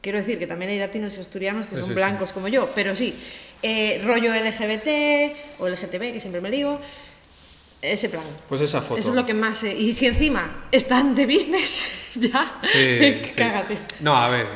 Quiero 0.01 0.19
decir 0.19 0.37
que 0.37 0.47
también 0.47 0.71
hay 0.71 0.79
latinos 0.79 1.17
y 1.17 1.21
asturianos 1.21 1.65
que 1.65 1.71
Sí, 1.75 1.81
son 1.81 1.83
sí, 1.85 1.89
sí. 1.89 1.95
blancos 1.95 2.31
como 2.31 2.47
yo, 2.47 2.69
pero 2.75 2.95
sí, 2.95 3.15
eh, 3.63 4.01
rollo 4.05 4.33
LGBT 4.35 5.35
o 5.59 5.67
LGTB, 5.67 6.13
que 6.13 6.19
siempre 6.19 6.41
me 6.41 6.49
lío, 6.49 6.79
ese 7.81 8.09
plan. 8.09 8.23
Pues 8.49 8.61
esa 8.61 8.81
foto. 8.81 8.99
Eso 8.99 9.09
es 9.09 9.15
lo 9.15 9.25
que 9.25 9.33
más... 9.33 9.63
eh, 9.63 9.73
y 9.75 9.93
si 9.93 10.07
encima 10.07 10.67
están 10.71 11.15
de 11.15 11.25
business, 11.25 11.81
ya, 12.15 12.59
Sí, 12.63 13.21
sí. 13.25 13.35
cágate. 13.35 13.77
No, 14.01 14.15
a 14.15 14.29
ver, 14.29 14.47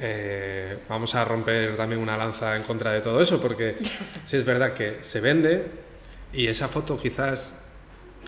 eh, 0.00 0.78
vamos 0.88 1.14
a 1.14 1.24
romper 1.24 1.76
también 1.76 2.00
una 2.00 2.16
lanza 2.16 2.56
en 2.56 2.62
contra 2.62 2.92
de 2.92 3.00
todo 3.00 3.20
eso, 3.20 3.40
porque 3.40 3.76
sí 4.24 4.36
es 4.36 4.44
verdad 4.44 4.74
que 4.74 4.98
se 5.00 5.20
vende 5.20 5.66
y 6.32 6.46
esa 6.46 6.68
foto 6.68 6.96
quizás 6.98 7.54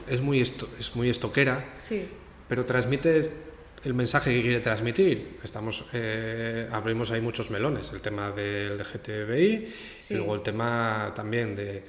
es 0.09 0.21
muy, 0.21 0.41
esto- 0.41 0.69
es 0.79 0.95
muy 0.95 1.09
estoquera, 1.11 1.65
Sí, 1.79 2.07
pero 2.49 2.65
transmite 2.65 3.23
el 3.85 3.95
mensaje 3.95 4.33
que 4.35 4.43
quiere 4.43 4.61
transmitir. 4.61 5.39
Estamos, 5.43 5.85
eh, 5.93 6.69
abrimos 6.73 7.11
ahí 7.11 7.21
muchos 7.21 7.51
melones, 7.51 7.91
el 7.93 8.01
tema 8.03 8.31
del 8.31 8.79
LGTBI 8.79 9.75
Sí. 9.99 10.15
y 10.15 10.17
luego 10.19 10.35
el 10.35 10.43
tema 10.43 11.13
también 11.15 11.55
de 11.57 11.83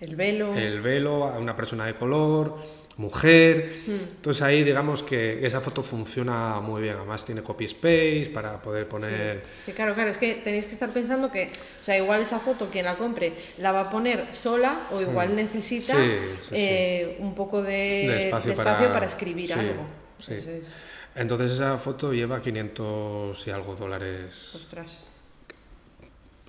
el 0.00 0.16
velo. 0.16 0.54
el 0.54 0.80
velo 0.80 1.24
a 1.26 1.38
una 1.38 1.54
persona 1.56 1.86
de 1.86 1.94
color, 1.94 2.56
mujer. 2.96 3.74
Hmm. 3.86 3.92
Entonces 4.16 4.42
ahí 4.42 4.64
digamos 4.64 5.02
que 5.02 5.44
esa 5.46 5.60
foto 5.60 5.82
funciona 5.82 6.58
muy 6.60 6.82
bien. 6.82 6.96
Además 6.96 7.24
tiene 7.24 7.42
copy 7.42 7.64
space 7.66 8.30
para 8.34 8.60
poder 8.60 8.88
poner... 8.88 9.44
Sí, 9.64 9.72
claro, 9.72 9.94
claro, 9.94 10.10
es 10.10 10.18
que 10.18 10.34
tenéis 10.34 10.66
que 10.66 10.72
estar 10.72 10.90
pensando 10.90 11.30
que, 11.30 11.44
o 11.80 11.84
sea, 11.84 11.96
igual 11.96 12.22
esa 12.22 12.40
foto 12.40 12.68
quien 12.70 12.84
la 12.86 12.94
compre 12.96 13.32
la 13.58 13.70
va 13.72 13.82
a 13.82 13.90
poner 13.90 14.34
sola 14.34 14.80
o 14.92 15.00
igual 15.00 15.34
necesita 15.36 15.94
Mm. 15.94 16.00
Sí, 16.42 16.48
sí. 16.48 16.54
eh, 16.56 17.16
un 17.20 17.34
poco 17.34 17.62
de, 17.62 17.70
De 17.70 18.18
espacio 18.26 18.48
de 18.48 18.54
espacio 18.54 18.92
para- 18.92 19.06
escribir 19.06 19.52
algo. 19.52 19.84
es. 20.28 20.74
Entonces 21.14 21.52
esa 21.52 21.78
foto 21.78 22.12
lleva 22.12 22.40
500 22.40 23.46
y 23.46 23.50
algo 23.50 23.74
dólares 23.74 24.52
Ostras. 24.54 25.08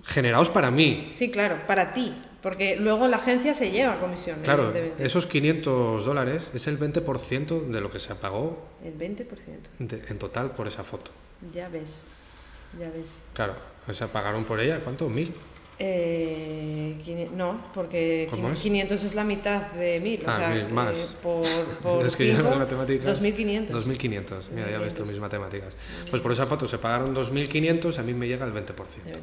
generados 0.03 0.49
para 0.49 0.71
mí. 0.71 1.07
Sí, 1.11 1.29
claro, 1.31 1.59
para 1.67 1.93
ti, 1.93 2.13
porque 2.41 2.75
luego 2.77 3.07
la 3.07 3.17
agencia 3.17 3.53
se 3.53 3.71
lleva 3.71 3.99
comisión, 3.99 4.39
Claro, 4.43 4.71
esos 4.99 5.25
500 5.27 6.05
dólares 6.05 6.51
es 6.53 6.67
el 6.67 6.77
20% 6.79 7.67
de 7.67 7.81
lo 7.81 7.91
que 7.91 7.99
se 7.99 8.15
pagó 8.15 8.65
El 8.83 8.93
20%. 8.97 9.25
de- 9.79 10.03
en 10.07 10.17
total 10.19 10.51
por 10.51 10.67
esa 10.67 10.83
foto. 10.83 11.11
Ya 11.53 11.69
ves, 11.69 12.03
ya 12.79 12.89
ves. 12.89 13.09
Claro, 13.33 13.55
se 13.91 14.07
pagaron 14.07 14.45
por 14.45 14.59
ella, 14.59 14.79
¿cuánto? 14.83 15.09
¿Mil? 15.09 15.33
Eh, 15.81 17.29
no, 17.35 17.61
porque 17.73 18.27
¿Cómo 18.29 18.49
quin- 18.49 18.53
es? 18.53 18.59
500 18.59 19.03
es 19.03 19.15
la 19.15 19.23
mitad 19.23 19.61
de 19.71 19.99
1000, 20.01 20.25
o 20.25 20.29
Ah, 20.29 20.35
sea, 20.35 20.49
1000 20.49 20.73
más. 20.73 20.97
eh, 20.97 21.07
por, 21.23 21.43
por 21.81 22.05
es 22.05 22.15
que 22.17 22.27
cinco, 22.35 22.49
las 22.49 22.57
matemáticas... 22.59 23.05
2500. 23.05 23.73
2500, 23.73 24.51
mira, 24.51 24.69
ya 24.69 24.77
ves 24.79 24.93
tú 24.93 25.03
2500. 25.03 25.07
mis 25.09 25.19
matemáticas. 25.21 25.77
Pues 26.09 26.21
por 26.21 26.31
esa 26.33 26.45
foto 26.47 26.67
se 26.67 26.77
pagaron 26.79 27.13
2500, 27.13 27.97
a 27.97 28.03
mí 28.03 28.13
me 28.13 28.27
llega 28.27 28.45
el 28.45 28.51
20%. 28.53 28.57
El 29.05 29.13
20%. 29.13 29.19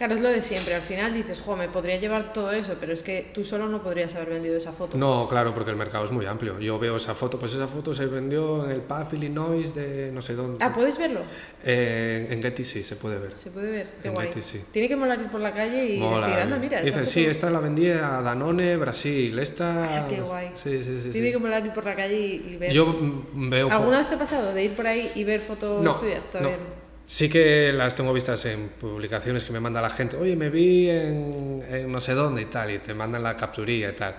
Claro, 0.00 0.14
es 0.14 0.22
lo 0.22 0.30
de 0.30 0.40
siempre. 0.40 0.74
Al 0.74 0.80
final 0.80 1.12
dices, 1.12 1.42
jo, 1.44 1.56
me 1.56 1.68
podría 1.68 1.98
llevar 1.98 2.32
todo 2.32 2.52
eso, 2.52 2.74
pero 2.80 2.94
es 2.94 3.02
que 3.02 3.30
tú 3.34 3.44
solo 3.44 3.68
no 3.68 3.82
podrías 3.82 4.14
haber 4.14 4.30
vendido 4.30 4.56
esa 4.56 4.72
foto. 4.72 4.96
No, 4.96 5.28
claro, 5.28 5.52
porque 5.52 5.72
el 5.72 5.76
mercado 5.76 6.06
es 6.06 6.10
muy 6.10 6.24
amplio. 6.24 6.58
Yo 6.58 6.78
veo 6.78 6.96
esa 6.96 7.14
foto, 7.14 7.38
pues 7.38 7.52
esa 7.52 7.68
foto 7.68 7.92
se 7.92 8.06
vendió 8.06 8.64
en 8.64 8.70
el 8.70 8.80
PAF 8.80 9.12
Illinois 9.12 9.74
de 9.74 10.10
no 10.10 10.22
sé 10.22 10.36
dónde. 10.36 10.64
Ah, 10.64 10.72
¿puedes 10.72 10.96
verlo? 10.96 11.20
Eh, 11.62 12.28
en 12.30 12.40
Getty 12.40 12.64
sí, 12.64 12.82
se 12.82 12.96
puede 12.96 13.18
ver. 13.18 13.32
Se 13.32 13.50
puede 13.50 13.70
ver, 13.70 13.86
qué 14.00 14.08
En 14.08 14.14
guay. 14.14 14.28
Getty, 14.28 14.40
sí. 14.40 14.64
Tiene 14.72 14.88
que 14.88 14.96
molar 14.96 15.20
ir 15.20 15.28
por 15.28 15.40
la 15.42 15.52
calle 15.52 15.84
y 15.84 15.98
Mola, 15.98 16.28
decir, 16.28 16.42
anda, 16.44 16.56
eh. 16.56 16.60
mira, 16.60 16.78
esa 16.78 16.86
Dicen, 16.86 17.00
foto- 17.00 17.12
sí, 17.12 17.26
esta 17.26 17.50
la 17.50 17.60
vendí 17.60 17.90
a 17.90 18.22
Danone, 18.22 18.78
Brasil. 18.78 19.38
Esta. 19.38 20.06
Ah, 20.06 20.08
qué 20.08 20.22
guay. 20.22 20.52
Sí, 20.54 20.82
sí, 20.82 20.98
sí. 21.02 21.10
Tiene 21.10 21.26
sí. 21.26 21.32
que 21.34 21.38
molar 21.38 21.62
ir 21.66 21.74
por 21.74 21.84
la 21.84 21.94
calle 21.94 22.24
y, 22.24 22.52
y 22.54 22.56
ver. 22.56 22.72
Yo 22.72 22.86
mm, 22.86 23.50
veo. 23.50 23.70
¿Alguna 23.70 23.98
vez 23.98 24.08
te 24.08 24.14
ha 24.14 24.18
pasado 24.18 24.54
de 24.54 24.64
ir 24.64 24.74
por 24.74 24.86
ahí 24.86 25.12
y 25.14 25.24
ver 25.24 25.42
fotos 25.42 25.82
no, 25.82 25.94
tuyas? 25.94 26.22
Todavía 26.30 26.56
no. 26.56 26.79
Sí 27.12 27.28
que 27.28 27.72
las 27.72 27.96
tengo 27.96 28.12
vistas 28.12 28.44
en 28.44 28.68
publicaciones 28.68 29.44
que 29.44 29.50
me 29.52 29.58
manda 29.58 29.82
la 29.82 29.90
gente. 29.90 30.16
Oye, 30.16 30.36
me 30.36 30.48
vi 30.48 30.88
en, 30.88 31.64
en 31.68 31.90
no 31.90 32.00
sé 32.00 32.14
dónde 32.14 32.42
y 32.42 32.44
tal, 32.44 32.70
y 32.70 32.78
te 32.78 32.94
mandan 32.94 33.24
la 33.24 33.36
capturilla 33.36 33.90
y 33.90 33.94
tal. 33.94 34.14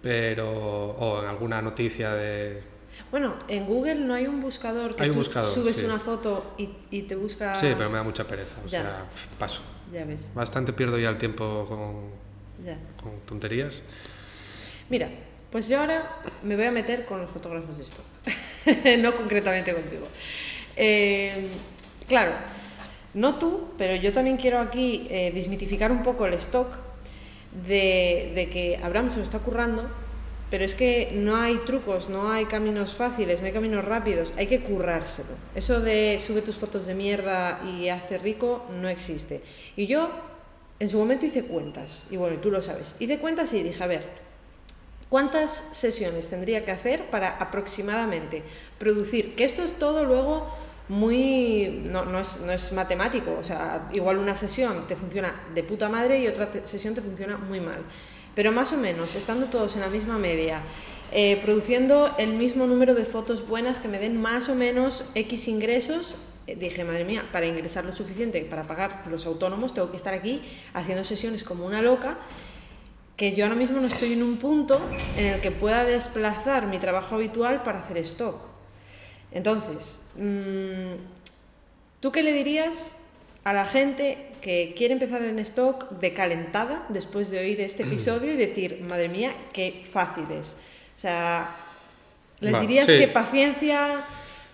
Pero. 0.00 0.48
O 0.48 1.20
en 1.24 1.28
alguna 1.28 1.60
noticia 1.60 2.14
de. 2.14 2.62
Bueno, 3.10 3.34
en 3.48 3.66
Google 3.66 3.96
no 3.96 4.14
hay 4.14 4.28
un 4.28 4.40
buscador 4.40 4.94
que 4.94 5.02
Hay 5.02 5.08
un 5.08 5.14
tú 5.14 5.18
buscador, 5.22 5.50
subes 5.50 5.74
sí. 5.74 5.84
una 5.84 5.98
foto 5.98 6.54
y, 6.56 6.68
y 6.92 7.02
te 7.02 7.16
busca. 7.16 7.56
Sí, 7.56 7.72
pero 7.76 7.90
me 7.90 7.96
da 7.96 8.04
mucha 8.04 8.22
pereza. 8.22 8.54
O 8.64 8.68
Ya. 8.68 8.82
sea, 8.82 9.04
paso. 9.36 9.62
Ya 9.92 10.04
ves, 10.04 10.28
Bastante 10.36 10.72
pierdo 10.72 10.96
ya 11.00 11.08
el 11.08 11.18
tiempo 11.18 11.66
con, 11.68 12.64
ya. 12.64 12.78
con 13.02 13.18
tonterías. 13.26 13.82
Mira, 14.88 15.08
pues 15.50 15.66
yo 15.66 15.80
ahora 15.80 16.20
me 16.44 16.54
voy 16.54 16.66
a 16.66 16.70
meter 16.70 17.06
con 17.06 17.20
los 17.20 17.28
fotógrafos 17.28 17.76
de 17.78 17.82
stock. 17.82 18.04
no 19.02 19.16
concretamente 19.16 19.74
contigo. 19.74 20.06
Eh, 20.76 21.48
claro, 22.08 22.32
no 23.14 23.38
tú, 23.38 23.68
pero 23.78 23.94
yo 23.94 24.12
también 24.12 24.36
quiero 24.36 24.58
aquí 24.58 25.06
eh, 25.10 25.30
desmitificar 25.34 25.92
un 25.92 26.02
poco 26.02 26.26
el 26.26 26.34
stock 26.34 26.68
de, 27.66 28.48
que 28.52 28.80
Abraham 28.82 29.10
se 29.10 29.18
lo 29.18 29.22
está 29.22 29.38
currando, 29.38 29.84
pero 30.50 30.64
es 30.64 30.74
que 30.74 31.12
no 31.14 31.36
hay 31.36 31.58
trucos, 31.64 32.08
no 32.08 32.30
hay 32.30 32.46
caminos 32.46 32.94
fáciles, 32.94 33.40
no 33.40 33.46
hay 33.46 33.52
caminos 33.52 33.84
rápidos, 33.84 34.32
hay 34.36 34.46
que 34.46 34.60
currárselo. 34.60 35.30
Eso 35.54 35.80
de 35.80 36.20
sube 36.24 36.42
tus 36.42 36.56
fotos 36.56 36.86
de 36.86 36.94
mierda 36.94 37.60
y 37.64 37.88
hazte 37.88 38.18
rico 38.18 38.66
no 38.80 38.88
existe. 38.88 39.40
Y 39.76 39.86
yo 39.86 40.10
en 40.80 40.88
su 40.88 40.98
momento 40.98 41.26
hice 41.26 41.44
cuentas, 41.44 42.06
y 42.10 42.16
bueno, 42.16 42.38
tú 42.38 42.50
lo 42.50 42.62
sabes, 42.62 42.96
hice 42.98 43.18
cuentas 43.18 43.52
y 43.52 43.62
dije, 43.62 43.82
a 43.82 43.86
ver, 43.86 44.24
¿Cuántas 45.14 45.68
sesiones 45.70 46.28
tendría 46.28 46.64
que 46.64 46.72
hacer 46.72 47.08
para 47.08 47.30
aproximadamente 47.30 48.42
producir? 48.80 49.36
Que 49.36 49.44
esto 49.44 49.62
es 49.62 49.74
todo 49.74 50.02
luego 50.02 50.48
muy... 50.88 51.82
No, 51.90 52.04
no 52.04 52.20
es, 52.20 52.40
no 52.40 52.52
es 52.52 52.72
matemático, 52.72 53.36
o 53.38 53.44
sea, 53.44 53.88
igual 53.92 54.18
una 54.18 54.36
sesión 54.36 54.86
te 54.86 54.96
funciona 54.96 55.34
de 55.54 55.62
puta 55.62 55.88
madre 55.88 56.20
y 56.20 56.26
otra 56.26 56.50
sesión 56.64 56.94
te 56.94 57.00
funciona 57.00 57.38
muy 57.38 57.60
mal. 57.60 57.82
Pero 58.34 58.52
más 58.52 58.72
o 58.72 58.76
menos, 58.76 59.14
estando 59.14 59.46
todos 59.46 59.76
en 59.76 59.82
la 59.82 59.88
misma 59.88 60.18
media, 60.18 60.60
eh, 61.12 61.38
produciendo 61.42 62.14
el 62.18 62.34
mismo 62.34 62.66
número 62.66 62.94
de 62.94 63.04
fotos 63.04 63.46
buenas 63.46 63.78
que 63.78 63.88
me 63.88 63.98
den 63.98 64.20
más 64.20 64.48
o 64.48 64.54
menos 64.54 65.10
X 65.14 65.48
ingresos, 65.48 66.16
eh, 66.46 66.56
dije, 66.56 66.84
madre 66.84 67.04
mía, 67.04 67.24
para 67.32 67.46
ingresar 67.46 67.84
lo 67.84 67.92
suficiente 67.92 68.40
para 68.42 68.64
pagar 68.64 69.04
los 69.08 69.24
autónomos, 69.26 69.72
tengo 69.72 69.90
que 69.90 69.96
estar 69.96 70.12
aquí 70.12 70.42
haciendo 70.74 71.04
sesiones 71.04 71.44
como 71.44 71.64
una 71.64 71.80
loca 71.80 72.18
que 73.16 73.34
yo 73.34 73.44
ahora 73.44 73.56
mismo 73.56 73.80
no 73.80 73.86
estoy 73.86 74.14
en 74.14 74.22
un 74.22 74.38
punto 74.38 74.80
en 75.16 75.26
el 75.26 75.40
que 75.40 75.52
pueda 75.52 75.84
desplazar 75.84 76.66
mi 76.66 76.78
trabajo 76.78 77.14
habitual 77.14 77.62
para 77.62 77.78
hacer 77.78 77.98
stock. 77.98 78.48
Entonces, 79.30 80.00
¿tú 82.00 82.12
qué 82.12 82.22
le 82.22 82.32
dirías 82.32 82.94
a 83.44 83.52
la 83.52 83.66
gente 83.66 84.30
que 84.40 84.74
quiere 84.76 84.94
empezar 84.94 85.22
en 85.22 85.38
stock 85.38 85.90
de 85.90 86.12
calentada 86.12 86.86
después 86.88 87.30
de 87.30 87.38
oír 87.38 87.60
este 87.60 87.82
episodio 87.86 88.32
y 88.32 88.36
decir, 88.36 88.84
madre 88.88 89.08
mía, 89.08 89.34
qué 89.52 89.82
fácil 89.90 90.24
es? 90.30 90.56
O 90.96 91.00
sea, 91.00 91.48
¿les 92.40 92.60
dirías 92.60 92.86
sí. 92.86 92.98
que 92.98 93.08
paciencia, 93.08 94.04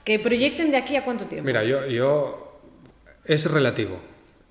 que 0.05 0.19
proyecten 0.19 0.71
de 0.71 0.77
aquí 0.77 0.97
a 0.97 1.05
cuánto 1.05 1.27
tiempo? 1.27 1.47
Mira, 1.47 1.65
yo, 1.65 1.87
yo 1.87 2.61
es 3.25 3.51
relativo. 3.51 3.99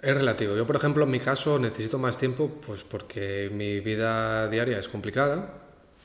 Es 0.02 0.16
relativo. 0.16 0.56
Yo, 0.56 0.66
por 0.66 0.78
ejemplo, 0.78 1.04
en 1.04 1.12
mi 1.12 1.20
caso 1.20 1.60
necesito 1.60 1.98
más 1.98 2.18
tiempo, 2.18 2.50
pues 2.66 2.84
porque 2.84 3.50
mi 3.52 3.82
vida 3.82 4.48
diaria 4.48 4.80
es 4.80 4.88
complicada. 4.88 5.54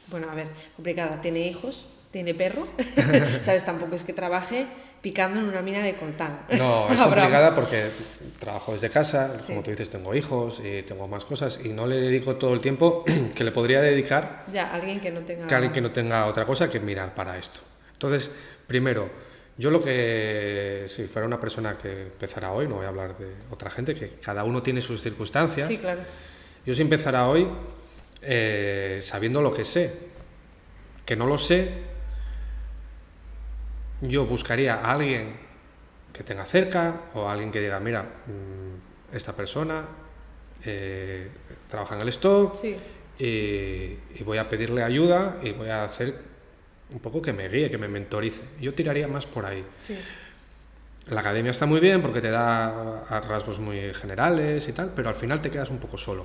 Bueno, 0.08 0.28
a 0.30 0.34
ver, 0.34 0.48
complicada. 0.74 1.20
Tiene 1.20 1.46
hijos, 1.46 1.86
tiene 2.10 2.34
perro, 2.34 2.66
¿sabes? 3.42 3.64
Tampoco 3.64 3.94
es 3.94 4.02
que 4.02 4.12
trabaje 4.12 4.66
picando 5.04 5.38
en 5.38 5.44
una 5.44 5.60
mina 5.60 5.80
de 5.80 5.94
coltán. 5.96 6.46
No, 6.56 6.88
es 6.92 6.98
complicada 6.98 7.54
porque 7.54 7.90
trabajo 8.38 8.72
desde 8.72 8.88
casa, 8.88 9.36
Sí. 9.40 9.48
como 9.48 9.62
tú 9.62 9.70
dices, 9.70 9.90
tengo 9.90 10.14
hijos 10.14 10.62
y 10.64 10.80
tengo 10.82 11.06
más 11.06 11.26
cosas 11.26 11.60
y 11.62 11.68
no 11.74 11.86
le 11.86 11.96
dedico 12.00 12.36
todo 12.36 12.54
el 12.54 12.60
tiempo 12.62 13.04
que 13.36 13.44
le 13.44 13.52
podría 13.52 13.82
dedicar 13.82 14.46
Ya, 14.50 14.72
alguien 14.72 15.00
que 15.00 15.10
no 15.10 15.20
tenga... 15.20 15.46
que 15.46 15.54
alguien 15.54 15.72
que 15.74 15.82
no 15.82 15.92
tenga 15.92 16.24
otra 16.24 16.46
cosa 16.46 16.70
que 16.70 16.80
mirar 16.80 17.14
para 17.14 17.36
esto. 17.36 17.60
Entonces, 17.92 18.30
primero, 18.66 19.10
yo 19.58 19.70
lo 19.70 19.82
que, 19.82 20.84
si 20.88 21.04
fuera 21.04 21.26
una 21.28 21.38
persona 21.38 21.76
que 21.76 22.04
empezara 22.04 22.50
hoy, 22.52 22.66
no 22.66 22.76
voy 22.76 22.86
a 22.86 22.88
hablar 22.88 23.18
de 23.18 23.26
otra 23.50 23.70
gente, 23.70 23.94
que 23.94 24.08
cada 24.22 24.42
uno 24.44 24.62
tiene 24.62 24.80
sus 24.80 25.02
circunstancias, 25.02 25.68
Sí, 25.68 25.76
claro. 25.76 26.00
yo 26.64 26.74
si 26.74 26.80
empezara 26.80 27.28
hoy 27.28 27.46
eh, 28.22 29.00
sabiendo 29.02 29.42
lo 29.42 29.52
que 29.52 29.64
sé, 29.64 29.92
que 31.04 31.14
no 31.14 31.26
lo 31.26 31.36
sé, 31.36 31.92
yo 34.08 34.26
buscaría 34.26 34.74
a 34.76 34.92
alguien 34.92 35.36
que 36.12 36.22
tenga 36.22 36.44
cerca 36.44 37.00
o 37.14 37.26
a 37.28 37.32
alguien 37.32 37.50
que 37.50 37.60
diga, 37.60 37.80
mira, 37.80 38.02
mm, 38.02 39.14
esta 39.16 39.32
persona 39.34 39.84
eh, 40.64 41.28
trabaja 41.68 41.96
en 41.96 42.02
el 42.02 42.08
stock, 42.08 42.54
Sí, 42.60 42.76
y, 43.18 43.24
y 43.24 44.22
voy 44.24 44.38
a 44.38 44.48
pedirle 44.48 44.82
ayuda 44.82 45.38
y 45.42 45.52
voy 45.52 45.68
a 45.68 45.84
hacer 45.84 46.14
un 46.90 47.00
poco 47.00 47.22
que 47.22 47.32
me 47.32 47.48
guíe, 47.48 47.70
que 47.70 47.78
me 47.78 47.88
mentorice. 47.88 48.42
Yo 48.60 48.72
tiraría 48.74 49.08
más 49.08 49.26
por 49.26 49.44
ahí. 49.46 49.64
sí. 49.78 49.98
La 51.06 51.20
academia 51.20 51.50
está 51.50 51.66
muy 51.66 51.80
bien 51.80 52.00
porque 52.00 52.22
te 52.22 52.30
da 52.30 53.04
rasgos 53.28 53.60
muy 53.60 53.92
generales 53.92 54.66
y 54.68 54.72
tal, 54.72 54.90
pero 54.96 55.10
al 55.10 55.14
final 55.14 55.42
te 55.42 55.50
quedas 55.50 55.68
un 55.68 55.76
poco 55.76 55.98
solo. 55.98 56.24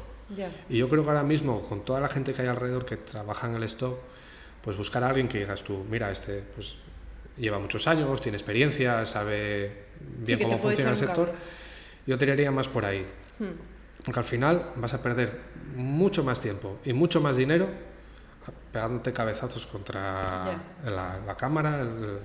Y 0.69 0.77
yo 0.77 0.87
creo 0.87 1.03
que 1.03 1.09
ahora 1.09 1.23
mismo, 1.23 1.61
con 1.63 1.83
toda 1.83 1.99
la 1.99 2.07
gente 2.07 2.33
que 2.33 2.43
hay 2.43 2.47
alrededor 2.47 2.85
que 2.85 2.95
trabaja 2.95 3.47
en 3.47 3.55
el 3.55 3.63
stock, 3.63 3.99
pues 4.63 4.77
buscar 4.77 5.03
a 5.03 5.09
alguien 5.09 5.27
que 5.27 5.39
digas 5.39 5.63
tú, 5.63 5.83
mira, 5.89 6.09
este 6.09 6.41
pues 6.55 6.75
lleva 7.39 7.59
muchos 7.59 7.87
años, 7.87 8.21
tiene 8.21 8.37
experiencia, 8.37 9.05
sabe 9.05 9.85
bien 10.19 10.39
cómo 10.41 10.57
funciona 10.59 10.91
el 10.91 10.97
sector. 10.97 11.31
Yo 12.05 12.17
tiraría 12.17 12.51
más 12.51 12.67
por 12.67 12.85
ahí. 12.85 13.05
Hmm. 13.39 14.03
Porque 14.03 14.19
al 14.19 14.25
final 14.25 14.71
vas 14.75 14.93
a 14.93 15.01
perder 15.01 15.37
mucho 15.75 16.23
más 16.23 16.39
tiempo 16.39 16.79
y 16.85 16.93
mucho 16.93 17.21
más 17.21 17.37
dinero 17.37 17.67
pegándote 18.71 19.11
cabezazos 19.13 19.67
contra 19.67 20.59
la, 20.85 21.19
la 21.25 21.35
cámara, 21.35 21.81
el- 21.81 22.19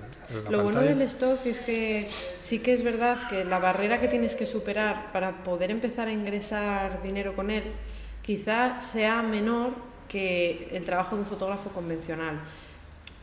la 0.45 0.51
Lo 0.51 0.63
bueno 0.63 0.81
del 0.81 1.01
stock 1.03 1.45
es 1.45 1.59
que 1.59 2.09
sí 2.41 2.59
que 2.59 2.73
es 2.73 2.83
verdad 2.83 3.27
que 3.27 3.43
la 3.45 3.59
barrera 3.59 3.99
que 3.99 4.07
tienes 4.07 4.35
que 4.35 4.45
superar 4.47 5.11
para 5.11 5.43
poder 5.43 5.69
empezar 5.71 6.07
a 6.07 6.11
ingresar 6.11 7.03
dinero 7.03 7.35
con 7.35 7.51
él 7.51 7.63
quizá 8.23 8.81
sea 8.81 9.21
menor 9.21 9.71
que 10.07 10.67
el 10.71 10.83
trabajo 10.85 11.15
de 11.15 11.21
un 11.23 11.27
fotógrafo 11.27 11.69
convencional. 11.71 12.39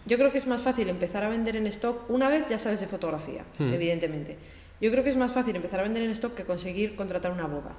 Yo 0.07 0.19
creo 0.19 0.33
que 0.33 0.39
es 0.39 0.47
más 0.47 0.63
fácil 0.63 0.89
empezar 0.89 1.23
a 1.25 1.29
vender 1.29 1.57
en 1.57 1.67
stock 1.69 2.09
una 2.11 2.29
vez 2.29 2.47
ya 2.49 2.59
sabes 2.59 2.81
de 2.81 2.87
fotografía, 2.87 3.45
Hmm. 3.59 3.73
evidentemente. 3.73 4.37
Yo 4.81 4.91
creo 4.91 5.05
que 5.05 5.11
es 5.11 5.17
más 5.17 5.33
fácil 5.33 5.55
empezar 5.55 5.81
a 5.81 5.83
vender 5.85 6.03
en 6.03 6.11
stock 6.11 6.35
que 6.35 6.45
conseguir 6.45 6.97
contratar 6.97 7.31
una 7.31 7.47
boda. 7.47 7.73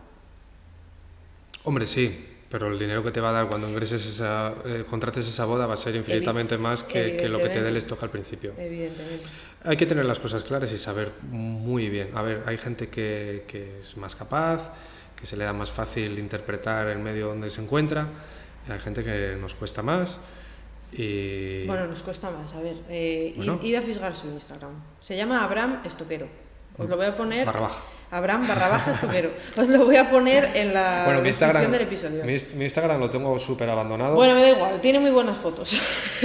Hombre, 1.65 1.85
sí, 1.85 2.27
pero 2.49 2.71
el 2.71 2.77
dinero 2.79 3.03
que 3.03 3.11
te 3.11 3.19
va 3.19 3.29
a 3.29 3.33
dar 3.33 3.47
cuando 3.47 3.67
ingreses 3.67 4.05
esa, 4.05 4.53
eh, 4.65 4.85
contrates 4.89 5.27
esa 5.27 5.45
boda 5.45 5.65
va 5.65 5.73
a 5.73 5.77
ser 5.77 5.95
infinitamente 5.95 6.57
más 6.57 6.83
que, 6.83 7.17
que 7.17 7.27
lo 7.27 7.39
que 7.39 7.49
te 7.49 7.61
dé 7.61 7.69
el 7.69 7.77
stock 7.77 8.01
al 8.03 8.09
principio. 8.09 8.53
Evidentemente. 8.57 9.25
Hay 9.65 9.75
que 9.75 9.85
tener 9.85 10.05
las 10.05 10.19
cosas 10.19 10.43
claras 10.43 10.71
y 10.71 10.77
saber 10.77 11.11
muy 11.23 11.89
bien. 11.89 12.09
A 12.15 12.21
ver, 12.21 12.43
hay 12.45 12.57
gente 12.57 12.89
que, 12.89 13.43
que 13.47 13.79
es 13.79 13.97
más 13.97 14.15
capaz, 14.15 14.71
que 15.19 15.25
se 15.25 15.35
le 15.35 15.45
da 15.45 15.53
más 15.53 15.71
fácil 15.71 16.19
interpretar 16.19 16.87
el 16.87 16.99
medio 16.99 17.27
donde 17.27 17.49
se 17.49 17.61
encuentra, 17.61 18.07
hay 18.69 18.79
gente 18.79 19.03
que 19.03 19.37
nos 19.39 19.55
cuesta 19.55 19.81
más. 19.81 20.19
Y 20.97 21.65
Bueno, 21.67 21.87
nos 21.87 22.03
cuesta 22.03 22.29
más. 22.31 22.53
A 22.55 22.61
ver, 22.61 22.77
eh, 22.89 23.33
Bueno. 23.35 23.59
id 23.61 23.75
a 23.75 23.81
fisgar 23.81 24.15
su 24.15 24.27
Instagram. 24.27 24.71
Se 25.01 25.15
llama 25.17 25.43
Abraham 25.43 25.81
Estoquero. 25.85 26.27
Os 26.77 26.89
lo 26.89 26.97
voy 26.97 27.05
a 27.05 27.15
poner. 27.15 27.45
barra 27.45 27.61
baja. 27.61 27.81
Abraham 28.13 28.47
barra 28.47 28.69
baja 28.69 28.91
Estoquero. 28.91 29.31
Os 29.57 29.67
lo 29.69 29.85
voy 29.85 29.95
a 29.95 30.09
poner 30.11 30.49
en 30.53 30.73
la 30.73 31.03
Bueno, 31.05 31.21
mi 31.21 31.29
descripción 31.29 31.71
del 31.71 31.81
episodio. 31.81 32.23
mi, 32.23 32.35
mi 32.55 32.63
Instagram 32.65 32.99
lo 32.99 33.09
tengo 33.09 33.37
súper 33.39 33.67
abandonado. 33.69 34.13
Bueno, 34.13 34.35
me 34.35 34.43
da 34.43 34.49
igual, 34.49 34.81
tiene 34.81 34.99
muy 34.99 35.09
buenas 35.09 35.37
fotos. 35.37 35.75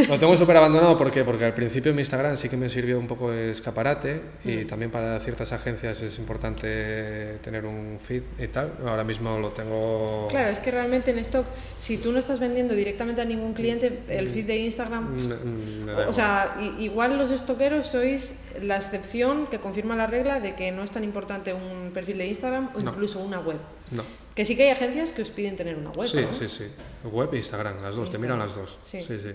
Lo 0.07 0.18
tengo 0.18 0.36
súper 0.36 0.59
abandonado 0.59 0.99
¿por 0.99 1.11
qué? 1.11 1.24
porque 1.24 1.47
al 1.47 1.55
principio 1.55 1.95
mi 1.95 2.01
Instagram 2.01 2.36
sí 2.36 2.51
que 2.51 2.59
me 2.59 2.68
sirvió 2.68 2.99
un 2.99 3.07
poco 3.07 3.30
de 3.30 3.51
escaparate 3.51 4.20
y 4.45 4.66
también 4.66 4.91
para 4.91 5.18
ciertas 5.20 5.53
agencias 5.53 6.03
es 6.03 6.18
importante 6.18 7.39
tener 7.43 7.64
un 7.64 7.99
feed 8.03 8.22
y 8.39 8.49
tal. 8.49 8.70
Ahora 8.86 9.05
mismo 9.05 9.39
lo 9.39 9.51
tengo... 9.51 10.28
claro, 10.28 10.51
es 10.51 10.61
que 10.61 10.70
realmente 10.70 11.11
en 11.11 11.18
stock, 11.20 11.47
si 11.78 11.97
tú 11.97 12.12
no 12.12 12.18
estás 12.18 12.39
vendiendo 12.39 12.74
directamente 12.74 13.22
a 13.22 13.24
ningún 13.24 13.55
cliente, 13.55 14.01
el 14.09 14.28
feed 14.28 14.45
de 14.45 14.57
Instagram. 14.59 15.14
Mm, 15.14 15.86
da 15.86 16.09
O 16.09 16.12
sea, 16.12 16.57
igual 16.78 17.16
los 17.16 17.30
estoqueros 17.30 17.86
sois 17.86 18.34
la 18.62 18.76
excepción 18.76 19.47
que 19.47 19.59
confirma 19.59 19.97
la 19.97 20.07
regla 20.07 20.41
de 20.41 20.55
que 20.55 20.70
no 20.70 20.82
es 20.82 20.91
tan 20.91 21.05
importante 21.05 21.55
un 21.55 21.78
un 21.79 21.93
perfil 21.93 22.18
de 22.18 22.26
Instagram 22.26 22.70
o 22.74 22.81
No. 22.81 22.91
incluso 22.91 23.20
una 23.20 23.41
web. 23.41 23.59
No. 23.91 24.03
Que 24.35 24.45
sí 24.45 24.57
que 24.57 24.64
hay 24.64 24.70
agencias 24.70 25.12
que 25.12 25.22
os 25.22 25.31
piden 25.31 25.57
tener 25.57 25.76
una 25.76 25.91
web, 25.91 26.09
Sí, 26.09 26.18
¿no? 26.20 26.35
sí, 26.37 26.49
sí. 26.49 26.64
Web 27.05 27.35
e 27.35 27.37
Instagram, 27.39 27.83
las 27.83 27.97
dos, 27.97 28.11
te 28.11 28.18
miran 28.18 28.39
las 28.39 28.55
dos. 28.57 28.79
Sí. 28.83 29.03
sí, 29.03 29.18
sí. 29.20 29.33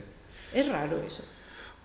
Es 0.53 0.67
raro 0.67 1.01
eso. 1.01 1.23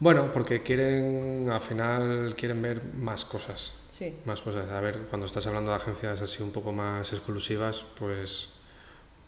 Bueno, 0.00 0.30
porque 0.32 0.62
quieren, 0.62 1.48
al 1.50 1.60
final, 1.60 2.34
quieren 2.36 2.62
ver 2.62 2.82
más 2.94 3.24
cosas. 3.24 3.72
Sí. 3.90 4.14
Más 4.26 4.40
cosas. 4.40 4.70
A 4.70 4.80
ver, 4.80 4.98
cuando 5.10 5.26
estás 5.26 5.46
hablando 5.48 5.72
de 5.72 5.76
agencias 5.78 6.22
así 6.22 6.40
un 6.42 6.52
poco 6.52 6.70
más 6.72 7.12
exclusivas, 7.12 7.84
pues, 7.98 8.50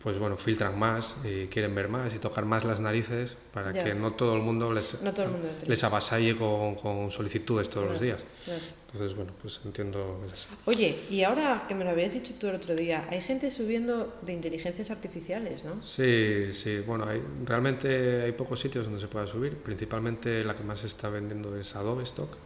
pues 0.02 0.18
bueno, 0.18 0.36
filtran 0.38 0.78
más 0.78 1.16
y 1.24 1.46
quieren 1.48 1.74
ver 1.74 1.88
más 1.88 2.14
y 2.14 2.18
tocar 2.18 2.46
más 2.46 2.64
las 2.64 2.80
narices 2.80 3.36
para 3.52 3.70
Ya. 3.72 3.84
que 3.84 3.94
no 3.94 4.12
todo 4.14 4.34
el 4.34 4.40
mundo 4.42 4.72
les, 4.72 5.00
No 5.02 5.10
el 5.10 5.28
mundo 5.28 5.48
les 5.66 5.84
avasalle 5.84 6.36
con, 6.36 6.74
con 6.76 7.10
solicitudes 7.10 7.68
todos 7.68 7.86
los 7.90 8.00
días. 8.00 8.24
Entonces, 8.86 9.14
bueno, 9.14 9.32
pues 9.40 9.60
entiendo 9.64 10.20
es 10.26 10.32
así. 10.32 10.46
Oye, 10.64 11.04
y 11.10 11.22
ahora 11.22 11.64
que 11.68 11.74
me 11.74 11.84
lo 11.84 11.90
habías 11.90 12.14
dicho 12.14 12.32
tú 12.40 12.48
el 12.48 12.54
otro 12.56 12.74
día, 12.74 13.06
hay 13.10 13.20
gente 13.20 13.50
subiendo 13.50 14.18
de 14.22 14.32
inteligencias 14.32 14.90
artificiales, 14.90 15.64
¿no? 15.64 15.82
Sí, 15.82 16.52
sí, 16.54 16.78
bueno, 16.80 17.04
hay, 17.06 17.22
realmente 17.44 18.22
hay 18.22 18.32
pocos 18.32 18.58
sitios 18.58 18.86
donde 18.86 19.00
se 19.00 19.06
pueda 19.06 19.26
subir. 19.26 19.54
Principalmente 19.58 20.42
la 20.44 20.56
que 20.56 20.64
más 20.64 20.80
se 20.80 20.86
está 20.86 21.08
vendiendo 21.10 21.56
es 21.58 21.76
Adobe 21.76 22.02
Stock, 22.04 22.36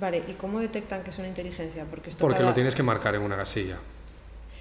Vale, 0.00 0.22
¿y 0.28 0.32
cómo 0.32 0.60
detectan 0.60 1.02
que 1.04 1.10
es 1.10 1.18
una 1.18 1.28
inteligencia? 1.28 1.84
Porque 1.84 2.08
esto 2.10 2.20
porque 2.22 2.38
cada- 2.38 2.48
lo 2.48 2.54
tienes 2.54 2.74
que 2.74 2.82
marcar 2.82 3.14
en 3.14 3.20
una 3.22 3.36
casilla. 3.36 3.78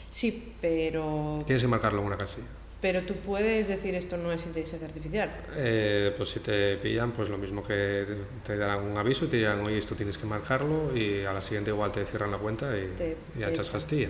Sí, 0.10 0.54
pero, 0.62 1.40
Tienes 1.46 1.62
que 1.62 1.68
marcarlo 1.68 2.00
en 2.02 2.08
una 2.08 2.18
casilla. 2.18 2.48
pero 2.82 3.04
tú 3.04 3.16
puedes 3.16 3.68
decir 3.68 3.94
esto 3.96 4.18
no 4.18 4.32
es 4.32 4.46
inteligencia 4.46 4.88
artificial. 4.88 5.30
Eh, 5.56 6.14
pues 6.18 6.30
si 6.30 6.40
te 6.40 6.78
pillan, 6.78 7.12
pues 7.12 7.30
lo 7.30 7.38
mismo 7.38 7.62
que 7.64 8.06
te 8.46 8.58
darán 8.58 8.84
un 8.84 8.98
aviso 8.98 9.26
y 9.26 9.28
te 9.28 9.38
dirán, 9.38 9.60
oye, 9.66 9.78
esto 9.78 9.96
tienes 9.96 10.18
que 10.18 10.26
marcarlo 10.26 10.96
y 10.96 11.26
a 11.26 11.34
la 11.34 11.42
siguiente 11.42 11.72
igual 11.72 11.92
te 11.92 12.06
cierran 12.06 12.32
la 12.32 12.38
cuenta 12.38 12.76
y, 12.78 12.88
Te- 12.98 13.18
y 13.36 13.40
te 13.40 13.50
echas 13.50 13.70
castilla. 13.70 14.10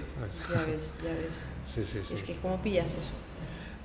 Ya 0.49 0.55
ves, 0.65 0.93
ya 1.03 1.09
ves. 1.09 1.45
Sí, 1.65 1.83
sí, 1.83 1.99
sí. 2.03 2.13
Es 2.15 2.23
que 2.23 2.33
¿cómo 2.35 2.61
pillas 2.61 2.85
eso? 2.91 2.97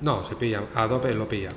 No, 0.00 0.24
se 0.26 0.36
pillan. 0.36 0.66
Adobe 0.74 1.14
lo 1.14 1.28
pilla. 1.28 1.50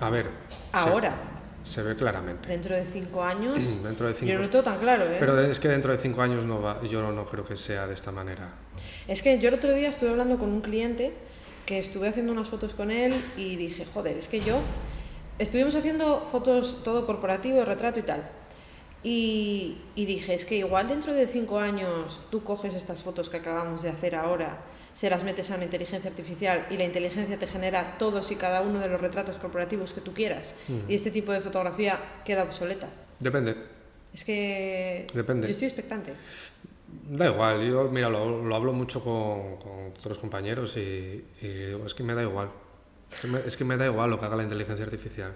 A 0.00 0.10
ver. 0.10 0.26
Ahora, 0.72 1.10
Se, 1.10 1.35
ve 1.82 1.96
claramente. 1.96 2.48
dentro 2.48 2.74
de 2.74 2.84
cinco 2.84 3.22
años, 3.22 3.60
Dentro 3.82 4.06
de 4.06 4.12
yo 4.14 4.18
cinco. 4.20 4.34
no 4.34 4.40
lo 4.40 4.50
tengo 4.50 4.64
tan 4.64 4.78
claro, 4.78 5.04
¿eh? 5.04 5.16
Pero 5.18 5.40
es 5.40 5.58
que 5.60 5.68
dentro 5.68 5.92
de 5.92 5.98
cinco 5.98 6.22
años 6.22 6.44
no 6.44 6.62
va, 6.62 6.80
yo 6.84 7.02
no 7.12 7.26
creo 7.26 7.44
que 7.46 7.56
sea 7.56 7.86
de 7.86 7.94
esta 7.94 8.12
manera. 8.12 8.50
Es 9.08 9.22
que 9.22 9.38
yo 9.38 9.48
el 9.48 9.54
otro 9.54 9.72
día 9.72 9.88
estuve 9.88 10.10
hablando 10.10 10.38
con 10.38 10.50
un 10.52 10.60
cliente 10.60 11.12
que 11.64 11.78
estuve 11.78 12.08
haciendo 12.08 12.32
unas 12.32 12.48
fotos 12.48 12.74
con 12.74 12.90
él 12.90 13.14
y 13.36 13.56
dije, 13.56 13.84
joder, 13.84 14.16
es 14.16 14.28
que 14.28 14.40
yo 14.40 14.60
estuvimos 15.38 15.74
haciendo 15.74 16.20
fotos 16.22 16.82
todo 16.84 17.04
corporativo, 17.06 17.64
retrato 17.64 17.98
y 18.00 18.04
tal. 18.04 18.22
Y, 19.02 19.78
y 19.94 20.06
dije, 20.06 20.34
es 20.34 20.44
que 20.44 20.56
igual 20.56 20.88
dentro 20.88 21.12
de 21.12 21.26
cinco 21.26 21.58
años 21.58 22.20
tú 22.30 22.42
coges 22.42 22.74
estas 22.74 23.02
fotos 23.02 23.28
que 23.28 23.36
acabamos 23.38 23.82
de 23.82 23.90
hacer 23.90 24.14
ahora, 24.14 24.58
se 24.96 25.10
las 25.10 25.22
metes 25.24 25.50
a 25.50 25.56
una 25.56 25.64
inteligencia 25.64 26.08
artificial 26.08 26.66
y 26.70 26.78
la 26.78 26.84
inteligencia 26.84 27.38
te 27.38 27.46
genera 27.46 27.98
todos 27.98 28.30
y 28.32 28.36
cada 28.36 28.62
uno 28.62 28.80
de 28.80 28.88
los 28.88 28.98
retratos 28.98 29.36
corporativos 29.36 29.92
que 29.92 30.00
tú 30.00 30.14
quieras. 30.14 30.54
Y 30.88 30.94
este 30.94 31.10
tipo 31.10 31.32
de 31.32 31.42
fotografía 31.42 32.00
queda 32.24 32.42
obsoleta. 32.44 32.88
Depende. 33.20 33.54
Es 34.14 34.24
que 34.24 35.06
Depende. 35.12 35.48
yo 35.48 35.52
estoy 35.52 35.68
expectante. 35.68 36.14
Da 37.10 37.26
igual, 37.26 37.62
yo 37.68 37.90
mira, 37.90 38.08
lo, 38.08 38.42
lo 38.42 38.56
hablo 38.56 38.72
mucho 38.72 39.04
con, 39.04 39.56
con 39.58 39.92
otros 39.98 40.16
compañeros 40.16 40.78
y, 40.78 41.24
y 41.42 41.76
es 41.84 41.94
que 41.94 42.02
me 42.02 42.14
da 42.14 42.22
igual. 42.22 42.48
Es 43.12 43.20
que 43.20 43.26
me, 43.28 43.38
es 43.40 43.56
que 43.58 43.64
me 43.64 43.76
da 43.76 43.84
igual 43.84 44.08
lo 44.08 44.18
que 44.18 44.24
haga 44.24 44.36
la 44.36 44.44
inteligencia 44.44 44.84
artificial. 44.86 45.32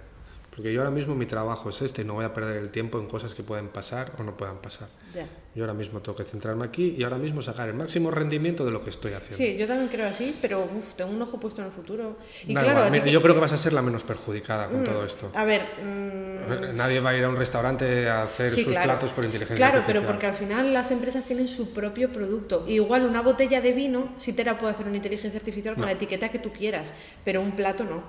Porque 0.61 0.75
yo 0.75 0.81
ahora 0.83 0.91
mismo 0.91 1.15
mi 1.15 1.25
trabajo 1.25 1.71
es 1.71 1.81
este 1.81 2.03
y 2.03 2.05
no 2.05 2.13
voy 2.13 2.25
a 2.27 2.35
perder 2.35 2.59
el 2.59 2.69
tiempo 2.69 2.99
en 2.99 3.07
cosas 3.07 3.35
que 3.35 3.43
pueden 3.43 3.69
pasar 3.69 4.13
o 4.19 4.23
no 4.23 4.37
puedan 4.37 4.59
pasar. 4.59 4.89
Ya. 5.15 5.25
Yo 5.55 5.63
ahora 5.65 5.73
mismo 5.73 6.01
tengo 6.01 6.15
que 6.15 6.25
centrarme 6.25 6.67
aquí 6.67 6.95
y 6.99 7.03
ahora 7.03 7.17
mismo 7.17 7.41
sacar 7.41 7.71
el 7.71 7.75
máximo 7.75 8.11
rendimiento 8.11 8.67
de 8.67 8.71
lo 8.71 8.85
que 8.85 8.91
estoy 8.91 9.13
haciendo. 9.15 9.39
Sí, 9.39 9.57
yo 9.57 9.67
también 9.67 9.89
creo 9.89 10.07
así, 10.07 10.37
pero 10.43 10.61
uf, 10.65 10.93
tengo 10.97 11.13
un 11.13 11.23
ojo 11.23 11.41
puesto 11.41 11.63
en 11.63 11.69
el 11.69 11.73
futuro. 11.73 12.19
Y 12.47 12.53
Da 12.53 12.61
claro, 12.61 12.87
igual, 12.89 13.03
que- 13.03 13.11
yo 13.11 13.23
creo 13.23 13.35
que 13.35 13.41
vas 13.41 13.55
a 13.55 13.57
ser 13.57 13.73
la 13.73 13.81
menos 13.81 14.03
perjudicada 14.05 14.69
con 14.69 14.83
Mm, 14.83 14.85
todo 14.85 15.03
esto. 15.03 15.31
A 15.35 15.45
ver, 15.45 15.63
mm, 15.83 16.77
Nadie 16.77 17.01
va 17.01 17.09
a 17.11 17.17
ir 17.17 17.25
a 17.25 17.31
un 17.31 17.37
restaurante 17.37 18.11
a 18.11 18.25
hacer 18.25 18.51
sí, 18.51 18.63
sus 18.65 18.73
claro. 18.73 18.85
platos 18.89 19.11
por 19.13 19.25
inteligencia 19.25 19.57
Claro, 19.57 19.79
artificial. 19.79 20.03
pero 20.03 20.13
porque 20.13 20.27
al 20.27 20.35
final 20.35 20.75
las 20.75 20.91
empresas 20.91 21.25
tienen 21.25 21.49
su 21.49 21.73
propio 21.73 22.13
producto. 22.13 22.67
Igual 22.69 23.07
una 23.07 23.23
botella 23.23 23.63
de 23.63 23.73
vino, 23.73 24.13
si 24.19 24.35
te 24.35 24.45
la 24.45 24.59
puede 24.59 24.75
hacer 24.75 24.87
una 24.87 24.97
inteligencia 24.97 25.39
artificial 25.41 25.73
con 25.75 25.81
No. 25.83 25.87
la 25.87 25.93
etiqueta 25.93 26.29
que 26.29 26.39
tú 26.39 26.53
quieras, 26.53 26.93
pero 27.25 27.41
un 27.41 27.53
plato 27.53 27.85
no. 27.85 28.03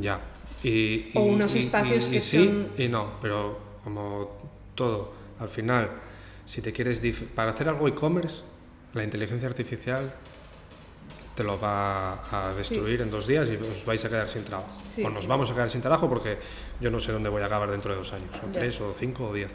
Ya. 0.00 0.18
Y, 0.62 1.10
O 1.14 1.26
y- 1.26 1.30
unos 1.30 1.54
espacios 1.54 2.06
y- 2.06 2.10
que 2.10 2.20
sí 2.20 2.44
son- 2.46 2.68
y 2.76 2.88
no, 2.88 3.12
pero 3.20 3.58
como 3.84 4.38
todo, 4.74 5.12
al 5.40 5.48
final, 5.48 5.90
si 6.44 6.60
te 6.62 6.72
quieres 6.72 7.02
dif- 7.02 7.26
para 7.34 7.50
hacer 7.50 7.68
algo 7.68 7.88
e-commerce, 7.88 8.42
la 8.94 9.02
inteligencia 9.04 9.48
artificial 9.48 10.12
te 11.34 11.42
lo 11.44 11.58
va 11.58 12.22
a 12.30 12.52
destruir 12.54 13.00
en 13.00 13.10
dos 13.10 13.26
días 13.26 13.48
y 13.48 13.56
os 13.56 13.84
vais 13.86 14.04
a 14.04 14.08
quedar 14.08 14.28
sin 14.28 14.44
trabajo. 14.44 14.70
Sí. 14.94 15.02
O 15.02 15.08
nos 15.10 15.26
vamos 15.26 15.50
a 15.50 15.54
quedar 15.54 15.70
sin 15.70 15.80
trabajo 15.80 16.08
porque 16.08 16.36
yo 16.80 16.90
no 16.90 17.00
sé 17.00 17.10
dónde 17.10 17.30
voy 17.30 17.42
a 17.42 17.46
acabar 17.46 17.70
dentro 17.70 17.90
de 17.92 17.98
dos 17.98 18.12
años, 18.12 18.30
o 18.42 18.46
Ya. 18.46 18.52
tres, 18.52 18.80
o 18.82 18.92
cinco, 18.92 19.28
o 19.28 19.32
diez. 19.34 19.50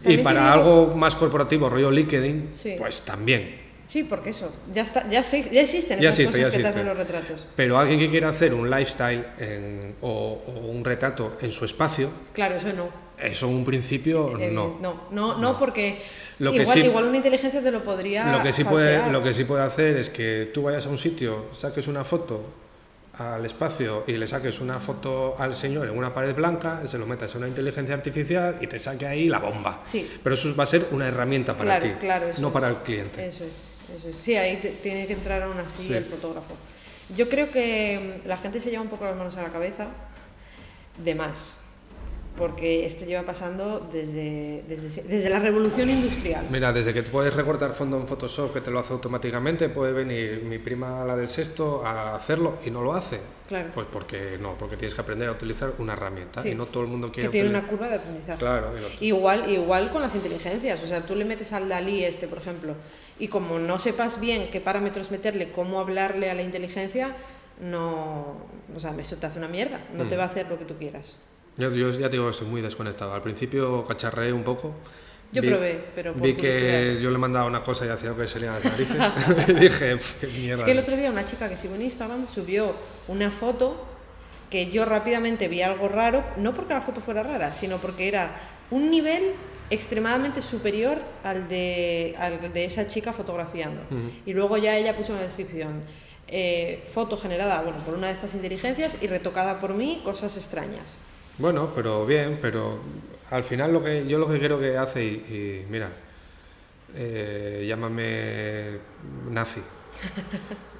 Y 0.00 0.02
También 0.04 0.24
para 0.24 0.40
digo- 0.40 0.52
algo 0.86 0.96
más 0.96 1.14
corporativo, 1.16 1.68
rollo 1.68 1.90
LinkedIn, 1.90 2.48
Sí. 2.52 2.74
pues 2.78 3.02
también. 3.04 3.69
Sí, 3.90 4.04
porque 4.04 4.30
eso, 4.30 4.52
ya, 4.72 4.82
está, 4.82 5.08
ya, 5.08 5.24
se- 5.24 5.50
ya 5.50 5.62
existen 5.62 5.98
Ya 5.98 6.10
esas 6.10 6.20
existe, 6.20 6.38
cosas 6.38 6.52
ya 6.52 6.58
que 6.58 6.62
te 6.62 6.68
hacen 6.70 6.86
los 6.86 6.96
retratos. 6.96 7.46
Pero 7.56 7.76
alguien 7.76 7.98
que 7.98 8.08
quiera 8.08 8.28
hacer 8.28 8.54
un 8.54 8.70
lifestyle 8.70 9.24
en- 9.40 9.96
o, 10.00 10.40
o 10.46 10.50
un 10.68 10.84
retrato 10.84 11.36
en 11.40 11.50
su 11.50 11.64
espacio, 11.64 12.08
Claro, 12.32 12.54
eso 12.54 12.68
no. 12.72 12.88
eso 13.18 13.48
en 13.48 13.54
un 13.56 13.64
principio 13.64 14.38
Eh, 14.38 14.48
no. 14.52 14.78
no, 14.80 15.08
no, 15.10 15.38
no, 15.38 15.58
porque 15.58 15.98
Lo 16.38 16.52
que 16.52 16.58
igual, 16.62 16.78
sí- 16.78 16.84
igual 16.84 17.04
una 17.06 17.16
inteligencia 17.16 17.60
te 17.60 17.72
lo 17.72 17.82
podría 17.82 18.30
Lo 18.30 18.40
que, 18.44 18.52
sí 18.52 18.62
puede, 18.62 19.10
lo 19.10 19.24
que 19.24 19.34
sí 19.34 19.42
puede 19.42 19.64
hacer 19.64 19.96
es 19.96 20.08
que 20.08 20.48
tú 20.54 20.62
vayas 20.62 20.86
a 20.86 20.88
un 20.90 20.96
sitio, 20.98 21.46
saques 21.52 21.88
una 21.88 22.04
foto 22.04 22.44
al 23.18 23.44
espacio 23.44 24.04
y 24.06 24.12
le 24.12 24.28
saques 24.28 24.60
una 24.60 24.78
foto 24.78 25.34
al 25.36 25.52
señor 25.52 25.88
en 25.88 25.98
una 25.98 26.14
pared 26.14 26.32
blanca, 26.34 26.86
se 26.86 26.96
lo 26.96 27.06
metas 27.06 27.32
en 27.34 27.38
una 27.38 27.48
inteligencia 27.48 27.94
artificial 27.96 28.56
y 28.60 28.68
te 28.68 28.78
saque 28.78 29.04
ahí 29.08 29.28
la 29.28 29.40
bomba. 29.40 29.82
Sí. 29.84 30.08
Pero 30.22 30.34
eso 30.36 30.54
va 30.54 30.62
a 30.62 30.66
ser 30.66 30.86
una 30.92 31.08
herramienta 31.08 31.54
para 31.54 31.80
Claro, 31.80 31.92
ti, 31.94 32.00
claro, 32.00 32.26
no 32.38 32.46
es. 32.48 32.52
para 32.54 32.68
el 32.68 32.76
cliente. 32.76 33.26
Eso 33.26 33.42
es, 33.44 33.50
eso. 33.96 34.12
Sí, 34.18 34.36
ahí 34.36 34.56
te- 34.56 34.70
tiene 34.70 35.06
que 35.06 35.12
entrar 35.14 35.42
aún 35.42 35.58
así 35.58 35.86
Sí. 35.86 35.94
el 35.94 36.04
fotógrafo. 36.04 36.54
Yo 37.16 37.28
creo 37.28 37.50
que 37.50 38.20
mm, 38.24 38.28
la 38.28 38.36
gente 38.36 38.60
se 38.60 38.70
lleva 38.70 38.82
un 38.82 38.88
poco 38.88 39.04
las 39.04 39.16
manos 39.16 39.36
a 39.36 39.42
la 39.42 39.50
cabeza 39.50 39.88
de 41.02 41.14
más, 41.14 41.59
porque 42.40 42.86
esto 42.86 43.04
lleva 43.04 43.22
pasando 43.22 43.86
desde, 43.92 44.64
desde, 44.66 45.02
desde 45.02 45.28
la 45.30 45.38
revolución 45.38 45.90
industrial. 45.90 46.46
Mira, 46.50 46.72
desde 46.72 46.92
que 46.94 47.02
tú 47.02 47.10
puedes 47.12 47.32
recortar 47.34 47.72
fondo 47.74 47.98
en 47.98 48.08
Photoshop 48.08 48.52
que 48.54 48.60
te 48.62 48.70
lo 48.70 48.80
hace 48.80 48.92
automáticamente, 48.94 49.68
puede 49.68 49.92
venir 49.92 50.42
mi 50.42 50.58
prima, 50.58 51.04
la 51.04 51.14
del 51.14 51.28
sexto, 51.28 51.84
a 51.86 52.16
hacerlo 52.16 52.54
y 52.66 52.70
no 52.70 52.82
lo 52.82 52.94
hace. 52.94 53.20
Claro. 53.46 53.68
Pues 53.74 53.86
porque 53.92 54.38
no, 54.40 54.54
porque 54.58 54.76
tienes 54.76 54.94
que 54.94 55.00
aprender 55.02 55.28
a 55.28 55.32
utilizar 55.32 55.72
una 55.78 55.92
herramienta 55.92 56.42
Sí. 56.42 56.50
y 56.50 56.54
no 56.54 56.66
todo 56.66 56.82
el 56.84 56.88
mundo 56.88 57.08
que 57.08 57.14
quiere 57.20 57.28
tiene 57.30 57.50
una 57.50 57.66
curva 57.66 57.88
de 57.88 57.96
aprendizaje. 57.96 58.38
Claro, 58.38 58.72
no- 58.72 58.78
Igual, 59.00 59.50
igual 59.50 59.90
con 59.90 60.00
las 60.02 60.14
inteligencias, 60.14 60.82
o 60.82 60.86
sea, 60.86 61.02
tú 61.02 61.14
le 61.14 61.24
metes 61.24 61.52
al 61.52 61.68
Dalí 61.68 62.02
este, 62.04 62.26
por 62.26 62.38
ejemplo, 62.38 62.74
y 63.18 63.28
como 63.28 63.58
no 63.58 63.78
sepas 63.78 64.18
bien 64.18 64.50
qué 64.50 64.60
parámetros 64.60 65.10
meterle, 65.10 65.50
cómo 65.50 65.78
hablarle 65.80 66.30
a 66.30 66.34
la 66.34 66.42
inteligencia, 66.42 67.14
no, 67.60 68.36
o 68.74 68.80
sea, 68.80 68.94
eso 68.98 69.16
te 69.16 69.26
hace 69.26 69.38
una 69.38 69.48
mierda, 69.48 69.80
no 69.94 70.04
Mm. 70.04 70.08
te 70.08 70.16
va 70.16 70.24
a 70.24 70.26
hacer 70.28 70.48
lo 70.48 70.58
que 70.58 70.64
tú 70.64 70.76
quieras. 70.78 71.16
Yo, 71.56 71.70
yo 71.70 71.90
ya 71.90 72.08
te 72.08 72.12
digo 72.16 72.24
que 72.26 72.30
estoy 72.30 72.48
muy 72.48 72.60
desconectado. 72.62 73.12
Al 73.12 73.22
principio 73.22 73.84
cacharreé 73.86 74.32
un 74.32 74.44
poco. 74.44 74.74
Yo 75.32 75.42
probé, 75.42 75.84
pero 75.94 76.12
por 76.12 76.22
Vi 76.22 76.34
que 76.34 76.98
yo 77.00 77.08
le 77.10 77.18
mandaba 77.18 77.46
una 77.46 77.62
cosa 77.62 77.86
y 77.86 77.88
hacía 77.88 78.14
que 78.16 78.26
salían 78.26 78.52
las 78.54 78.64
narices. 78.64 78.96
y 79.48 79.52
dije, 79.52 79.96
"Pf, 79.96 80.20
qué 80.20 80.26
mierda. 80.26 80.62
Es 80.62 80.64
que 80.64 80.72
el 80.72 80.78
otro 80.78 80.96
día 80.96 81.10
una 81.10 81.24
chica 81.24 81.48
que 81.48 81.56
sigo 81.56 81.76
en 81.76 81.82
Instagram 81.82 82.26
subió 82.26 82.74
una 83.06 83.30
foto 83.30 83.86
que 84.50 84.70
yo 84.70 84.84
rápidamente 84.84 85.46
vi 85.46 85.62
algo 85.62 85.88
raro, 85.88 86.24
no 86.36 86.52
porque 86.54 86.74
la 86.74 86.80
foto 86.80 87.00
fuera 87.00 87.22
rara, 87.22 87.52
sino 87.52 87.78
porque 87.78 88.08
era 88.08 88.32
un 88.70 88.90
nivel 88.90 89.34
extremadamente 89.70 90.42
superior 90.42 90.98
al 91.22 91.48
de, 91.48 92.16
al 92.18 92.52
de 92.52 92.64
esa 92.64 92.88
chica 92.88 93.12
fotografiando. 93.12 93.82
Ujú. 93.90 94.10
Y 94.26 94.32
luego 94.32 94.56
ya 94.56 94.76
ella 94.76 94.96
puso 94.96 95.12
en 95.12 95.18
la 95.18 95.24
descripción, 95.24 95.82
eh, 96.26 96.82
foto 96.92 97.16
generada 97.16 97.62
bueno, 97.62 97.78
por 97.84 97.94
una 97.94 98.08
de 98.08 98.14
estas 98.14 98.34
inteligencias 98.34 98.98
y 99.00 99.06
retocada 99.06 99.60
por 99.60 99.74
mí, 99.74 100.00
cosas 100.04 100.36
extrañas. 100.36 100.98
Bueno, 101.40 101.72
pero 101.74 102.04
bien, 102.04 102.38
pero 102.40 102.78
al 103.30 103.44
final 103.44 103.72
lo 103.72 103.82
que 103.82 104.06
yo 104.06 104.18
lo 104.18 104.28
que 104.28 104.38
creo 104.38 104.60
que 104.60 104.76
hace, 104.76 105.04
y, 105.04 105.08
y 105.08 105.66
mira, 105.70 105.88
eh, 106.94 107.64
llámame 107.66 108.78
nazi. 109.30 109.62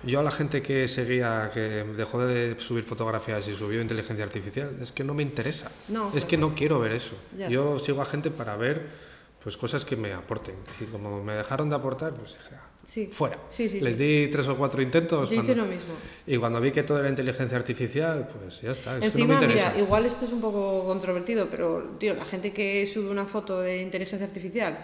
Yo 0.02 0.20
a 0.20 0.22
la 0.22 0.30
gente 0.30 0.62
que 0.62 0.86
seguía, 0.88 1.50
que 1.52 1.84
dejó 1.96 2.24
de 2.24 2.58
subir 2.58 2.84
fotografías 2.84 3.46
y 3.48 3.54
subió 3.54 3.80
inteligencia 3.82 4.24
artificial, 4.24 4.76
es 4.80 4.92
que 4.92 5.04
no 5.04 5.14
me 5.14 5.22
interesa. 5.22 5.70
No, 5.88 6.12
es 6.14 6.24
que 6.24 6.36
no 6.36 6.54
quiero 6.54 6.78
ver 6.78 6.92
eso. 6.92 7.16
Ya. 7.36 7.48
Yo 7.48 7.78
sigo 7.78 8.00
a 8.02 8.06
gente 8.06 8.30
para 8.30 8.56
ver 8.56 8.86
pues 9.42 9.56
cosas 9.56 9.84
que 9.84 9.96
me 9.96 10.12
aporten. 10.12 10.54
Y 10.80 10.84
como 10.84 11.22
me 11.22 11.34
dejaron 11.34 11.70
de 11.70 11.76
aportar, 11.76 12.14
pues 12.14 12.38
dije, 12.38 12.54
ah, 12.54 12.69
Sí. 12.90 13.08
fuera. 13.12 13.38
Sí, 13.48 13.68
sí, 13.68 13.80
Les 13.80 13.96
di 13.98 14.26
tres 14.32 14.48
o 14.48 14.56
cuatro 14.56 14.82
intentos. 14.82 15.30
Yo 15.30 15.36
cuando- 15.36 15.52
hice 15.52 15.60
lo 15.60 15.64
mismo. 15.66 15.94
Y 16.26 16.36
cuando 16.38 16.60
vi 16.60 16.72
que 16.72 16.82
todo 16.82 16.98
era 16.98 17.08
inteligencia 17.08 17.56
artificial, 17.56 18.26
pues 18.26 18.62
ya 18.62 18.72
está. 18.72 18.98
Es 18.98 19.04
Encima, 19.04 19.12
que 19.12 19.22
no 19.22 19.28
me 19.28 19.34
interesa. 19.46 19.70
mira, 19.74 19.84
igual 19.84 20.06
esto 20.06 20.24
es 20.24 20.32
un 20.32 20.40
poco 20.40 20.84
controvertido, 20.84 21.46
pero, 21.48 21.94
tío, 22.00 22.14
la 22.14 22.24
gente 22.24 22.52
que 22.52 22.84
sube 22.88 23.08
una 23.08 23.26
foto 23.26 23.60
de 23.60 23.80
inteligencia 23.80 24.26
artificial 24.26 24.76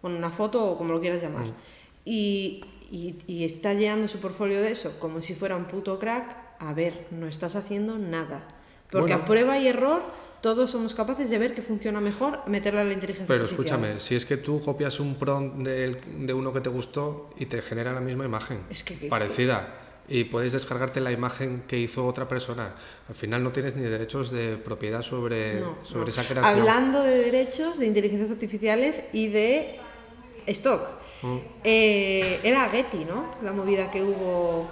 bueno, 0.00 0.16
una 0.16 0.30
foto 0.30 0.64
o 0.64 0.78
como 0.78 0.92
lo 0.92 1.00
quieras 1.00 1.20
llamar. 1.20 1.46
Mm. 1.46 1.52
Y, 2.04 2.60
y, 2.92 3.16
y 3.26 3.44
está 3.44 3.74
llenando 3.74 4.06
su 4.06 4.20
portfolio 4.20 4.60
de 4.62 4.70
eso 4.70 4.96
como 5.00 5.20
si 5.20 5.34
fuera 5.34 5.56
un 5.56 5.64
puto 5.64 5.98
crack. 5.98 6.36
A 6.60 6.72
ver, 6.72 7.06
no 7.10 7.26
estás 7.26 7.56
haciendo 7.56 7.98
nada. 7.98 8.46
Porque 8.90 9.12
Bueno. 9.14 9.22
a 9.22 9.26
prueba 9.26 9.58
y 9.58 9.66
error 9.66 10.02
todos 10.40 10.70
somos 10.70 10.94
capaces 10.94 11.30
de 11.30 11.38
ver 11.38 11.54
que 11.54 11.62
funciona 11.62 12.00
mejor 12.00 12.40
meterla 12.46 12.82
a 12.82 12.84
la 12.84 12.92
inteligencia 12.92 13.26
Pero 13.26 13.42
artificial. 13.44 13.66
escúchame, 13.80 14.00
si 14.00 14.14
es 14.14 14.24
que 14.24 14.36
tú 14.36 14.60
copias 14.60 15.00
un 15.00 15.16
prompt 15.16 15.66
de, 15.66 16.32
uno 16.34 16.52
que 16.52 16.60
te 16.60 16.68
gustó 16.70 17.30
y 17.36 17.46
te 17.46 17.60
genera 17.62 17.92
la 17.92 18.00
misma 18.00 18.24
imagen, 18.24 18.62
Es 18.70 18.84
que- 18.84 19.08
parecida, 19.08 19.74
y 20.08 20.24
puedes 20.24 20.52
descargarte 20.52 21.00
la 21.00 21.12
imagen 21.12 21.64
que 21.68 21.78
hizo 21.78 22.06
otra 22.06 22.26
persona, 22.28 22.74
al 23.08 23.14
final 23.14 23.42
no 23.42 23.50
tienes 23.52 23.76
ni 23.76 23.82
derechos 23.82 24.30
de 24.30 24.56
propiedad 24.56 25.02
sobre, 25.02 25.60
No, 25.60 25.76
sobre 25.82 26.02
no. 26.04 26.08
esa 26.08 26.24
creación. 26.26 26.44
Hablando 26.60 27.02
de 27.02 27.18
derechos, 27.18 27.78
de 27.78 27.86
inteligencias 27.86 28.30
artificiales 28.30 29.04
y 29.12 29.28
de 29.28 29.78
stock. 30.46 30.88
Mm. 31.22 31.36
Eh, 31.64 32.40
era 32.44 32.68
Getty, 32.68 33.04
¿no? 33.04 33.34
La 33.42 33.52
movida 33.52 33.90
que 33.90 34.02
hubo. 34.02 34.68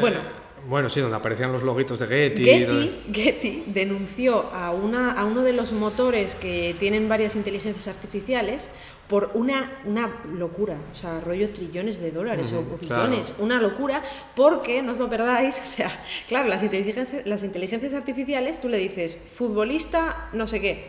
Bueno, 0.00 0.18
Eh, 0.18 0.45
bueno, 0.68 0.88
sí, 0.88 1.00
donde 1.00 1.16
aparecían 1.16 1.52
los 1.52 1.62
logitos 1.62 1.98
de 2.00 2.06
Getty. 2.06 2.44
Getty, 2.44 3.00
Getty 3.12 3.64
denunció 3.68 4.50
a, 4.52 4.70
una, 4.72 5.12
a 5.12 5.24
uno 5.24 5.42
de 5.42 5.52
los 5.52 5.72
motores 5.72 6.34
que 6.34 6.74
tienen 6.78 7.08
varias 7.08 7.36
inteligencias 7.36 7.88
artificiales 7.88 8.70
por 9.08 9.30
una, 9.34 9.80
una 9.84 10.10
locura, 10.34 10.76
o 10.90 10.94
sea, 10.94 11.20
rollo 11.20 11.50
trillones 11.50 12.00
de 12.00 12.10
dólares 12.10 12.52
o- 12.52 12.58
o, 12.58 12.60
Ujú, 12.62 12.78
claro. 12.78 13.04
billones, 13.08 13.34
una 13.38 13.60
locura, 13.60 14.02
porque, 14.34 14.82
no 14.82 14.92
os 14.92 14.98
lo 14.98 15.08
perdáis, 15.08 15.54
o 15.62 15.66
sea, 15.66 15.90
claro, 16.26 16.48
las 16.48 16.62
inteligencias, 16.64 17.24
las 17.26 17.44
inteligencias 17.44 17.94
artificiales, 17.94 18.60
tú 18.60 18.68
le 18.68 18.78
dices, 18.78 19.16
futbolista, 19.16 20.28
no 20.32 20.46
sé 20.48 20.60
qué, 20.60 20.88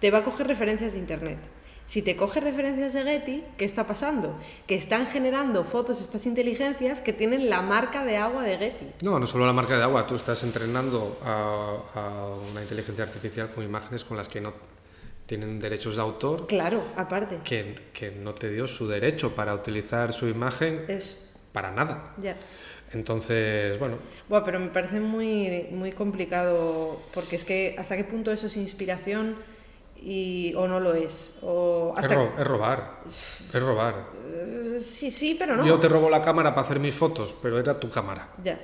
te 0.00 0.10
va 0.12 0.18
a 0.18 0.24
coger 0.24 0.46
referencias 0.46 0.92
de 0.92 0.98
Internet. 1.00 1.38
Si 1.86 2.02
te 2.02 2.16
coge 2.16 2.40
referencias 2.40 2.92
de 2.94 3.02
Getty, 3.04 3.44
¿qué 3.56 3.64
está 3.64 3.86
pasando? 3.86 4.34
Que 4.66 4.74
están 4.74 5.06
generando 5.06 5.62
fotos 5.62 6.00
estas 6.00 6.26
inteligencias 6.26 7.00
que 7.00 7.12
tienen 7.12 7.48
la 7.48 7.62
marca 7.62 8.04
de 8.04 8.16
agua 8.16 8.42
de 8.42 8.58
Getty. 8.58 8.86
No, 9.02 9.20
no 9.20 9.26
solo 9.26 9.46
la 9.46 9.52
marca 9.52 9.76
de 9.76 9.84
agua, 9.84 10.04
tú 10.06 10.16
estás 10.16 10.42
entrenando 10.42 11.18
a, 11.24 11.78
a 11.94 12.30
una 12.50 12.60
inteligencia 12.62 13.04
artificial 13.04 13.50
con 13.54 13.62
imágenes 13.64 14.02
con 14.02 14.16
las 14.16 14.26
que 14.28 14.40
no 14.40 14.52
tienen 15.26 15.58
derechos 15.60 15.96
de 15.96 16.02
autor, 16.02 16.46
Claro, 16.46 16.82
aparte. 16.96 17.38
que, 17.44 17.76
que 17.92 18.10
no 18.10 18.34
te 18.34 18.50
dio 18.50 18.66
su 18.66 18.86
derecho 18.88 19.34
para 19.34 19.54
utilizar 19.54 20.12
su 20.12 20.26
imagen 20.28 20.84
Es, 20.88 21.28
para 21.52 21.70
nada. 21.70 22.14
ya. 22.20 22.36
Entonces, 22.92 23.78
bueno, 23.80 23.96
Buah, 24.28 24.44
pero 24.44 24.60
me 24.60 24.68
parece 24.68 25.00
muy, 25.00 25.66
muy 25.72 25.90
complicado 25.92 27.00
porque 27.12 27.34
es 27.36 27.44
que 27.44 27.74
hasta 27.78 27.96
qué 27.96 28.04
punto 28.04 28.30
eso 28.32 28.46
es 28.46 28.56
inspiración 28.56 29.36
y, 30.02 30.52
o 30.54 30.66
no 30.68 30.78
lo 30.80 30.94
es. 30.94 31.38
O 31.42 31.92
es, 31.96 32.04
hasta 32.04 32.14
ro- 32.14 32.32
es 32.38 32.46
robar, 32.46 33.00
es 33.06 33.62
robar. 33.62 33.94
Eh, 34.34 34.78
Sí, 34.80 35.10
sí, 35.10 35.34
pero 35.38 35.56
no. 35.56 35.66
Yo 35.66 35.78
te 35.80 35.88
robo 35.88 36.10
la 36.10 36.20
cámara 36.22 36.54
para 36.54 36.66
hacer 36.66 36.78
mis 36.80 36.94
fotos, 36.94 37.34
pero 37.42 37.58
era 37.58 37.78
tu 37.80 37.88
cámara. 37.90 38.28
Ya, 38.42 38.58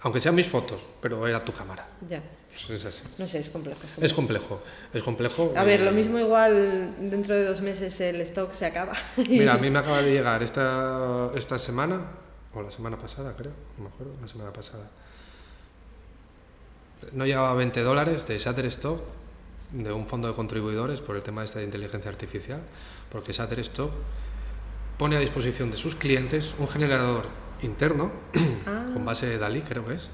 Aunque 0.00 0.18
sean 0.18 0.34
mis 0.34 0.48
fotos, 0.48 0.82
pero 1.00 1.26
era 1.26 1.44
tu 1.44 1.52
cámara. 1.52 1.86
ya. 2.08 2.22
Pues 2.50 2.68
es 2.70 2.84
así. 2.84 3.04
No 3.16 3.28
sé, 3.28 3.38
es 3.38 3.48
complejo. 3.48 3.78
es 4.00 4.12
complejo. 4.12 4.60
Es 4.92 5.02
complejo, 5.04 5.42
es 5.44 5.46
complejo. 5.48 5.52
A 5.56 5.62
ver, 5.62 5.82
lo 5.82 5.92
mismo 5.92 6.18
igual 6.18 6.94
dentro 6.98 7.36
de 7.36 7.44
dos 7.44 7.60
meses 7.60 8.00
el 8.00 8.20
stock 8.22 8.50
se 8.52 8.66
acaba. 8.66 8.92
Mira, 9.16 9.54
a 9.54 9.58
mí 9.58 9.70
me 9.70 9.78
acaba 9.78 10.02
de 10.02 10.10
llegar 10.10 10.42
esta, 10.42 11.30
esta 11.36 11.58
semana, 11.58 12.00
o 12.52 12.60
la 12.60 12.72
semana 12.72 12.98
pasada, 12.98 13.34
creo, 13.36 13.52
no 13.78 13.84
me 13.84 13.90
acuerdo, 13.90 14.14
la 14.20 14.26
semana 14.26 14.52
pasada. 14.52 14.90
No 17.12 17.24
llegaba 17.24 17.52
a 17.52 17.54
20 17.54 17.80
dólares 17.82 18.26
de 18.26 18.36
Shutterstock, 18.38 19.00
de 19.72 19.92
un 19.92 20.06
fondo 20.06 20.28
de 20.28 20.34
contribuidores 20.34 21.00
por 21.00 21.16
el 21.16 21.22
tema 21.22 21.42
de 21.42 21.46
esta 21.46 21.58
de 21.60 21.64
inteligencia 21.64 22.10
artificial, 22.10 22.60
porque 23.10 23.32
Shutterstock 23.32 23.90
pone 24.98 25.16
a 25.16 25.20
disposición 25.20 25.70
de 25.70 25.76
sus 25.76 25.94
clientes 25.96 26.54
un 26.58 26.68
generador 26.68 27.26
interno, 27.62 28.10
Ah. 28.66 28.86
con 28.92 29.04
base 29.04 29.26
de 29.26 29.38
Dalí, 29.38 29.62
creo 29.62 29.86
que 29.86 29.94
es, 29.94 30.10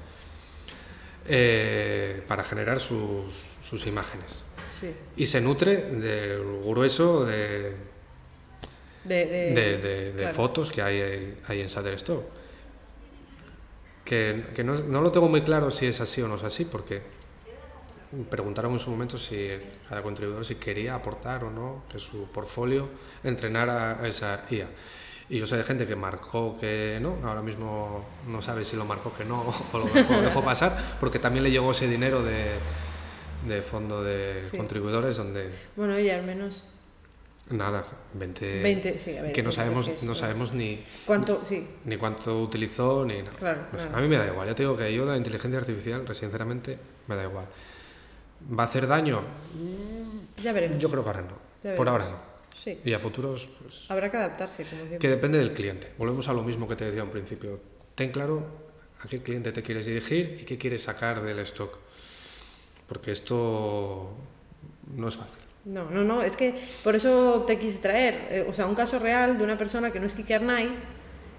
eh, 1.27 2.23
para 2.27 2.43
generar 2.43 2.79
sus, 2.79 3.33
sus 3.61 3.85
imágenes. 3.87 4.45
Sí. 4.71 4.93
Y 5.17 5.25
se 5.25 5.41
nutre 5.41 5.75
del 5.77 6.61
grueso 6.63 7.25
de, 7.25 7.75
De, 9.03 9.25
de, 9.25 9.53
de, 9.53 9.77
de- 9.77 10.11
de 10.11 10.17
claro. 10.17 10.33
fotos 10.35 10.71
que 10.71 10.81
hay, 10.81 11.37
hay 11.47 11.61
en 11.61 11.67
Shutterstock. 11.67 12.23
Que, 14.05 14.45
que 14.55 14.63
no, 14.63 14.75
no 14.75 15.01
lo 15.01 15.11
tengo 15.11 15.27
muy 15.27 15.41
claro 15.41 15.69
si 15.71 15.85
es 15.87 15.99
así 15.99 16.21
o 16.21 16.27
no 16.29 16.35
es 16.35 16.43
así, 16.43 16.63
porque 16.63 17.01
preguntaron 18.29 18.71
en 18.73 18.79
su 18.79 18.89
momento 18.89 19.17
si 19.17 19.49
cada 19.89 20.01
contribuidor 20.01 20.45
si 20.45 20.55
quería 20.55 20.95
aportar 20.95 21.43
o 21.43 21.51
no 21.51 21.83
que 21.91 21.99
su 21.99 22.27
portfolio 22.31 22.87
entrenara 23.23 23.99
a 24.01 24.07
esa 24.07 24.43
IA. 24.49 24.67
Y 25.29 25.39
yo 25.39 25.45
sé 25.47 25.57
de 25.57 25.63
gente 25.65 25.85
que 25.85 25.95
marcó 25.95 26.57
que 26.57 26.99
no, 27.01 27.17
ahora 27.27 27.41
mismo 27.41 28.05
no 28.27 28.41
sabe 28.41 28.63
si 28.63 28.77
lo 28.77 28.85
marcó 28.85 29.13
que 29.13 29.25
no 29.25 29.41
o 29.73 29.77
lo 29.79 29.85
dejó, 30.21 30.41
pasar, 30.43 30.97
porque 31.01 31.19
también 31.19 31.43
le 31.43 31.51
llegó 31.51 31.71
ese 31.71 31.87
dinero 31.87 32.23
de, 32.23 32.51
de 33.47 33.61
fondo 33.61 34.03
de 34.03 34.41
Sí. 34.49 34.55
contribuidores 34.57 35.17
donde 35.17 35.49
Bueno, 35.75 35.95
oye, 35.95 36.13
al 36.13 36.23
menos 36.23 36.63
nada, 37.49 37.83
20, 38.13 38.61
20, 38.63 38.97
sí, 38.97 39.17
a 39.17 39.21
ver. 39.23 39.33
que 39.33 39.43
no 39.43 39.49
es 39.49 39.55
sabemos, 39.55 39.85
que 39.87 39.93
es- 39.95 40.03
no 40.03 40.15
sabemos 40.15 40.53
ni, 40.53 40.81
¿Cuánto? 41.05 41.43
Sí, 41.43 41.67
ni 41.85 41.97
cuánto 41.97 42.41
utilizó 42.41 43.03
ni 43.05 43.21
nada. 43.21 43.35
Claro, 43.37 43.61
nada. 43.73 43.97
a 43.97 44.01
mí 44.01 44.07
me 44.07 44.17
da 44.17 44.27
igual, 44.27 44.47
ya 44.47 44.55
te 44.55 44.63
digo 44.63 44.77
que 44.77 44.93
yo 44.93 45.05
la 45.05 45.17
inteligencia 45.17 45.59
artificial, 45.59 46.05
sinceramente, 46.15 46.77
me 47.07 47.15
da 47.17 47.23
igual. 47.23 47.45
¿Va 48.57 48.63
a 48.63 48.65
hacer 48.67 48.87
daño? 48.87 49.21
ya 50.37 50.53
veremos. 50.53 50.77
Yo 50.77 50.89
creo 50.89 51.03
que 51.03 51.09
ahora 51.09 51.21
no. 51.23 51.75
Por 51.75 51.89
ahora 51.89 52.09
no. 52.09 52.17
Sí, 52.63 52.79
Y 52.83 52.93
a 52.93 52.99
futuros, 52.99 53.47
pues, 53.61 53.89
habrá 53.89 54.09
que 54.11 54.17
adaptarse, 54.17 54.63
como 54.63 54.77
siempre. 54.77 54.99
que 54.99 55.09
depende 55.09 55.37
del 55.37 55.53
cliente. 55.53 55.91
Volvemos 55.97 56.27
a 56.27 56.33
lo 56.33 56.43
mismo 56.43 56.67
que 56.67 56.75
te 56.75 56.85
decía 56.85 57.01
al 57.01 57.09
principio. 57.11 57.59
Ten 57.95 58.11
claro 58.11 58.45
a 59.03 59.07
qué 59.07 59.21
cliente 59.21 59.51
te 59.51 59.61
quieres 59.63 59.85
dirigir 59.85 60.39
y 60.41 60.45
qué 60.45 60.57
quieres 60.57 60.83
sacar 60.83 61.21
del 61.21 61.39
stock. 61.39 61.77
Porque 62.87 63.11
esto 63.11 64.11
no 64.95 65.07
es 65.07 65.15
fácil. 65.15 65.33
No, 65.65 65.89
no, 65.91 66.03
no, 66.03 66.21
es 66.21 66.37
que 66.37 66.55
por 66.83 66.95
eso 66.95 67.43
te 67.45 67.59
quise 67.59 67.79
traer, 67.79 68.27
eh, 68.29 68.45
o 68.49 68.53
sea, 68.53 68.65
un 68.67 68.75
caso 68.75 68.99
real 68.99 69.37
de 69.37 69.43
una 69.43 69.57
persona 69.57 69.91
que 69.91 69.99
no 69.99 70.05
es 70.05 70.13
Kicker 70.13 70.41
Knife 70.41 70.75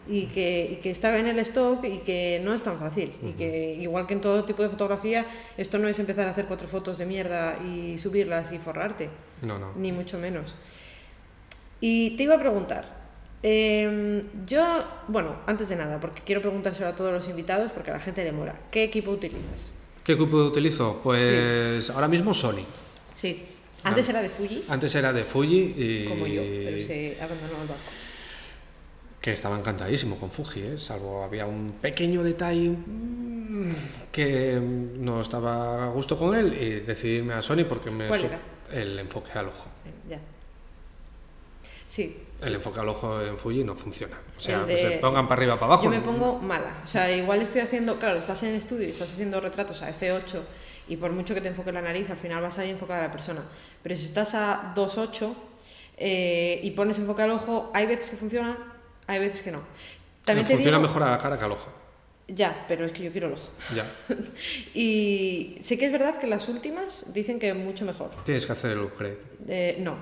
y 0.08 0.26
que, 0.26 0.68
y 0.72 0.76
que 0.76 0.90
está 0.90 1.18
en 1.18 1.26
el 1.26 1.38
stock 1.40 1.84
y 1.84 1.98
que 1.98 2.40
no 2.42 2.54
es 2.54 2.62
tan 2.62 2.78
fácil. 2.78 3.12
Y 3.22 3.32
que 3.32 3.74
igual 3.80 4.06
que 4.06 4.14
en 4.14 4.20
todo 4.20 4.44
tipo 4.44 4.62
de 4.62 4.70
fotografía, 4.70 5.26
esto 5.56 5.78
no 5.78 5.86
es 5.88 5.98
empezar 5.98 6.26
a 6.26 6.30
hacer 6.30 6.46
cuatro 6.46 6.66
fotos 6.68 6.96
de 6.98 7.06
mierda 7.06 7.58
y 7.64 7.98
subirlas 7.98 8.50
y 8.52 8.58
forrarte, 8.58 9.08
No, 9.42 9.58
no. 9.58 9.72
ni 9.76 9.92
mucho 9.92 10.18
menos. 10.18 10.54
Y 11.80 12.10
te 12.16 12.22
iba 12.24 12.34
a 12.34 12.40
preguntar, 12.40 12.84
eh, 13.42 14.24
yo, 14.46 14.84
bueno, 15.08 15.36
antes 15.46 15.68
de 15.68 15.76
nada, 15.76 16.00
porque 16.00 16.22
quiero 16.24 16.40
preguntárselo 16.40 16.88
a 16.88 16.96
todos 16.96 17.12
los 17.12 17.28
invitados 17.28 17.70
porque 17.72 17.90
a 17.90 17.94
la 17.94 18.00
gente 18.00 18.24
le 18.24 18.32
mola, 18.32 18.54
¿qué 18.70 18.84
equipo 18.84 19.10
utilizas? 19.12 19.70
¿Qué 20.02 20.12
equipo 20.14 20.36
utilizo? 20.38 21.00
Pues 21.04 21.90
ahora 21.90 22.08
mismo 22.08 22.32
Sony. 22.34 22.64
Sí, 23.14 23.42
antes 23.84 24.08
era 24.08 24.22
de 24.22 24.28
Fuji, 24.28 24.64
Antes 24.68 24.94
era 24.94 25.12
de 25.12 25.22
Fuji 25.22 25.74
y 25.76 26.04
como 26.06 26.26
yo, 26.26 26.42
pero 26.42 26.80
se 26.80 27.16
abandonó 27.20 27.62
el 27.62 27.68
barco. 27.68 27.82
Que 29.20 29.32
estaba 29.32 29.58
encantadísimo 29.58 30.16
con 30.16 30.30
Fuji, 30.30 30.60
¿eh? 30.60 30.78
salvo 30.78 31.24
había 31.24 31.44
un 31.46 31.72
pequeño 31.80 32.22
detalle 32.22 32.70
mm, 32.70 33.72
que 34.12 34.58
no 34.60 35.20
estaba 35.20 35.84
a 35.86 35.88
gusto 35.90 36.16
con 36.16 36.36
él 36.36 36.54
y 36.60 36.80
decidirme 36.80 37.34
a 37.34 37.42
Sony 37.42 37.64
porque 37.68 37.90
me 37.90 38.06
¿Cuál 38.08 38.24
era? 38.26 38.38
el 38.72 38.98
enfoque 38.98 39.32
al 39.34 39.48
ojo. 39.48 39.66
Eh, 39.86 40.10
Ya. 40.10 40.18
Sí, 41.88 42.16
El 42.42 42.54
enfoque 42.54 42.78
al 42.80 42.88
ojo 42.90 43.20
en 43.22 43.36
Fuji 43.38 43.64
no 43.64 43.74
funciona. 43.74 44.16
O 44.36 44.40
sea, 44.40 44.62
de- 44.64 44.78
se 44.78 44.90
pongan 44.98 45.26
para 45.26 45.40
arriba 45.40 45.54
para 45.54 45.66
abajo. 45.72 45.84
yo 45.84 45.90
me 45.90 46.00
pongo 46.00 46.38
mala. 46.38 46.76
O 46.84 46.86
sea, 46.86 47.10
igual 47.16 47.40
estoy 47.42 47.62
haciendo, 47.62 47.96
claro, 47.98 48.18
estás 48.18 48.42
en 48.44 48.50
el 48.50 48.54
estudio 48.56 48.86
y 48.86 48.90
estás 48.90 49.10
haciendo 49.10 49.40
retratos 49.40 49.82
a 49.82 49.90
F8 49.90 50.40
y 50.86 50.96
por 50.98 51.10
mucho 51.12 51.34
que 51.34 51.40
te 51.40 51.48
enfoque 51.48 51.72
la 51.72 51.80
nariz, 51.82 52.08
al 52.10 52.16
final 52.18 52.42
va 52.44 52.48
a 52.48 52.52
salir 52.52 52.70
enfocada 52.72 53.02
la 53.02 53.10
persona. 53.10 53.42
Pero 53.82 53.96
si 53.96 54.04
estás 54.04 54.34
a 54.34 54.72
2.8 54.76 55.34
eh, 55.96 56.60
y 56.62 56.70
pones 56.72 56.98
enfoque 56.98 57.22
al 57.22 57.30
ojo, 57.32 57.70
hay 57.74 57.86
veces 57.86 58.10
que 58.10 58.16
funciona, 58.16 58.56
hay 59.08 59.18
veces 59.18 59.42
que 59.42 59.50
no. 59.50 59.62
También 60.24 60.46
te 60.46 60.52
funciona 60.52 60.76
digo, 60.76 60.86
mejor 60.86 61.02
a 61.02 61.10
la 61.10 61.18
cara 61.18 61.38
que 61.38 61.44
al 61.44 61.52
ojo. 61.52 61.72
Ya, 62.28 62.66
pero 62.68 62.84
es 62.84 62.92
que 62.92 63.02
yo 63.02 63.10
quiero 63.10 63.28
el 63.28 63.32
ojo. 63.32 63.50
Ya. 63.74 63.86
Y 64.74 65.58
sí 65.62 65.78
que 65.78 65.86
es 65.86 65.92
verdad 65.92 66.18
que 66.18 66.26
las 66.26 66.48
últimas 66.48 67.12
dicen 67.14 67.38
que 67.38 67.54
mucho 67.54 67.86
mejor. 67.86 68.10
Tienes 68.24 68.44
que 68.44 68.52
hacer 68.52 68.72
el 68.72 68.80
upgrade. 68.80 69.18
Eh, 69.48 69.78
no. 69.80 69.96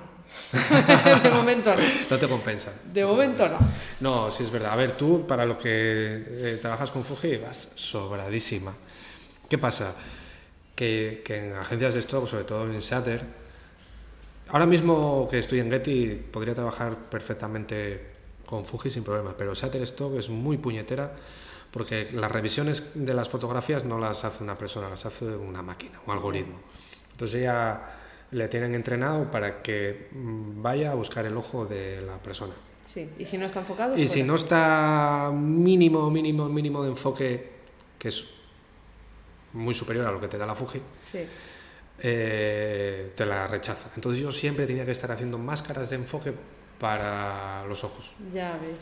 de 1.23 1.31
momento 1.31 1.73
no. 1.73 1.81
No 2.11 2.17
te 2.19 2.27
compensa. 2.27 2.73
De 2.93 3.05
momento 3.05 3.47
no. 3.47 3.57
No, 4.01 4.29
sí 4.29 4.43
es 4.43 4.51
verdad. 4.51 4.73
A 4.73 4.75
ver, 4.75 4.91
tú 4.91 5.25
para 5.25 5.45
lo 5.45 5.57
que 5.57 6.25
eh, 6.27 6.59
trabajas 6.61 6.91
con 6.91 7.05
Fuji 7.05 7.37
vas 7.37 7.71
sobradísima. 7.75 8.73
¿Qué 9.49 9.57
pasa? 9.57 9.93
Que, 10.75 11.21
que 11.23 11.47
en 11.47 11.55
agencias 11.55 11.93
de 11.93 12.01
stock, 12.01 12.27
sobre 12.27 12.43
todo 12.43 12.65
en 12.65 12.79
Shutter, 12.79 13.23
ahora 14.49 14.65
mismo 14.65 15.29
que 15.31 15.39
estoy 15.39 15.61
en 15.61 15.71
Getty 15.71 16.27
podría 16.29 16.53
trabajar 16.53 16.97
perfectamente 17.09 18.16
con 18.47 18.65
Fuji 18.65 18.89
sin 18.89 19.03
problema, 19.03 19.35
pero 19.37 19.53
Shutterstock 19.53 20.15
es 20.15 20.29
muy 20.29 20.57
puñetera 20.57 21.13
porque 21.69 22.09
las 22.13 22.31
revisiones 22.31 22.91
de 22.95 23.13
las 23.13 23.29
fotografías 23.29 23.83
no 23.83 23.99
las 23.99 24.23
hace 24.25 24.43
una 24.43 24.57
persona, 24.57 24.89
las 24.89 25.05
hace 25.05 25.25
una 25.25 25.61
máquina, 25.61 25.99
un 26.07 26.13
algoritmo. 26.13 26.55
Entonces 27.11 27.41
ella 27.41 27.81
le 28.31 28.47
tienen 28.47 28.73
entrenado 28.73 29.29
para 29.29 29.61
que 29.61 30.07
mm, 30.11 30.61
vaya 30.61 30.91
a 30.91 30.95
buscar 30.95 31.25
el 31.25 31.35
ojo 31.37 31.65
de 31.65 32.01
la 32.01 32.17
persona. 32.17 32.53
Sí, 32.85 33.09
y 33.19 33.25
si 33.25 33.37
no 33.37 33.45
está 33.45 33.59
enfocado. 33.59 33.97
Y 33.97 34.07
si 34.07 34.23
no 34.23 34.35
está 34.35 35.29
mínimo, 35.33 36.09
mínimo, 36.09 36.47
mínimo 36.47 36.83
de 36.83 36.89
enfoque, 36.89 37.49
que 37.99 38.07
es 38.07 38.29
muy 39.53 39.73
superior 39.73 40.07
a 40.07 40.11
lo 40.11 40.21
que 40.21 40.27
te 40.29 40.37
da 40.37 40.45
la 40.45 40.55
Fuji, 40.55 40.81
Sí, 41.03 41.19
eh, 41.99 43.11
te 43.15 43.25
la 43.25 43.47
rechaza. 43.47 43.89
Entonces 43.95 44.21
yo 44.21 44.31
siempre 44.31 44.65
tenía 44.65 44.85
que 44.85 44.91
estar 44.91 45.11
haciendo 45.11 45.37
máscaras 45.37 45.89
de 45.89 45.97
enfoque 45.97 46.33
para 46.79 47.65
los 47.67 47.83
ojos. 47.83 48.11
ya 48.33 48.53
ves. 48.53 48.77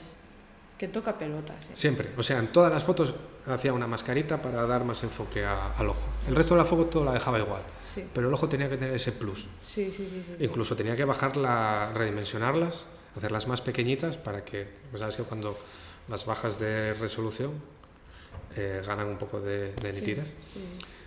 Que 0.77 0.89
toca 0.89 1.17
pelotas. 1.17 1.55
¿eh? 1.67 1.69
Siempre. 1.71 2.09
O 2.17 2.23
sea, 2.23 2.37
en 2.39 2.47
todas 2.47 2.69
las 2.69 2.83
fotos 2.83 3.13
hacía 3.47 3.71
una 3.71 3.87
mascarita 3.87 4.41
para 4.41 4.65
dar 4.67 4.83
más 4.83 5.01
enfoque 5.03 5.45
a- 5.45 5.71
al 5.71 5.87
ojo. 5.89 6.05
El 6.27 6.35
resto 6.35 6.53
de 6.53 6.57
la 6.57 6.65
foto 6.65 7.01
la 7.05 7.13
dejaba 7.13 7.39
igual. 7.39 7.61
Sí, 7.81 8.05
Pero 8.13 8.27
el 8.27 8.33
ojo 8.33 8.49
tenía 8.49 8.69
que 8.69 8.75
tener 8.75 8.93
ese 8.93 9.13
plus. 9.13 9.47
sí, 9.65 9.85
sí, 9.95 10.09
sí. 10.11 10.23
sí. 10.37 10.43
Incluso 10.43 10.75
tenía 10.75 10.97
que 10.97 11.05
bajarla, 11.05 11.91
redimensionarlas, 11.93 12.85
hacerlas 13.15 13.47
más 13.47 13.61
pequeñitas 13.61 14.17
para 14.17 14.43
que, 14.43 14.67
pues 14.91 14.99
sabes 14.99 15.15
que 15.15 15.23
cuando 15.23 15.57
las 16.09 16.25
bajas 16.25 16.59
de 16.59 16.93
resolución 16.95 17.53
eh, 18.57 18.83
ganan 18.85 19.07
un 19.07 19.17
poco 19.17 19.39
de, 19.39 19.71
de 19.75 19.93
nitidez. 19.93 20.33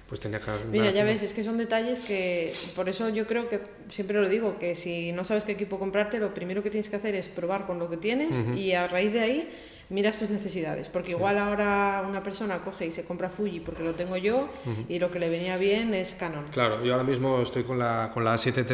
Pues 0.08 0.20
tenía 0.20 0.40
que... 0.40 0.50
Mira, 0.70 0.90
ya 0.90 1.04
ves, 1.04 1.22
es 1.22 1.34
que 1.34 1.44
son 1.44 1.58
detalles 1.58 2.00
que, 2.00 2.54
por 2.74 2.88
eso 2.88 3.10
yo 3.10 3.26
creo 3.26 3.48
que 3.48 3.60
siempre 3.90 4.18
lo 4.20 4.28
digo, 4.28 4.58
que 4.58 4.74
si 4.74 5.12
no 5.12 5.22
sabes 5.22 5.44
qué 5.44 5.52
equipo 5.52 5.78
comprarte, 5.78 6.18
lo 6.18 6.32
primero 6.32 6.62
que 6.62 6.70
tienes 6.70 6.88
que 6.88 6.96
hacer 6.96 7.14
es 7.14 7.28
probar 7.28 7.66
con 7.66 7.78
lo 7.78 7.90
que 7.90 7.98
tienes 7.98 8.36
y 8.56 8.72
a 8.72 8.88
raíz 8.88 9.12
de 9.12 9.20
ahí 9.20 9.48
miras 9.90 10.18
tus 10.18 10.30
necesidades, 10.30 10.88
porque 10.88 11.10
igual 11.10 11.38
ahora 11.38 12.04
una 12.08 12.22
persona 12.22 12.58
coge 12.58 12.86
y 12.86 12.90
se 12.90 13.04
compra 13.04 13.28
Fuji 13.28 13.60
porque 13.60 13.82
lo 13.82 13.94
tengo 13.94 14.16
yo 14.16 14.48
y 14.88 14.98
lo 14.98 15.10
que 15.10 15.18
le 15.18 15.28
venía 15.28 15.58
bien 15.58 15.92
es 15.92 16.12
Canon. 16.12 16.46
Claro, 16.52 16.82
yo 16.82 16.92
ahora 16.92 17.04
mismo 17.04 17.42
estoy 17.42 17.64
con 17.64 17.78
la, 17.78 18.10
con 18.12 18.24
la 18.24 18.34
A7 18.34 18.64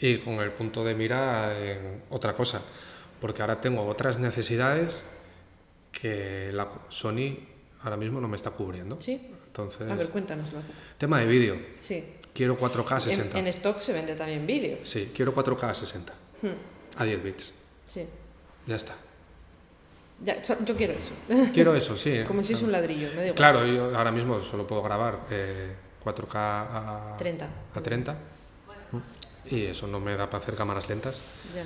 III 0.00 0.08
y 0.10 0.18
con 0.18 0.34
el 0.34 0.52
punto 0.52 0.84
de 0.84 0.94
mira 0.94 1.52
en 1.58 2.02
otra 2.10 2.32
cosa, 2.34 2.62
porque 3.20 3.42
ahora 3.42 3.60
tengo 3.60 3.84
otras 3.84 4.20
necesidades 4.20 5.04
que 5.90 6.50
la 6.52 6.68
Sony 6.88 7.38
ahora 7.82 7.96
mismo 7.96 8.20
no 8.20 8.28
me 8.28 8.36
está 8.36 8.50
cubriendo. 8.50 8.98
¿Sí? 9.00 9.20
Entonces, 9.54 9.88
A 9.88 9.94
ver, 9.94 10.08
cuéntanoslo. 10.08 10.58
tema 10.98 11.20
de 11.20 11.26
vídeo, 11.26 11.56
Sí. 11.78 12.02
quiero 12.34 12.56
4K 12.58 12.98
60. 12.98 13.38
En, 13.38 13.46
en 13.46 13.50
stock 13.52 13.78
se 13.78 13.92
vende 13.92 14.16
también 14.16 14.44
vídeo. 14.44 14.78
Sí, 14.82 15.12
quiero 15.14 15.32
4K 15.32 15.72
60 15.72 16.12
Hmm, 16.42 16.48
a 17.00 17.04
10 17.04 17.22
bits. 17.22 17.52
Sí. 17.86 18.04
Ya 18.66 18.74
está. 18.74 18.96
Ya, 20.24 20.42
yo 20.42 20.76
quiero 20.76 20.92
eso. 20.94 21.12
Quiero 21.54 21.74
eso, 21.76 21.96
sí. 21.96 22.22
Como 22.26 22.42
si 22.42 22.54
es 22.54 22.62
un 22.62 22.72
ladrillo, 22.72 23.08
me 23.10 23.14
da 23.16 23.22
igual. 23.26 23.34
Claro, 23.34 23.66
yo 23.66 23.96
ahora 23.96 24.10
mismo 24.10 24.40
solo 24.40 24.66
puedo 24.66 24.82
grabar 24.82 25.20
eh, 25.30 25.74
4K 26.04 26.34
a 26.34 27.14
30. 27.18 27.48
a 27.74 27.80
30 27.80 28.16
y 29.50 29.64
eso 29.66 29.86
no 29.86 30.00
me 30.00 30.16
da 30.16 30.28
para 30.30 30.42
hacer 30.42 30.54
cámaras 30.56 30.88
lentas. 30.88 31.20
Ya. 31.54 31.64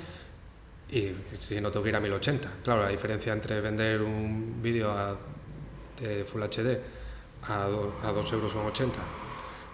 Y 0.95 1.15
si 1.39 1.59
no 1.61 1.71
tengo 1.71 1.83
que 1.83 1.89
ir 1.89 1.95
a 1.95 1.99
1080. 1.99 2.49
Claro, 2.63 2.83
la 2.83 2.89
diferencia 2.89 3.33
entre 3.33 3.61
vender 3.61 4.01
un 4.01 4.61
vídeo 4.61 5.17
de 5.99 6.23
Full 6.25 6.41
HD 6.43 6.79
a, 7.47 7.65
do- 7.65 7.93
a 8.03 8.11
2 8.11 8.33
euros 8.33 8.53
con 8.53 8.65
80 8.65 8.99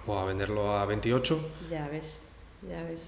o 0.07 0.19
a 0.19 0.25
venderlo 0.25 0.77
a 0.77 0.85
28, 0.85 1.49
Ya 1.69 1.87
ves, 1.87 2.19
ya 2.69 2.83
ves. 2.83 3.01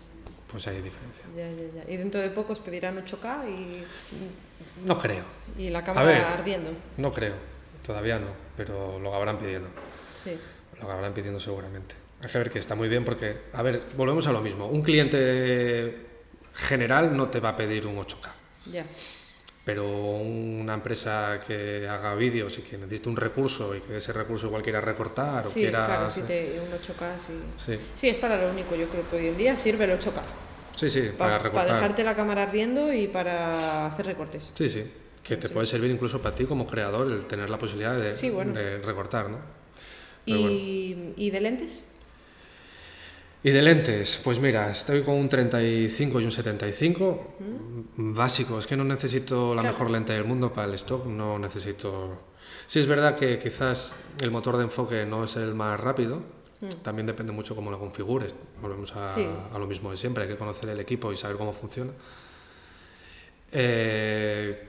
pues 0.52 0.68
hay 0.68 0.82
diferencia. 0.82 1.24
Ya, 1.36 1.50
ya, 1.50 1.84
ya. 1.86 1.92
Y 1.92 1.98
dentro 1.98 2.20
de 2.22 2.30
poco 2.30 2.54
os 2.54 2.60
pedirán 2.60 2.98
8K 2.98 3.48
y, 3.50 3.84
No 4.86 4.98
creo, 4.98 5.24
y 5.58 5.70
la 5.70 5.80
ver. 5.82 5.86
cámara 5.86 6.34
ardiendo. 6.34 6.72
no 6.98 7.14
creo. 7.14 7.36
Todavía 7.86 8.20
no, 8.20 8.28
pero 8.58 9.00
lo 9.00 9.10
acabarán 9.10 9.38
pidiendo. 9.38 9.70
Sí. 10.24 10.38
Lo 10.78 10.84
acabarán 10.86 11.14
pidiendo 11.14 11.40
seguramente. 11.40 11.96
Hay 12.22 12.30
que 12.30 12.38
ver 12.38 12.50
que 12.50 12.60
está 12.60 12.76
muy 12.76 12.90
bien 12.90 13.06
porque, 13.06 13.38
a 13.54 13.62
ver, 13.62 13.84
volvemos 13.96 14.26
a 14.28 14.32
lo 14.34 14.42
mismo. 14.42 14.68
Un 14.68 14.82
cliente 14.82 16.06
general 16.54 17.16
no 17.16 17.30
te 17.30 17.40
va 17.40 17.50
a 17.50 17.56
pedir 17.56 17.86
un 17.88 17.96
8K. 17.98 18.28
Ya. 18.72 18.86
Pero 19.68 19.86
una 19.86 20.76
empresa 20.76 21.42
que 21.46 21.86
haga 21.90 22.16
vídeos 22.16 22.58
y 22.58 22.62
que 22.62 22.78
necesite 22.78 23.10
un 23.10 23.18
recurso 23.18 23.76
y 23.76 23.82
que 23.82 23.98
ese 23.98 24.14
recurso 24.14 24.48
igual 24.48 24.64
quiera 24.64 24.80
recortar 24.80 25.46
o 25.46 25.50
Sí, 25.50 25.60
quiera... 25.60 25.86
claro, 25.86 26.10
si 26.10 26.22
te, 26.22 26.58
un 26.62 26.70
8K, 26.72 27.18
sí. 27.28 27.34
Sí, 27.58 27.80
Sí, 27.94 28.08
es 28.08 28.16
para 28.16 28.38
lo 28.38 28.50
único. 28.50 28.78
Yo 28.78 28.88
creo 28.88 29.04
que 29.10 29.18
hoy 29.18 29.28
en 29.28 29.36
día 29.36 29.58
sirve 29.58 29.84
el 29.84 30.00
8K. 30.00 30.22
sí, 30.78 30.90
sí, 30.90 31.02
Pa- 31.10 31.26
para 31.26 31.38
recortar. 31.40 31.76
dejarte 31.76 32.06
la 32.06 32.16
cámara 32.16 32.44
ardiendo 32.44 32.94
y 32.94 33.08
para 33.08 33.88
hacer 33.88 34.06
recortes. 34.06 34.54
Sí, 34.56 34.70
sí, 34.70 34.90
que 35.22 35.36
te 35.36 35.50
puede 35.50 35.66
servir 35.66 35.92
incluso 35.92 36.22
para 36.22 36.34
ti 36.34 36.46
como 36.46 36.66
creador 36.66 37.12
el 37.12 37.28
tener 37.28 37.50
la 37.50 37.60
posibilidad 37.60 37.98
de, 37.98 38.14
Sí, 38.14 38.30
bueno. 38.30 38.54
de 38.54 38.78
recortar, 38.78 39.30
¿no? 39.30 39.40
Bueno. 40.26 40.50
¿Y, 40.50 41.14
¿Y 41.18 41.30
de 41.30 41.42
lentes? 41.42 41.84
Y 43.44 43.52
de 43.52 43.62
lentes, 43.62 44.20
pues 44.24 44.40
mira, 44.40 44.70
estoy 44.72 45.04
con 45.04 45.16
un 45.16 45.30
35 45.30 46.20
y 46.20 46.26
un 46.26 46.32
75, 46.32 47.36
básico, 47.98 48.58
es 48.60 48.68
que 48.68 48.76
no 48.76 48.84
necesito 48.84 49.54
la 49.56 49.62
Claro. 49.62 49.78
mejor 49.78 49.92
lente 49.92 50.14
del 50.14 50.26
mundo 50.26 50.52
para 50.52 50.68
el 50.68 50.74
stock, 50.74 51.06
no 51.06 51.38
necesito... 51.40 52.20
Sí 52.66 52.80
es 52.80 52.88
verdad 52.88 53.16
que 53.16 53.40
quizás 53.40 53.94
el 54.22 54.32
motor 54.32 54.58
de 54.58 54.64
enfoque 54.64 55.06
no 55.06 55.24
es 55.24 55.36
el 55.38 55.54
más 55.54 55.80
rápido, 55.80 56.22
también 56.82 57.06
depende 57.06 57.32
mucho 57.32 57.56
cómo 57.56 57.70
lo 57.70 57.78
configures, 57.80 58.36
volvemos 58.62 58.94
a, 58.96 59.10
Sí. 59.12 59.26
a 59.54 59.58
lo 59.60 59.68
mismo 59.68 59.92
de 59.92 59.98
siempre, 59.98 60.24
hay 60.24 60.30
que 60.30 60.36
conocer 60.38 60.68
el 60.70 60.80
equipo 60.80 61.14
y 61.14 61.18
saber 61.18 61.38
cómo 61.38 61.54
funciona. 61.54 61.92
Eh, 63.52 64.66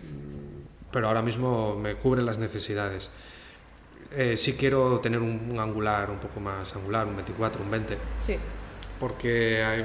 pero 0.93 1.09
ahora 1.09 1.23
mismo 1.23 1.75
me 1.77 1.97
cubre 1.97 2.23
las 2.23 2.39
necesidades. 2.39 3.11
Eh, 4.11 4.37
sí 4.37 4.55
quiero 4.55 5.01
tener 5.01 5.21
un, 5.21 5.49
un 5.51 5.59
angular 5.61 6.11
un 6.11 6.19
poco 6.19 6.41
más 6.41 6.75
angular, 6.75 7.07
un 7.07 7.17
24, 7.17 7.63
un 7.63 7.71
20, 7.71 7.99
Sí. 8.25 8.37
porque 8.99 9.63
hay 9.63 9.85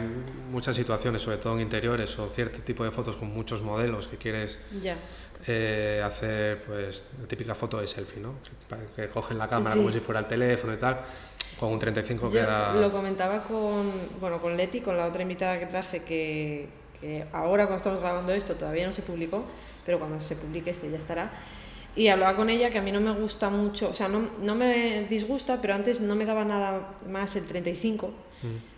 muchas 0.49 0.75
situaciones, 0.75 1.21
sobre 1.21 1.37
todo 1.37 1.53
en 1.55 1.61
interiores 1.61 2.17
o 2.19 2.27
cierto 2.29 2.59
tipo 2.61 2.83
de 2.83 2.91
fotos 2.91 3.17
con 3.17 3.33
muchos 3.33 3.61
modelos 3.61 4.07
que 4.07 4.17
quieres 4.17 4.59
Ya. 4.81 4.95
eh, 5.45 6.01
hacer, 6.05 6.61
pues, 6.63 7.03
la 7.21 7.27
típica 7.27 7.53
foto 7.53 7.79
de 7.81 7.87
selfie, 7.87 8.21
¿no? 8.21 8.35
Que, 8.95 9.03
que 9.03 9.09
cogen 9.09 9.37
la 9.37 9.47
cámara 9.47 9.73
Sí. 9.73 9.79
como 9.79 9.91
si 9.91 9.99
fuera 9.99 10.21
el 10.21 10.27
teléfono 10.27 10.73
y 10.73 10.77
tal, 10.77 11.01
con 11.59 11.73
un 11.73 11.79
35 11.79 12.27
Yo 12.27 12.31
queda... 12.31 12.73
lo 12.75 12.91
comentaba 12.93 13.43
con, 13.43 13.91
bueno, 14.21 14.41
con 14.41 14.55
Leti, 14.55 14.79
con 14.79 14.95
la 14.97 15.05
otra 15.05 15.21
invitada 15.21 15.59
que 15.59 15.65
traje, 15.65 16.01
que, 16.03 16.69
que 17.01 17.25
ahora 17.33 17.65
cuando 17.65 17.77
estamos 17.77 17.99
grabando 17.99 18.31
esto 18.31 18.53
todavía 18.55 18.85
no 18.87 18.93
se 18.93 19.01
publicó, 19.01 19.43
pero 19.85 19.99
cuando 19.99 20.17
se 20.21 20.37
publique 20.37 20.69
este 20.69 20.89
ya 20.89 20.97
estará. 20.97 21.29
Y 21.95 22.07
hablaba 22.07 22.35
con 22.35 22.49
ella 22.49 22.69
que 22.69 22.79
a 22.79 22.81
mí 22.81 22.91
no 22.91 23.01
me 23.01 23.11
gusta 23.11 23.49
mucho, 23.49 23.89
o 23.89 23.95
sea, 23.95 24.07
no, 24.07 24.29
no 24.41 24.55
me 24.55 25.03
disgusta, 25.03 25.61
pero 25.61 25.75
antes 25.75 26.01
no 26.01 26.15
me 26.15 26.25
daba 26.25 26.43
nada 26.43 26.95
más 27.07 27.35
el 27.35 27.45
35. 27.45 28.11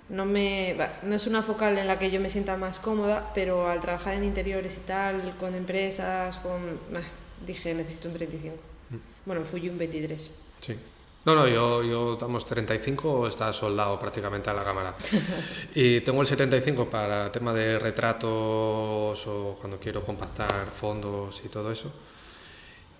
No, 0.10 0.26
me, 0.26 0.76
no 1.04 1.16
es 1.16 1.26
una 1.26 1.42
focal 1.42 1.78
en 1.78 1.88
la 1.88 1.98
que 1.98 2.12
yo 2.12 2.20
me 2.20 2.30
sienta 2.30 2.58
más 2.58 2.80
cómoda, 2.80 3.32
pero 3.34 3.68
al 3.68 3.80
trabajar 3.80 4.14
en 4.14 4.24
interiores 4.24 4.78
y 4.78 4.82
tal, 4.82 5.36
con 5.40 5.56
empresas, 5.56 6.38
con... 6.40 6.60
ah, 6.96 7.02
dije, 7.46 7.74
necesito 7.74 8.10
un 8.10 8.16
35. 8.16 8.56
Bueno, 9.26 9.44
fui 9.44 9.68
un 9.68 9.78
23. 9.78 10.32
Sí. 10.62 10.76
No, 11.26 11.34
no, 11.34 11.48
yo, 11.48 11.82
yo 11.82 12.16
damos 12.18 12.46
35, 12.46 13.28
está 13.28 13.52
soldado 13.52 14.00
prácticamente 14.00 14.52
a 14.52 14.54
la 14.54 14.64
cámara. 14.64 14.94
y 15.74 16.02
tengo 16.02 16.22
el 16.22 16.28
75 16.28 16.86
para 16.88 17.32
tema 17.32 17.52
de 17.52 17.80
retratos 17.80 19.26
o 19.26 19.58
cuando 19.60 19.80
quiero 19.80 20.06
compactar 20.06 20.68
fondos 20.68 21.42
y 21.44 21.50
todo 21.50 21.72
eso. 21.72 21.92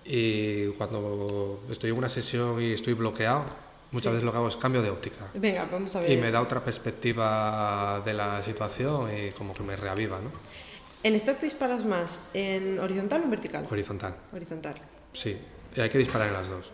Y 0.08 0.68
cuando 0.78 1.60
estoy 1.70 1.90
en 1.90 1.96
una 1.98 2.08
sesión 2.08 2.60
y 2.62 2.72
estoy 2.72 2.94
bloqueado, 2.94 3.44
muchas 3.90 4.10
Sí. 4.10 4.14
veces 4.14 4.24
lo 4.24 4.30
que 4.32 4.38
hago 4.38 4.48
es 4.48 4.56
cambio 4.56 4.82
de 4.82 4.90
óptica. 4.90 5.26
Venga, 5.34 5.66
vamos 5.70 5.94
a 5.96 6.00
ver. 6.00 6.10
Y 6.12 6.16
me 6.16 6.30
da 6.30 6.40
otra 6.40 6.62
perspectiva 6.62 8.00
de 8.04 8.12
la 8.14 8.42
situación 8.42 9.08
y 9.16 9.30
como 9.32 9.52
que 9.52 9.62
me 9.62 9.76
reaviva, 9.76 10.18
¿no? 10.20 10.30
¿En 11.02 11.14
stock 11.16 11.38
te 11.38 11.46
disparas 11.46 11.84
más 11.84 12.20
en 12.34 12.78
horizontal 12.78 13.20
o 13.20 13.24
en 13.24 13.30
vertical? 13.30 13.66
Horizontal, 13.70 14.14
Horizontal. 14.32 14.74
sí. 15.12 15.38
Hay 15.78 15.90
que 15.90 15.98
disparar 15.98 16.28
en 16.28 16.32
las 16.32 16.48
dos, 16.48 16.70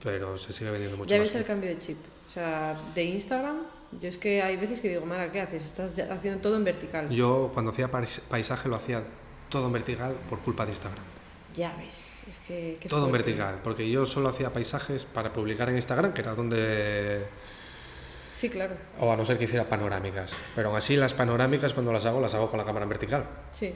pero 0.00 0.38
se 0.38 0.52
sigue 0.52 0.70
vendiendo 0.70 0.96
mucho 0.96 1.10
ya 1.10 1.18
ves 1.18 1.34
el 1.34 1.44
cambio 1.44 1.68
de 1.68 1.80
chip. 1.80 1.96
O 2.28 2.32
sea, 2.32 2.78
de 2.94 3.02
Instagram, 3.02 3.56
yo 4.00 4.08
es 4.08 4.18
que 4.18 4.40
hay 4.40 4.56
veces 4.56 4.78
que 4.78 4.88
digo, 4.90 5.04
Mara, 5.04 5.32
¿qué 5.32 5.40
haces? 5.40 5.64
Estás 5.66 5.98
haciendo 5.98 6.40
todo 6.40 6.56
en 6.56 6.62
vertical. 6.62 7.10
Yo 7.10 7.50
cuando 7.52 7.72
hacía 7.72 7.90
pais- 7.90 8.20
paisaje 8.30 8.68
lo 8.68 8.76
hacía 8.76 9.02
todo 9.48 9.66
en 9.66 9.72
vertical 9.72 10.14
por 10.30 10.38
culpa 10.40 10.64
de 10.64 10.70
Instagram. 10.70 11.02
Ya 11.56 11.74
ves, 11.76 12.12
es 12.28 12.38
que... 12.46 12.76
qué 12.80 12.88
todo 12.88 13.04
en 13.04 13.10
fuerte. 13.10 13.30
vertical, 13.30 13.60
porque 13.62 13.88
yo 13.90 14.04
solo 14.06 14.28
hacía 14.28 14.52
paisajes 14.52 15.04
para 15.04 15.32
publicar 15.32 15.68
en 15.70 15.76
Instagram, 15.76 16.12
que 16.12 16.20
era 16.22 16.34
donde... 16.34 17.26
Sí, 18.34 18.50
claro. 18.50 18.74
O 19.00 19.10
a 19.10 19.16
no 19.16 19.24
ser 19.24 19.38
que 19.38 19.44
hiciera 19.44 19.66
panorámicas. 19.68 20.34
Pero 20.54 20.68
aún 20.68 20.76
así 20.76 20.94
las 20.96 21.14
panorámicas 21.14 21.72
cuando 21.72 21.92
las 21.92 22.04
hago, 22.04 22.20
las 22.20 22.34
hago 22.34 22.50
con 22.50 22.58
la 22.58 22.64
cámara 22.66 22.82
en 22.84 22.90
vertical. 22.90 23.24
Sí. 23.52 23.72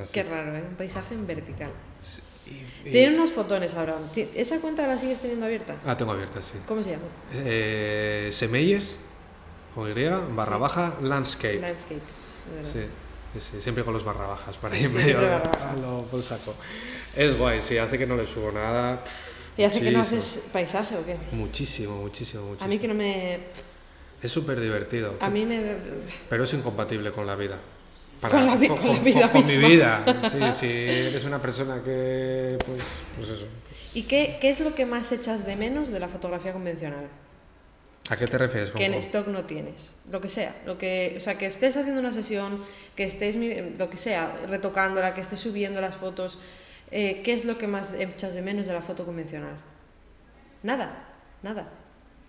Así. 0.00 0.12
Qué 0.14 0.22
raro, 0.22 0.56
¿eh? 0.56 0.64
Un 0.68 0.74
paisaje 0.76 1.14
en 1.14 1.26
vertical. 1.26 1.70
Sí, 2.00 2.22
y- 2.84 2.90
Tiene 2.90 3.16
unos 3.16 3.30
fotones 3.32 3.74
ahora. 3.74 3.94
¿Esa 4.34 4.58
cuenta 4.60 4.86
la 4.86 4.98
sigues 4.98 5.20
teniendo 5.20 5.44
abierta? 5.46 5.74
Ah, 5.84 5.96
tengo 5.96 6.12
abierta, 6.12 6.40
sí. 6.40 6.54
¿Cómo 6.66 6.82
se 6.82 6.90
llama? 6.92 7.04
Eh, 7.34 8.28
Semelles, 8.32 8.98
con 9.74 9.90
Y, 9.90 9.94
barra 10.34 10.56
Sí. 10.56 10.60
baja, 10.62 10.94
landscape. 11.02 11.60
Landscape. 11.60 11.94
de 11.96 12.56
verdad. 12.56 12.70
Sí, 12.72 13.40
sí, 13.40 13.50
sí, 13.56 13.60
siempre 13.62 13.84
con 13.84 13.92
los 13.92 14.04
barra 14.04 14.26
bajas, 14.28 14.56
para 14.56 14.78
ir 14.78 14.88
medio 14.90 15.18
a 15.18 15.74
lo 15.80 16.02
por 16.04 16.22
saco. 16.22 16.54
Es 17.16 17.36
guay, 17.38 17.60
sí, 17.62 17.78
hace 17.78 17.98
que 17.98 18.06
no 18.06 18.16
le 18.16 18.26
subo 18.26 18.52
nada. 18.52 19.02
¿Y 19.56 19.64
hace 19.64 19.80
que 19.80 19.90
no 19.90 20.00
haces 20.00 20.48
paisaje 20.52 20.96
o 20.96 21.04
qué? 21.06 21.16
Muchísimo, 21.32 21.96
muchísimo, 21.96 22.42
muchísimo. 22.42 22.64
A 22.64 22.68
mí 22.68 22.78
que 22.78 22.88
no 22.88 22.94
me... 22.94 23.38
Es 24.22 24.30
súper 24.32 24.60
divertido. 24.60 25.14
A 25.20 25.30
mí 25.30 25.44
me... 25.46 25.62
Pero 26.28 26.44
es 26.44 26.52
incompatible 26.54 27.10
con 27.12 27.26
la 27.26 27.36
vida. 27.36 27.58
Con 28.20 28.46
la 28.46 28.56
vi- 28.56 28.68
con 28.68 28.86
la 28.86 28.98
vida 28.98 29.30
con 29.30 29.44
mi 29.44 29.56
vida. 29.56 30.04
Sí, 30.30 30.38
si 30.52 30.66
eres 30.66 31.24
una 31.24 31.40
persona 31.40 31.82
que, 31.84 32.58
pues, 32.66 32.82
pues 33.16 33.28
eso. 33.30 33.46
¿Y 33.94 34.02
qué, 34.02 34.38
qué 34.40 34.50
es 34.50 34.60
lo 34.60 34.74
que 34.74 34.84
más 34.86 35.12
echas 35.12 35.46
de 35.46 35.56
menos 35.56 35.90
de 35.90 36.00
la 36.00 36.08
fotografía 36.08 36.52
convencional? 36.52 37.08
¿A 38.08 38.16
qué 38.16 38.26
te 38.26 38.38
refieres? 38.38 38.70
con 38.70 38.78
que 38.78 38.86
en 38.86 38.94
stock 38.94 39.26
no 39.28 39.44
tienes. 39.44 39.94
Lo 40.10 40.20
que 40.20 40.28
sea. 40.28 40.54
Lo 40.64 40.78
que, 40.78 41.14
o 41.18 41.20
sea, 41.20 41.36
que 41.38 41.46
estés 41.46 41.76
haciendo 41.76 42.00
una 42.00 42.12
sesión, 42.12 42.62
que 42.94 43.04
estés, 43.04 43.36
lo 43.78 43.90
que 43.90 43.96
sea, 43.96 44.34
retocándola, 44.48 45.12
que 45.14 45.20
estés 45.22 45.40
subiendo 45.40 45.80
las 45.80 45.94
fotos. 45.94 46.38
Eh, 46.90 47.20
¿Qué 47.24 47.32
es 47.34 47.44
lo 47.44 47.58
que 47.58 47.66
más 47.66 47.92
echas 47.94 48.34
de 48.34 48.42
menos 48.42 48.66
de 48.66 48.72
la 48.72 48.82
foto 48.82 49.04
convencional? 49.04 49.56
Nada, 50.62 51.04
nada. 51.42 51.68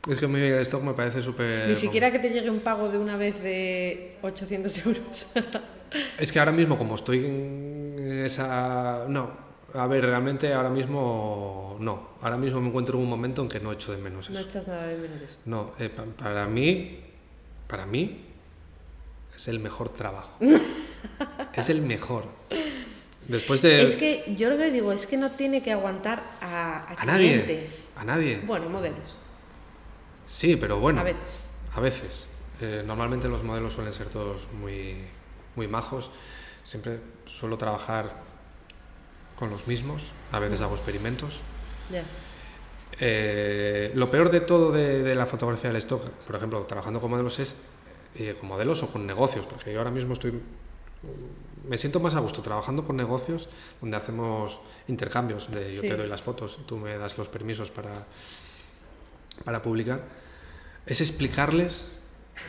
Es 0.09 0.17
que 0.17 0.25
a 0.25 0.27
mí 0.27 0.39
el 0.39 0.59
stock 0.59 0.83
me 0.83 0.93
parece 0.93 1.21
súper... 1.21 1.67
Ni 1.67 1.75
siquiera 1.75 2.11
que 2.11 2.19
te 2.19 2.29
llegue 2.29 2.49
un 2.49 2.59
pago 2.61 2.87
de 2.89 2.97
una 2.97 3.17
vez 3.17 3.41
de 3.41 4.17
800 4.21 4.85
euros. 4.85 5.31
Es 6.19 6.33
que 6.33 6.39
ahora 6.39 6.51
mismo, 6.51 6.77
como 6.77 6.95
estoy 6.95 7.25
en 7.25 8.21
esa... 8.25 9.05
No, 9.07 9.31
a 9.73 9.87
ver, 9.87 10.05
realmente 10.05 10.53
ahora 10.53 10.69
mismo 10.69 11.77
no. 11.79 12.09
Ahora 12.21 12.35
mismo 12.37 12.59
me 12.59 12.67
encuentro 12.67 12.97
en 12.97 13.03
un 13.05 13.09
momento 13.09 13.41
en 13.41 13.47
que 13.47 13.61
no 13.61 13.71
echo 13.71 13.93
de 13.93 13.97
menos 13.99 14.29
no 14.29 14.37
eso. 14.37 14.47
echas 14.49 14.67
nada 14.67 14.85
de 14.87 14.97
menos 14.97 15.21
eso. 15.21 15.39
No, 15.45 15.71
eh, 15.79 15.87
pa- 15.89 16.03
para 16.21 16.45
mí, 16.47 16.99
para 17.67 17.85
mí, 17.85 18.21
es 19.33 19.47
el 19.47 19.59
mejor 19.59 19.87
trabajo. 19.89 20.37
es 21.53 21.69
el 21.69 21.81
mejor. 21.81 22.25
Después 23.27 23.61
de... 23.61 23.83
Es 23.83 23.95
que 23.95 24.23
yo 24.37 24.49
lo 24.49 24.65
y 24.65 24.71
digo, 24.71 24.91
es 24.91 25.05
que 25.05 25.17
no 25.17 25.31
tiene 25.31 25.61
que 25.61 25.71
aguantar 25.71 26.23
a, 26.41 26.77
a 26.77 27.01
a 27.01 27.05
nadie. 27.05 27.43
clientes. 27.43 27.91
A 27.95 28.03
nadie. 28.03 28.41
Bueno, 28.45 28.69
modelos. 28.69 29.17
Sí, 30.25 30.55
pero 30.55 30.79
bueno. 30.79 31.01
A 31.01 31.03
veces. 31.03 31.41
A 31.75 31.79
veces. 31.79 32.29
Eh, 32.61 32.83
normalmente 32.85 33.27
los 33.27 33.43
modelos 33.43 33.73
suelen 33.73 33.93
ser 33.93 34.07
todos 34.07 34.47
muy, 34.53 34.95
muy 35.55 35.67
majos. 35.67 36.09
Siempre 36.63 36.99
suelo 37.25 37.57
trabajar 37.57 38.13
con 39.35 39.49
los 39.49 39.67
mismos. 39.67 40.07
A 40.31 40.39
veces 40.39 40.61
hago 40.61 40.75
experimentos. 40.75 41.39
Ya. 41.91 42.03
Eh, 42.99 43.91
lo 43.93 44.09
peor 44.09 44.31
de 44.31 44.41
todo 44.41 44.71
de, 44.71 45.03
de 45.03 45.15
la 45.15 45.25
fotografía 45.25 45.69
del 45.69 45.77
stock, 45.77 46.01
por 46.25 46.35
ejemplo, 46.35 46.65
trabajando 46.65 46.99
con 46.99 47.11
modelos 47.11 47.39
es 47.39 47.55
eh, 48.15 48.35
con 48.39 48.49
modelos 48.49 48.81
o 48.83 48.91
con 48.91 49.05
negocios, 49.05 49.45
porque 49.45 49.71
yo 49.71 49.79
ahora 49.79 49.91
mismo 49.91 50.13
estoy 50.13 50.31
me 51.69 51.77
siento 51.77 51.99
más 51.99 52.15
a 52.15 52.19
gusto 52.19 52.41
trabajando 52.41 52.83
con 52.85 52.95
negocios 52.97 53.49
donde 53.81 53.97
hacemos 53.97 54.59
intercambios 54.87 55.51
de 55.51 55.73
yo 55.75 55.81
Sí. 55.81 55.89
te 55.89 55.95
doy 55.97 56.07
las 56.07 56.21
fotos 56.21 56.57
y 56.61 56.63
tú 56.65 56.77
me 56.77 56.97
das 56.97 57.17
los 57.17 57.29
permisos 57.29 57.69
para 57.71 58.05
para 59.43 59.61
publicar 59.61 60.01
es 60.85 61.01
explicarles 61.01 61.85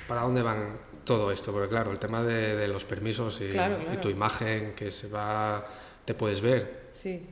para 0.07 0.23
dónde 0.23 0.43
van 0.43 0.79
todo 1.05 1.33
esto 1.33 1.53
porque 1.53 1.69
claro 1.69 1.91
el 1.93 1.99
tema 1.99 2.23
de, 2.23 2.57
de 2.57 2.69
los 2.69 2.85
permisos 2.85 3.41
y, 3.41 3.49
Claro, 3.49 3.79
y 3.81 3.85
claro. 3.85 4.01
tu 4.01 4.09
imagen 4.09 4.75
que 4.75 4.91
se 4.91 5.09
va 5.09 5.65
te 6.05 6.15
puedes 6.15 6.41
ver 6.41 6.89
Sí. 6.93 7.27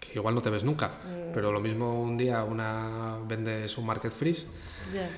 que 0.00 0.14
igual 0.18 0.34
no 0.34 0.42
te 0.42 0.50
ves 0.50 0.64
nunca, 0.64 0.88
Mm. 0.88 1.32
pero 1.32 1.50
lo 1.52 1.60
mismo 1.60 2.00
un 2.00 2.16
día 2.16 2.44
una 2.44 3.18
vendes 3.26 3.76
un 3.78 3.86
market 3.86 4.12
freeze 4.12 4.46
Ya. 4.92 5.08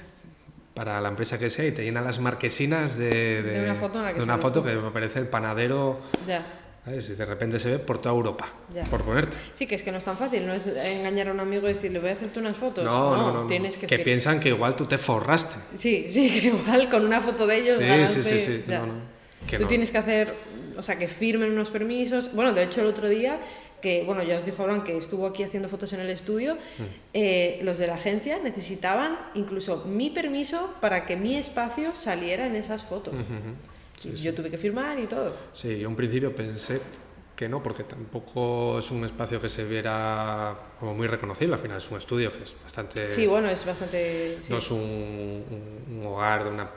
Para 0.76 1.00
la 1.00 1.08
empresa 1.08 1.38
que 1.38 1.48
sea 1.48 1.64
y 1.66 1.72
te 1.72 1.82
llena 1.82 2.02
las 2.02 2.18
marquesinas 2.20 2.98
de, 2.98 3.42
De 3.42 3.62
una 3.64 3.74
foto 3.74 3.98
en 3.98 4.04
la 4.04 4.12
que 4.12 4.18
de 4.18 4.24
una 4.24 4.36
foto 4.36 4.60
tú. 4.60 4.68
que 4.68 4.74
me 4.74 4.90
parece 4.90 5.18
el 5.20 5.26
panadero, 5.26 6.00
Ya. 6.28 6.44
¿sabes? 6.84 7.08
Y 7.08 7.14
de 7.14 7.24
repente 7.24 7.58
se 7.58 7.70
ve 7.70 7.78
por 7.78 7.96
toda 7.98 8.14
Europa, 8.14 8.46
Ya. 8.74 8.84
por 8.84 9.02
ponerte. 9.02 9.38
Sí, 9.54 9.66
que 9.66 9.74
es 9.74 9.82
que 9.82 9.90
no 9.90 9.96
es 9.96 10.04
tan 10.04 10.18
fácil, 10.18 10.46
no 10.46 10.52
es 10.52 10.66
engañar 10.66 11.28
a 11.28 11.32
un 11.32 11.40
amigo 11.40 11.66
y 11.68 11.72
decirle 11.72 11.98
voy 11.98 12.10
a 12.10 12.12
hacerte 12.12 12.38
unas 12.40 12.58
fotos. 12.58 12.84
No, 12.84 13.16
no, 13.16 13.32
no, 13.32 13.42
no. 13.42 13.46
tienes 13.46 13.78
que, 13.78 13.86
que 13.86 14.00
piensan 14.00 14.38
que 14.38 14.50
igual 14.50 14.76
tú 14.76 14.84
te 14.84 14.98
forraste. 14.98 15.56
Sí, 15.78 16.08
sí, 16.10 16.28
que 16.28 16.48
igual 16.48 16.90
con 16.90 17.06
una 17.06 17.22
foto 17.22 17.46
de 17.46 17.56
ellos 17.56 17.78
Sí, 17.78 17.84
ganaste- 17.84 18.22
sí, 18.22 18.38
sí, 18.38 18.38
sí. 18.44 18.64
No, 18.68 18.86
no. 18.86 18.92
Que 19.48 19.56
Tú 19.56 19.64
tienes 19.64 19.90
que 19.90 19.98
hacer, 19.98 20.34
o 20.76 20.82
sea, 20.82 20.98
que 20.98 21.08
firmen 21.08 21.52
unos 21.52 21.70
permisos. 21.70 22.34
Bueno, 22.34 22.52
de 22.52 22.64
hecho 22.64 22.82
el 22.82 22.88
otro 22.88 23.08
día, 23.08 23.38
que 23.80 24.02
bueno, 24.04 24.22
ya 24.22 24.36
os 24.36 24.44
dijo 24.44 24.62
Abraham 24.62 24.84
que 24.84 24.96
estuvo 24.96 25.26
aquí 25.26 25.42
haciendo 25.42 25.68
fotos 25.68 25.92
en 25.92 26.00
el 26.00 26.10
estudio, 26.10 26.54
Mm. 26.78 26.82
eh, 27.14 27.60
los 27.62 27.78
de 27.78 27.86
la 27.86 27.94
agencia 27.94 28.38
necesitaban 28.42 29.18
incluso 29.34 29.84
mi 29.86 30.10
permiso 30.10 30.74
para 30.80 31.04
que 31.06 31.16
mi 31.16 31.36
espacio 31.36 31.94
saliera 31.94 32.46
en 32.46 32.56
esas 32.56 32.82
fotos. 32.82 33.14
Y 34.04 34.14
yo 34.16 34.34
tuve 34.34 34.50
que 34.50 34.58
firmar 34.58 34.98
y 34.98 35.06
todo. 35.06 35.34
Sí, 35.52 35.78
yo 35.78 35.88
en 35.88 35.96
principio 35.96 36.34
pensé 36.34 36.80
que 37.34 37.48
no, 37.50 37.62
porque 37.62 37.84
tampoco 37.84 38.78
es 38.78 38.90
un 38.90 39.04
espacio 39.04 39.40
que 39.42 39.48
se 39.50 39.64
viera 39.64 40.56
como 40.80 40.94
muy 40.94 41.06
reconocible, 41.06 41.54
al 41.54 41.60
final 41.60 41.76
es 41.78 41.90
un 41.90 41.98
estudio 41.98 42.32
que 42.32 42.42
es 42.44 42.54
bastante... 42.62 43.06
Sí, 43.06 43.26
bueno, 43.26 43.48
es 43.48 43.64
bastante... 43.66 44.38
sí. 44.40 44.50
No 44.52 44.58
es 44.58 44.70
un, 44.70 44.80
un- 44.80 45.98
un 46.00 46.06
hogar 46.06 46.44
de, 46.44 46.50
una, 46.50 46.70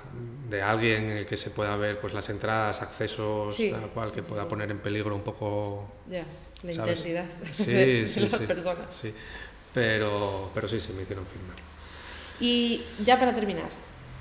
de 0.50 0.62
alguien 0.62 1.10
en 1.10 1.18
el 1.20 1.26
que 1.26 1.38
se 1.38 1.52
pueda 1.52 1.78
ver 1.78 1.98
pues, 2.02 2.14
las 2.14 2.30
entradas, 2.30 2.82
accesos, 2.82 3.56
Sí, 3.56 3.72
tal 3.72 3.90
cual, 3.92 4.12
que 4.12 4.22
pueda 4.22 4.48
poner 4.50 4.70
en 4.72 4.80
peligro 4.80 5.16
un 5.16 5.22
poco 5.22 5.88
Ya, 6.10 6.26
la 6.64 6.74
¿sabes? 6.74 7.00
identidad 7.06 7.26
Sí, 7.52 7.66
de, 7.74 8.08
sí, 8.08 8.20
las 8.20 8.32
sí, 8.32 8.46
personas. 8.46 8.96
sí. 8.96 9.14
Pero, 9.74 10.50
pero 10.54 10.68
sí, 10.68 10.80
sí, 10.80 10.94
me 10.94 11.04
hicieron 11.04 11.26
firmar. 11.26 11.56
Y 12.40 12.84
ya 13.04 13.20
para 13.20 13.36
terminar, 13.36 13.70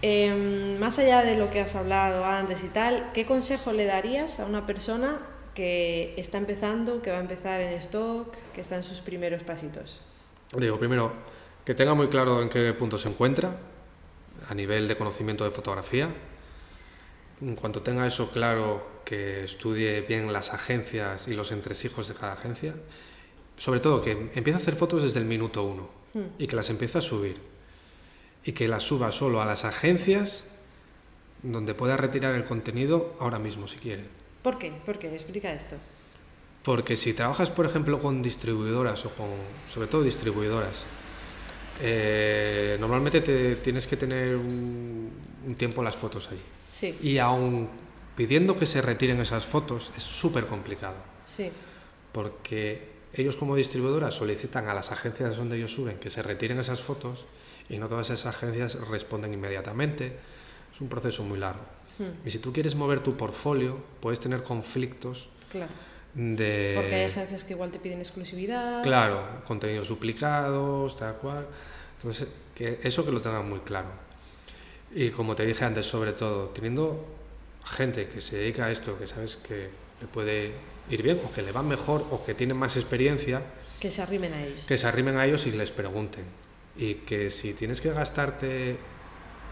em, 0.02 0.78
más 0.78 0.98
allá 0.98 1.22
de 1.22 1.36
lo 1.36 1.50
que 1.50 1.60
has 1.60 1.74
hablado 1.74 2.24
antes 2.24 2.62
y 2.64 2.68
tal, 2.68 3.10
¿qué 3.14 3.24
consejo 3.26 3.72
le 3.72 3.84
darías 3.86 4.40
a 4.40 4.46
una 4.46 4.66
persona 4.66 5.18
que 5.54 6.14
está 6.16 6.38
empezando, 6.38 7.02
que 7.02 7.10
va 7.10 7.18
a 7.18 7.20
empezar 7.20 7.60
en 7.60 7.72
stock, 7.74 8.36
que 8.54 8.60
está 8.60 8.76
en 8.76 8.82
sus 8.82 9.00
primeros 9.00 9.42
pasitos? 9.42 10.00
Digo, 10.56 10.78
primero, 10.78 11.12
que 11.64 11.74
tenga 11.74 11.94
muy 11.94 12.08
claro 12.08 12.42
en 12.42 12.48
qué 12.48 12.72
punto 12.74 12.98
se 12.98 13.08
encuentra 13.08 13.56
a 14.48 14.54
nivel 14.54 14.86
de 14.88 14.96
conocimiento 14.96 15.44
de 15.44 15.50
fotografía. 15.50 16.08
En 17.40 17.54
cuanto 17.54 17.82
tenga 17.82 18.06
eso 18.06 18.30
claro, 18.30 18.86
que 19.08 19.44
estudie 19.44 20.02
bien 20.02 20.30
las 20.34 20.52
agencias 20.52 21.28
y 21.28 21.32
los 21.32 21.50
entresijos 21.50 22.08
de 22.08 22.14
cada 22.14 22.34
agencia. 22.34 22.74
Sobre 23.56 23.80
todo, 23.80 24.02
que 24.02 24.10
empiece 24.34 24.52
a 24.52 24.56
hacer 24.56 24.76
fotos 24.76 25.02
desde 25.02 25.18
el 25.18 25.24
minuto 25.24 25.64
uno 25.64 25.88
y 26.38 26.46
que 26.46 26.54
las 26.54 26.68
empiece 26.68 26.98
a 26.98 27.00
subir. 27.00 27.38
Y 28.44 28.52
que 28.52 28.68
las 28.68 28.82
suba 28.82 29.10
solo 29.10 29.40
a 29.40 29.46
las 29.46 29.64
agencias 29.64 30.44
donde 31.42 31.72
pueda 31.72 31.96
retirar 31.96 32.34
el 32.34 32.44
contenido 32.44 33.16
ahora 33.18 33.38
mismo, 33.38 33.66
si 33.66 33.78
quiere. 33.78 34.04
¿Por 34.42 34.58
qué? 34.58 34.72
¿Por 34.84 34.98
qué? 34.98 35.08
Explica 35.14 35.54
esto. 35.54 35.76
Porque 36.62 36.94
si 36.94 37.14
trabajas, 37.14 37.50
por 37.50 37.64
ejemplo, 37.64 37.98
con 38.00 38.20
distribuidoras 38.20 39.06
o 39.06 39.10
con, 39.14 39.30
sobre 39.70 39.88
todo 39.88 40.02
distribuidoras, 40.02 40.84
eh, 41.80 42.76
normalmente 42.78 43.22
te 43.22 43.56
tienes 43.56 43.86
que 43.86 43.96
tener 43.96 44.36
un, 44.36 45.10
un 45.46 45.54
tiempo 45.54 45.82
las 45.82 45.96
fotos 45.96 46.28
ahí. 46.30 46.40
Sí, 46.74 46.94
Y 47.02 47.16
aún 47.16 47.68
pidiendo 48.18 48.58
que 48.58 48.66
se 48.66 48.82
retiren 48.82 49.20
esas 49.20 49.46
fotos 49.46 49.92
es 49.96 50.02
súper 50.02 50.46
complicado. 50.46 50.96
sí, 51.24 51.52
Porque 52.10 52.98
ellos 53.14 53.36
como 53.36 53.54
distribuidoras 53.54 54.12
solicitan 54.12 54.66
a 54.68 54.74
las 54.74 54.90
agencias 54.90 55.36
donde 55.36 55.56
ellos 55.56 55.72
suben 55.72 55.98
que 55.98 56.10
se 56.10 56.20
retiren 56.20 56.58
esas 56.58 56.80
fotos 56.80 57.26
y 57.68 57.78
no 57.78 57.86
todas 57.86 58.10
esas 58.10 58.26
agencias 58.34 58.74
responden 58.88 59.32
inmediatamente. 59.34 60.14
Es 60.74 60.80
un 60.80 60.88
proceso 60.88 61.22
muy 61.22 61.38
largo. 61.38 61.62
Hmm. 61.98 62.26
Y 62.26 62.30
si 62.32 62.40
tú 62.40 62.52
quieres 62.52 62.74
mover 62.74 63.04
tu 63.04 63.16
portfolio, 63.16 63.78
puedes 64.00 64.18
tener 64.18 64.42
conflictos 64.42 65.28
claro. 65.48 65.70
de... 66.14 66.72
Porque 66.74 66.94
hay 66.96 67.04
agencias 67.04 67.44
que 67.44 67.52
igual 67.52 67.70
te 67.70 67.78
piden 67.78 68.00
exclusividad. 68.00 68.82
Claro, 68.82 69.44
contenidos 69.46 69.86
duplicados, 69.86 70.96
tal 70.96 71.14
cual. 71.18 71.46
Entonces, 71.98 72.26
que 72.52 72.80
eso 72.82 73.04
que 73.04 73.12
lo 73.12 73.20
tengan 73.20 73.48
muy 73.48 73.60
claro. 73.60 73.90
Y 74.92 75.10
como 75.10 75.36
te 75.36 75.46
dije 75.46 75.64
antes, 75.64 75.86
sobre 75.86 76.12
todo, 76.14 76.48
teniendo 76.48 77.17
gente 77.70 78.08
que 78.08 78.20
se 78.20 78.36
dedica 78.38 78.66
a 78.66 78.70
esto, 78.70 78.98
que 78.98 79.06
sabes 79.06 79.36
que 79.36 79.70
le 80.00 80.06
puede 80.06 80.52
ir 80.90 81.02
bien, 81.02 81.20
o 81.24 81.32
que 81.32 81.42
le 81.42 81.52
va 81.52 81.62
mejor, 81.62 82.06
o 82.10 82.24
que 82.24 82.34
tiene 82.34 82.54
más 82.54 82.76
experiencia, 82.76 83.42
Que 83.80 83.90
se 83.90 84.02
arrimen 84.02 84.32
a 84.32 84.42
ellos. 84.44 84.64
que 84.66 84.76
se 84.76 84.86
arrimen 84.86 85.16
a 85.16 85.26
ellos 85.26 85.46
y 85.46 85.52
les 85.52 85.70
pregunten. 85.70 86.24
Y 86.76 86.94
que 86.94 87.30
si 87.30 87.54
tienes 87.54 87.80
que 87.80 87.92
gastarte, 87.92 88.76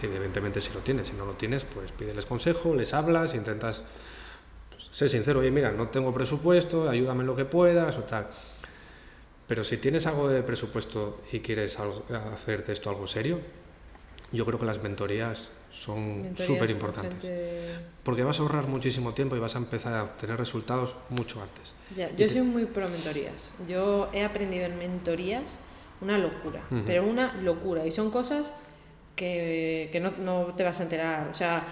evidentemente 0.03 0.61
si 0.61 0.73
lo 0.73 0.81
tienes, 0.81 1.09
si 1.09 1.15
no 1.15 1.27
lo 1.27 1.33
tienes, 1.33 1.65
pues 1.65 1.93
pídeles 1.93 2.25
consejo, 2.27 2.75
les 2.75 2.95
hablas, 2.95 3.35
intentas 3.35 3.83
pues, 4.71 4.89
ser 4.93 5.09
sincero, 5.09 5.41
oye, 5.41 5.51
mira, 5.51 5.71
no 5.73 5.89
tengo 5.89 6.13
presupuesto, 6.15 6.89
ayúdame 6.89 7.21
en 7.23 7.27
lo 7.27 7.37
que 7.37 7.45
puedas 7.45 7.97
o 7.97 8.05
tal. 8.05 8.29
Pero 9.47 9.63
si 9.63 9.77
tienes 9.77 10.07
algo 10.07 10.29
de 10.29 10.43
presupuesto 10.43 11.23
y 11.33 11.41
quieres 11.41 11.79
hacer 11.79 12.65
de 12.65 12.73
esto 12.73 12.91
algo 12.91 13.07
serio, 13.07 13.41
yo 14.33 14.45
creo 14.45 14.59
que 14.59 14.67
las 14.67 14.83
mentorías 14.83 15.51
son 15.77 16.33
súper 16.37 16.71
importantes. 16.71 17.13
gente- 17.23 17.79
Porque 18.03 18.23
vas 18.25 18.39
a 18.39 18.43
ahorrar 18.43 18.67
muchísimo 18.69 19.13
tiempo 19.15 19.37
y 19.37 19.39
vas 19.41 19.55
a 19.57 19.59
empezar 19.59 19.93
a 19.95 20.05
obtener 20.05 20.37
resultados 20.39 20.95
mucho 21.11 21.43
antes. 21.43 21.75
Ya, 21.97 22.09
yo 22.11 22.17
te- 22.27 22.29
soy 22.31 22.43
muy 22.43 22.65
pro 22.67 22.89
mentorías. 22.89 23.53
Yo 23.69 24.09
he 24.13 24.25
aprendido 24.25 24.65
en 24.67 24.79
mentorías 24.79 25.61
una 26.01 26.17
locura, 26.19 26.63
Ujú. 26.71 26.83
pero 26.87 27.05
una 27.05 27.35
locura. 27.43 27.85
Y 27.87 27.93
son 27.93 28.11
cosas 28.11 28.55
que, 29.15 29.89
que 29.93 30.01
no, 30.01 30.13
no 30.19 30.55
te 30.57 30.63
vas 30.65 30.81
a 30.81 30.85
enterar. 30.85 31.29
O 31.31 31.35
sea, 31.35 31.67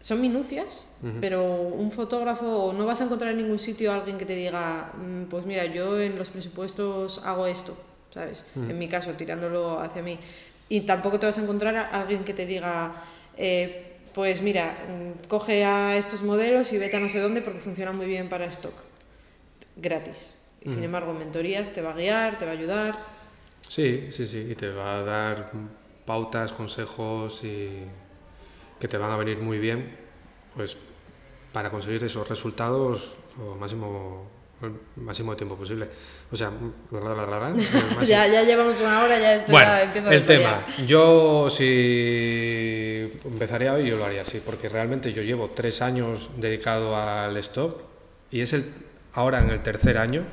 son 0.00 0.20
minucias, 0.20 0.86
Ujú. 1.02 1.14
pero 1.20 1.42
un 1.44 1.90
fotógrafo 1.90 2.72
no 2.76 2.86
vas 2.86 3.00
a 3.00 3.04
encontrar 3.04 3.32
en 3.32 3.38
ningún 3.38 3.58
sitio 3.58 3.92
a 3.92 3.96
alguien 3.96 4.18
que 4.18 4.24
te 4.26 4.34
diga, 4.36 4.92
"Mm, 4.96 5.24
pues 5.24 5.44
mira, 5.46 5.64
yo 5.66 6.00
en 6.00 6.16
los 6.18 6.30
presupuestos 6.30 7.20
hago 7.24 7.46
esto, 7.46 7.76
¿sabes? 8.12 8.44
Ujú. 8.54 8.70
En 8.70 8.78
mi 8.78 8.88
caso, 8.88 9.12
tirándolo 9.12 9.80
hacia 9.80 10.02
mí. 10.02 10.18
Y 10.68 10.82
tampoco 10.82 11.18
te 11.20 11.26
vas 11.26 11.38
a 11.38 11.42
encontrar 11.42 11.76
a 11.76 12.00
alguien 12.00 12.24
que 12.24 12.34
te 12.34 12.44
diga, 12.46 12.94
eh, 13.36 13.98
pues 14.14 14.40
mira, 14.40 14.76
mm, 14.88 15.26
coge 15.28 15.64
a 15.64 15.96
estos 15.96 16.22
modelos 16.22 16.72
y 16.72 16.78
vete 16.78 16.96
a 16.96 17.00
no 17.00 17.08
sé 17.08 17.20
dónde 17.20 17.42
porque 17.42 17.60
funciona 17.60 17.92
muy 17.92 18.06
bien 18.06 18.28
para 18.28 18.46
stock. 18.46 18.74
Gratis. 19.76 20.34
Y 20.62 20.70
sin 20.70 20.82
embargo, 20.82 21.12
en 21.12 21.18
mentorías 21.18 21.72
te 21.72 21.80
va 21.80 21.90
a 21.90 21.94
guiar, 21.94 22.38
te 22.38 22.44
va 22.44 22.50
a 22.50 22.54
ayudar. 22.54 22.96
Sí, 23.68 24.08
sí, 24.10 24.26
sí, 24.26 24.48
y 24.50 24.54
te 24.54 24.70
va 24.70 24.98
a 24.98 25.02
dar 25.02 25.52
pautas, 26.04 26.52
consejos 26.52 27.44
y 27.44 27.84
que 28.80 28.88
te 28.88 28.96
van 28.96 29.10
a 29.10 29.16
venir 29.16 29.38
muy 29.38 29.58
bien, 29.58 29.96
pues 30.56 30.76
para 31.52 31.70
conseguir 31.70 32.02
esos 32.04 32.28
resultados 32.28 33.16
lo 33.38 33.54
máximo 33.54 34.28
el 34.62 35.02
máximo 35.02 35.32
de 35.32 35.36
tiempo 35.36 35.56
posible. 35.56 35.88
O 36.30 36.36
sea, 36.36 36.50
la, 36.90 37.14
la, 37.14 37.54
Ya, 38.04 38.26
ya 38.26 38.42
llevamos 38.42 38.80
una 38.80 39.02
hora, 39.04 39.18
ya 39.18 39.34
esto 39.36 39.52
Bueno, 39.52 39.70
ya 39.70 40.10
el 40.10 40.24
tema. 40.24 40.62
Yo 40.86 41.48
si 41.50 43.12
empezaría 43.24 43.74
hoy, 43.74 43.88
yo 43.88 43.96
lo 43.96 44.06
haría 44.06 44.22
así, 44.22 44.40
porque 44.44 44.68
realmente 44.68 45.12
yo 45.12 45.22
llevo 45.22 45.50
tres 45.50 45.82
años 45.82 46.30
dedicado 46.36 46.96
al 46.96 47.36
stock 47.36 47.82
y 48.30 48.40
es 48.40 48.52
el 48.52 48.64
ahora 49.12 49.40
en 49.40 49.50
el 49.50 49.62
tercer 49.62 49.98
año 49.98 50.24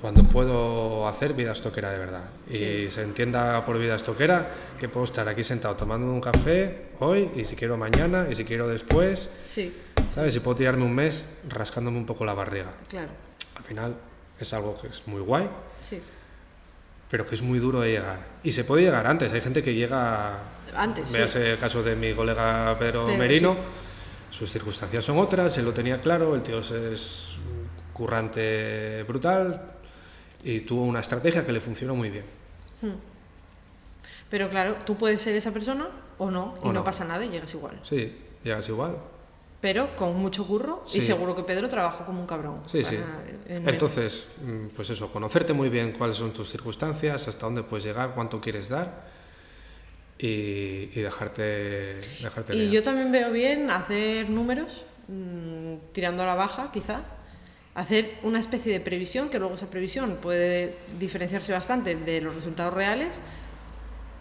cuando 0.00 0.22
puedo 0.24 1.08
hacer 1.08 1.32
vida 1.32 1.52
estoquera 1.52 1.90
de 1.90 1.98
verdad. 1.98 2.24
Y 2.50 2.90
se 2.90 3.02
entienda 3.02 3.64
por 3.64 3.78
vida 3.78 3.96
estoquera 3.96 4.48
que 4.78 4.88
puedo 4.88 5.04
estar 5.04 5.26
aquí 5.28 5.42
sentado 5.42 5.74
tomando 5.76 6.06
un 6.06 6.20
café 6.20 6.88
hoy 7.00 7.30
y 7.34 7.44
si 7.44 7.56
quiero 7.56 7.76
mañana 7.76 8.26
y 8.30 8.34
si 8.34 8.44
quiero 8.44 8.68
después, 8.68 9.30
Sí, 9.48 9.74
¿sabes? 10.14 10.36
Y 10.36 10.40
puedo 10.40 10.56
tirarme 10.56 10.84
un 10.84 10.94
mes 10.94 11.26
rascándome 11.48 11.98
un 11.98 12.06
poco 12.06 12.24
la 12.24 12.34
barriga. 12.34 12.72
claro. 12.88 13.08
Al 13.56 13.62
final 13.62 13.94
es 14.38 14.52
algo 14.52 14.78
que 14.78 14.88
es 14.88 15.02
muy 15.06 15.20
guay, 15.22 15.48
Sí. 15.80 16.00
pero 17.10 17.24
que 17.26 17.34
es 17.34 17.40
muy 17.42 17.58
duro 17.58 17.80
de 17.80 17.92
llegar. 17.92 18.18
Y 18.44 18.52
se 18.52 18.64
puede 18.64 18.82
llegar 18.82 19.06
antes, 19.06 19.32
hay 19.32 19.40
gente 19.40 19.62
que 19.62 19.72
llega, 19.74 20.34
Antes, 20.76 21.08
sí. 21.08 21.16
véase 21.16 21.52
el 21.52 21.58
caso 21.58 21.82
de 21.82 21.96
mi 21.96 22.12
colega 22.12 22.76
Pedro 22.78 23.06
Pedro, 23.06 23.16
Merino, 23.18 23.56
sus 24.30 24.50
circunstancias 24.52 25.02
son 25.04 25.16
otras, 25.18 25.56
él 25.56 25.64
lo 25.64 25.72
tenía 25.72 26.02
claro, 26.02 26.34
el 26.34 26.42
tío 26.42 26.58
es- 26.60 27.32
currante 27.94 29.02
brutal 29.08 29.75
y 30.46 30.60
tuvo 30.60 30.82
una 30.82 31.00
estrategia 31.00 31.44
que 31.44 31.52
le 31.52 31.60
funcionó 31.60 31.94
muy 31.96 32.08
bien. 32.10 32.24
Pero 34.30 34.48
claro, 34.48 34.76
tú 34.84 34.96
puedes 34.96 35.20
ser 35.20 35.34
esa 35.36 35.50
persona 35.52 35.88
o 36.18 36.30
no, 36.30 36.54
y 36.62 36.66
O 36.68 36.72
no 36.72 36.80
no. 36.80 36.84
pasa 36.84 37.04
nada 37.04 37.24
y 37.24 37.28
llegas 37.30 37.52
igual. 37.54 37.78
Sí, 37.82 38.16
llegas 38.44 38.68
igual. 38.68 38.96
Pero 39.60 39.96
con 39.96 40.14
mucho 40.16 40.46
curro 40.46 40.84
y 40.92 41.00
seguro 41.00 41.34
que 41.34 41.42
Pedro 41.42 41.68
trabajó 41.68 42.04
como 42.04 42.20
un 42.20 42.26
cabrón. 42.26 42.60
Sí, 42.66 42.84
sí. 42.84 42.96
en- 43.48 43.68
Entonces, 43.68 44.28
mm, 44.44 44.66
pues 44.76 44.90
eso, 44.90 45.12
conocerte 45.12 45.52
muy 45.52 45.68
bien 45.68 45.92
cuáles 45.92 46.16
son 46.18 46.32
tus 46.32 46.48
circunstancias, 46.50 47.26
hasta 47.26 47.46
dónde 47.46 47.62
puedes 47.62 47.84
llegar, 47.84 48.12
cuánto 48.14 48.40
quieres 48.40 48.68
dar 48.68 49.06
y, 50.18 50.90
y 50.94 51.00
dejarte, 51.02 51.98
dejarte 52.22 52.54
Y 52.54 52.70
yo 52.70 52.82
también 52.82 53.10
veo 53.10 53.32
bien 53.32 53.70
hacer 53.70 54.28
números, 54.30 54.84
mm, 55.08 55.74
tirando 55.92 56.22
a 56.22 56.26
la 56.26 56.34
baja 56.34 56.70
quizá, 56.72 57.00
hacer 57.76 58.18
una 58.22 58.40
especie 58.40 58.72
de 58.72 58.80
previsión, 58.80 59.28
que 59.28 59.38
luego 59.38 59.54
esa 59.54 59.68
previsión 59.68 60.16
puede 60.20 60.76
diferenciarse 60.98 61.52
bastante 61.52 61.94
de 61.94 62.20
los 62.22 62.34
resultados 62.34 62.72
reales, 62.74 63.20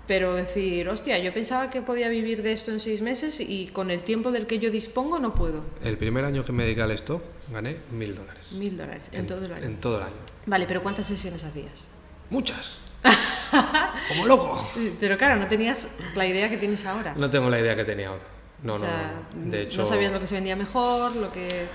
pero 0.07 0.35
decir, 0.35 0.87
hostia, 0.89 1.17
yo 1.17 1.33
pensaba 1.33 1.69
que 1.69 1.81
podía 1.81 2.09
vivir 2.09 2.43
de 2.43 2.51
esto 2.51 2.71
en 2.71 2.79
seis 2.79 3.01
meses 3.01 3.39
y 3.39 3.67
con 3.67 3.89
el 3.89 4.01
tiempo 4.01 4.31
del 4.31 4.45
que 4.45 4.59
yo 4.59 4.69
dispongo 4.69 5.19
no 5.19 5.33
puedo. 5.33 5.63
El 5.83 5.97
primer 5.97 6.25
año 6.25 6.43
que 6.43 6.51
me 6.51 6.63
dediqué 6.63 6.81
al 6.81 6.91
stock 6.91 7.23
gané 7.49 7.77
mil 7.91 8.13
dólares. 8.13 8.51
Mil 8.51 8.77
dólares 8.77 9.03
en, 9.13 9.25
todo 9.25 9.45
el 9.45 9.53
año. 9.53 9.63
En 9.63 9.77
todo 9.77 9.97
el 9.97 10.03
año. 10.03 10.15
Vale, 10.45 10.65
pero 10.67 10.83
¿cuántas 10.83 11.07
sesiones 11.07 11.43
hacías? 11.43 11.87
Muchas. 12.29 12.81
Como 14.09 14.27
loco. 14.27 14.69
Pero 14.99 15.17
claro, 15.17 15.37
no 15.37 15.47
tenías 15.47 15.87
la 16.13 16.27
idea 16.27 16.49
que 16.49 16.57
tienes 16.57 16.85
ahora. 16.85 17.15
No 17.17 17.29
tengo 17.29 17.49
la 17.49 17.59
idea 17.59 17.75
que 17.75 17.85
tenía 17.85 18.11
otra. 18.11 18.27
No, 18.61 18.73
o 18.75 18.77
no, 18.77 18.85
sea, 18.85 19.13
no. 19.33 19.49
De 19.49 19.61
hecho, 19.61 19.81
no 19.81 19.87
sabías 19.87 20.11
lo 20.11 20.19
que 20.19 20.27
se 20.27 20.35
vendía 20.35 20.57
mejor, 20.57 21.15
lo 21.15 21.31
que... 21.31 21.67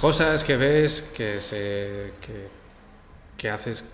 cosas 0.00 0.44
que 0.44 0.56
ves 0.56 1.02
que 1.16 1.40
se 1.40 2.12
que, 2.20 2.48
que 3.36 3.50
haces 3.50 3.84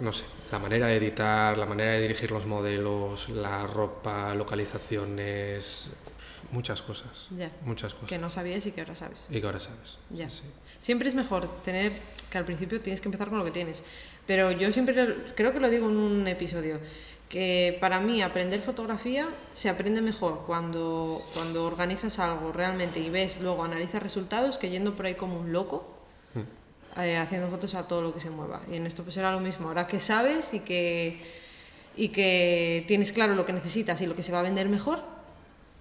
no 0.00 0.12
sé 0.12 0.24
la 0.52 0.58
manera 0.58 0.86
de 0.86 0.96
editar 0.96 1.56
la 1.58 1.66
manera 1.66 1.92
de 1.92 2.02
dirigir 2.02 2.30
los 2.30 2.46
modelos 2.46 3.28
la 3.30 3.66
ropa 3.66 4.34
localizaciones 4.34 5.90
muchas 6.52 6.80
cosas 6.82 7.28
Ya. 7.36 7.50
muchas 7.62 7.92
cosas 7.94 8.08
que 8.08 8.18
no 8.18 8.30
sabías 8.30 8.64
y 8.66 8.72
que 8.72 8.80
ahora 8.82 8.94
sabes. 8.94 9.18
y 9.30 9.40
que 9.40 9.46
ahora 9.46 9.60
sabes 9.60 9.98
Ya. 10.10 10.30
Sí. 10.30 10.42
Siempre 10.80 11.08
es 11.08 11.14
mejor 11.14 11.62
tener 11.62 11.92
que 12.30 12.38
al 12.38 12.44
principio 12.44 12.80
tienes 12.80 13.00
que 13.00 13.08
empezar 13.08 13.28
con 13.28 13.38
lo 13.38 13.44
que 13.44 13.50
tienes. 13.50 13.82
Pero 14.28 14.52
yo 14.52 14.70
siempre 14.70 14.94
creo 15.34 15.52
que 15.52 15.58
lo 15.60 15.68
digo 15.70 15.88
en 15.88 15.96
un 15.96 16.28
episodio 16.28 16.78
que 17.28 17.76
para 17.80 18.00
mí 18.00 18.22
aprender 18.22 18.60
fotografía 18.60 19.28
se 19.52 19.68
aprende 19.68 20.00
mejor 20.00 20.44
cuando 20.46 21.20
cuando 21.34 21.64
organizas 21.66 22.18
algo 22.18 22.52
realmente 22.52 23.00
y 23.00 23.10
ves 23.10 23.40
luego 23.40 23.64
analizas 23.64 24.02
resultados 24.02 24.56
que 24.58 24.70
yendo 24.70 24.94
por 24.94 25.06
ahí 25.06 25.14
como 25.14 25.38
un 25.38 25.52
loco 25.52 25.94
eh, 26.96 27.16
haciendo 27.16 27.48
fotos 27.48 27.74
a 27.74 27.86
todo 27.86 28.02
lo 28.02 28.12
que 28.14 28.20
se 28.20 28.30
mueva. 28.30 28.60
Y 28.72 28.76
en 28.76 28.86
esto 28.86 29.04
pues 29.04 29.16
era 29.18 29.30
lo 29.30 29.38
mismo. 29.40 29.68
Ahora 29.68 29.86
que 29.86 30.00
sabes 30.00 30.52
y 30.54 30.60
que 30.60 31.20
y 31.96 32.08
que 32.08 32.84
tienes 32.88 33.12
claro 33.12 33.34
lo 33.34 33.44
que 33.44 33.52
necesitas 33.52 34.00
y 34.00 34.06
lo 34.06 34.16
que 34.16 34.22
se 34.22 34.32
va 34.32 34.38
a 34.40 34.42
vender 34.42 34.68
mejor, 34.68 35.00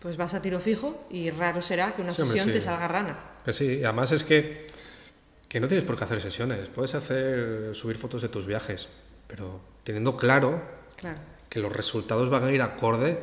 pues 0.01 0.17
vas 0.17 0.33
a 0.33 0.41
tiro 0.41 0.59
fijo 0.59 1.05
y 1.09 1.29
raro 1.31 1.61
será 1.61 1.95
que 1.95 2.01
una 2.01 2.11
Sí, 2.11 2.23
sesión 2.23 2.47
te 2.47 2.59
sí. 2.59 2.61
salga 2.61 2.87
rana. 2.87 3.17
Sí 3.49 3.83
además 3.83 4.11
es 4.11 4.23
que 4.23 4.67
que 5.47 5.59
no 5.61 5.67
tienes 5.69 5.85
por 5.85 5.97
qué 5.97 6.03
hacer 6.03 6.19
sesiones 6.19 6.67
puedes 6.67 6.93
hacer 6.93 7.73
subir 7.73 7.95
fotos 7.95 8.21
de 8.21 8.27
tus 8.27 8.45
viajes 8.45 8.89
pero 9.27 9.61
teniendo 9.85 10.17
claro 10.17 10.61
Claro. 10.97 11.19
Que 11.49 11.59
los 11.59 11.71
resultados 11.71 12.29
van 12.29 12.43
a 12.45 12.51
ir 12.51 12.61
acorde 12.61 13.19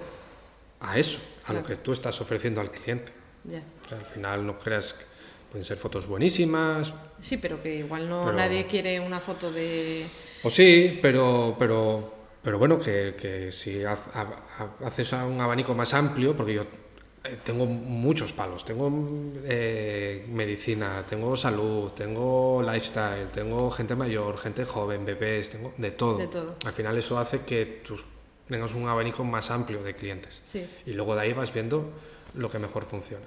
a 0.81 0.99
eso 0.99 1.18
a 1.47 1.53
lo 1.53 1.61
Claro. 1.61 1.66
que 1.66 1.77
tú 1.77 1.93
estás 1.93 2.20
ofreciendo 2.20 2.61
al 2.61 2.70
cliente 2.70 3.12
Ya. 3.45 3.62
O 3.85 3.89
sea, 3.89 3.99
al 3.99 4.07
final 4.07 4.47
no 4.47 4.59
creas 4.59 4.95
que 4.95 5.05
pueden 5.51 5.64
ser 5.64 5.77
fotos 5.77 6.07
buenísimas, 6.07 6.93
Sí, 7.20 7.37
pero 7.37 7.62
que 7.62 7.77
igual 7.77 8.09
no 8.09 8.25
Pero- 8.25 8.37
nadie 8.37 8.66
quiere 8.66 8.99
una 9.01 9.20
foto 9.20 9.53
de... 9.53 10.05
o 10.43 10.51
sí, 10.51 10.99
pero, 11.03 11.55
pero, 11.59 12.12
pero 12.43 12.59
bueno, 12.59 12.79
que, 12.79 13.14
que 13.20 13.53
si 13.53 13.85
ha- 13.85 13.93
ha- 13.93 14.87
haces 14.87 15.12
un 15.12 15.41
abanico 15.41 15.75
más 15.75 15.93
amplio, 15.95 16.35
porque 16.37 16.55
yo 16.55 16.62
eh, 17.25 17.39
tengo 17.45 17.64
muchos 17.66 18.33
palos, 18.33 18.64
tengo 18.64 18.91
eh, 19.45 20.27
medicina, 20.29 21.05
tengo 21.09 21.37
salud, 21.37 21.93
tengo 21.93 22.62
lifestyle, 22.62 23.29
tengo 23.29 23.70
gente 23.70 23.95
mayor, 23.95 24.37
gente 24.39 24.64
joven, 24.64 25.05
bebés, 25.07 25.51
tengo 25.51 25.72
de 25.79 25.91
todo. 25.93 26.18
De 26.18 26.27
todo. 26.27 26.57
Al 26.64 26.72
final 26.72 26.97
eso 26.99 27.18
hace 27.18 27.43
que 27.45 27.81
tus, 27.87 28.05
tengas 28.49 28.75
un 28.75 28.89
abanico 28.89 29.25
más 29.25 29.51
amplio 29.51 29.83
de 29.83 29.95
clientes. 29.95 30.43
Sí. 30.45 30.67
Y 30.87 30.93
luego 30.93 31.15
de 31.15 31.23
ahí 31.23 31.33
vas 31.33 31.53
viendo 31.53 31.91
lo 32.35 32.51
que 32.51 32.59
mejor 32.59 32.85
funciona. 32.85 33.25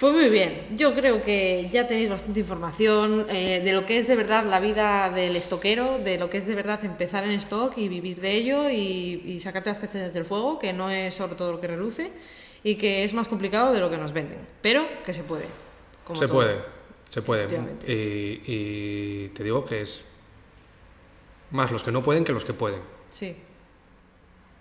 Pues 0.00 0.12
muy 0.12 0.28
bien, 0.28 0.76
yo 0.76 0.94
creo 0.94 1.20
que 1.22 1.68
ya 1.72 1.88
tenéis 1.88 2.08
bastante 2.08 2.38
información 2.38 3.26
eh, 3.30 3.60
de 3.64 3.72
lo 3.72 3.84
que 3.84 3.98
es 3.98 4.06
de 4.06 4.14
verdad 4.14 4.44
la 4.44 4.60
vida 4.60 5.10
del 5.10 5.34
estoquero, 5.34 5.98
de 5.98 6.18
lo 6.18 6.30
que 6.30 6.38
es 6.38 6.46
de 6.46 6.54
verdad 6.54 6.84
empezar 6.84 7.24
en 7.24 7.32
stock 7.32 7.76
y 7.76 7.88
vivir 7.88 8.20
de 8.20 8.32
ello 8.32 8.70
y, 8.70 9.22
y 9.26 9.40
sacarte 9.40 9.70
las 9.70 9.80
castañas 9.80 10.14
del 10.14 10.24
fuego, 10.24 10.60
que 10.60 10.72
no 10.72 10.88
es 10.88 11.14
sobre 11.14 11.34
todo 11.34 11.50
lo 11.50 11.60
que 11.60 11.66
reluce 11.66 12.12
y 12.62 12.76
que 12.76 13.02
es 13.02 13.12
más 13.12 13.26
complicado 13.26 13.72
de 13.72 13.80
lo 13.80 13.90
que 13.90 13.98
nos 13.98 14.12
venden, 14.12 14.38
pero 14.62 14.86
que 15.04 15.12
se 15.12 15.24
puede. 15.24 15.46
como 16.04 16.16
se 16.16 16.28
todo. 16.28 16.36
puede, 16.36 16.58
se 17.08 17.22
puede. 17.22 17.48
Y, 17.88 18.42
y 18.46 19.28
te 19.30 19.42
digo 19.42 19.64
que 19.64 19.80
es 19.80 20.02
más 21.50 21.72
los 21.72 21.82
que 21.82 21.90
no 21.90 22.04
pueden 22.04 22.22
que 22.22 22.32
los 22.32 22.44
que 22.44 22.52
pueden. 22.52 22.80
Sí. 23.10 23.34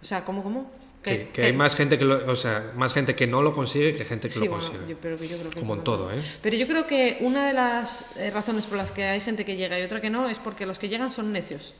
O 0.08 0.10
sea, 0.10 0.24
¿cómo, 0.24 0.42
cómo? 0.42 0.72
Que, 1.04 1.28
que 1.34 1.44
hay 1.44 1.52
más 1.54 1.76
gente 1.76 1.98
que 1.98 2.06
lo- 2.06 2.32
o 2.32 2.36
sea, 2.38 2.72
más 2.78 2.94
gente 2.94 3.14
que 3.14 3.28
no 3.28 3.42
lo 3.42 3.52
consigue 3.52 3.94
que 3.94 4.06
gente 4.06 4.30
que 4.30 4.36
Sí, 4.36 4.46
lo 4.46 4.52
bueno, 4.52 4.64
consigue. 4.66 4.90
yo- 4.92 4.98
pero 5.02 5.18
que 5.18 5.28
yo 5.28 5.38
creo 5.38 5.52
que 5.52 5.60
Como 5.60 5.76
en 5.76 5.84
todo, 5.84 6.14
¿eh? 6.14 6.22
Pero 6.42 6.56
yo 6.56 6.66
creo 6.66 6.88
que 6.88 7.18
una 7.20 7.46
de 7.48 7.52
las 7.54 8.06
eh, 8.18 8.32
razones 8.32 8.66
por 8.68 8.78
las 8.78 8.92
que 8.92 9.04
hay 9.04 9.20
gente 9.20 9.44
que 9.44 9.58
llega 9.58 9.78
y 9.78 9.84
otra 9.84 10.00
que 10.00 10.10
no 10.10 10.30
es 10.30 10.38
porque 10.40 10.66
los 10.66 10.80
que 10.80 10.88
llegan 10.88 11.12
son 11.12 11.34
necios. 11.34 11.74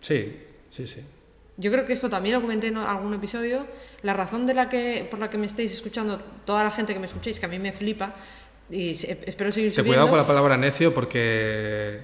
Sí, 0.00 0.36
sí, 0.70 0.86
sí. 0.86 1.00
Yo 1.56 1.72
creo 1.72 1.86
que 1.86 1.94
esto 1.94 2.10
también 2.10 2.34
lo 2.34 2.42
comenté 2.42 2.66
en 2.66 2.76
algún 2.76 3.14
episodio. 3.14 3.66
La 4.02 4.12
razón 4.12 4.46
de 4.46 4.52
la 4.52 4.68
que, 4.68 5.08
por 5.10 5.18
la 5.18 5.30
que 5.30 5.38
me 5.38 5.46
estáis 5.46 5.72
escuchando, 5.72 6.20
toda 6.44 6.62
la 6.62 6.70
gente 6.70 6.92
que 6.92 7.00
me 7.00 7.06
escuchéis, 7.06 7.40
que 7.40 7.46
a 7.46 7.48
mí 7.48 7.58
me 7.58 7.72
flipa, 7.72 8.14
y 8.70 8.90
espero 8.90 9.50
seguir 9.50 9.72
subiendo. 9.72 9.90
cuidado 9.92 10.08
con 10.10 10.18
la 10.18 10.26
palabra 10.26 10.58
necio 10.58 10.92
porque 10.92 12.00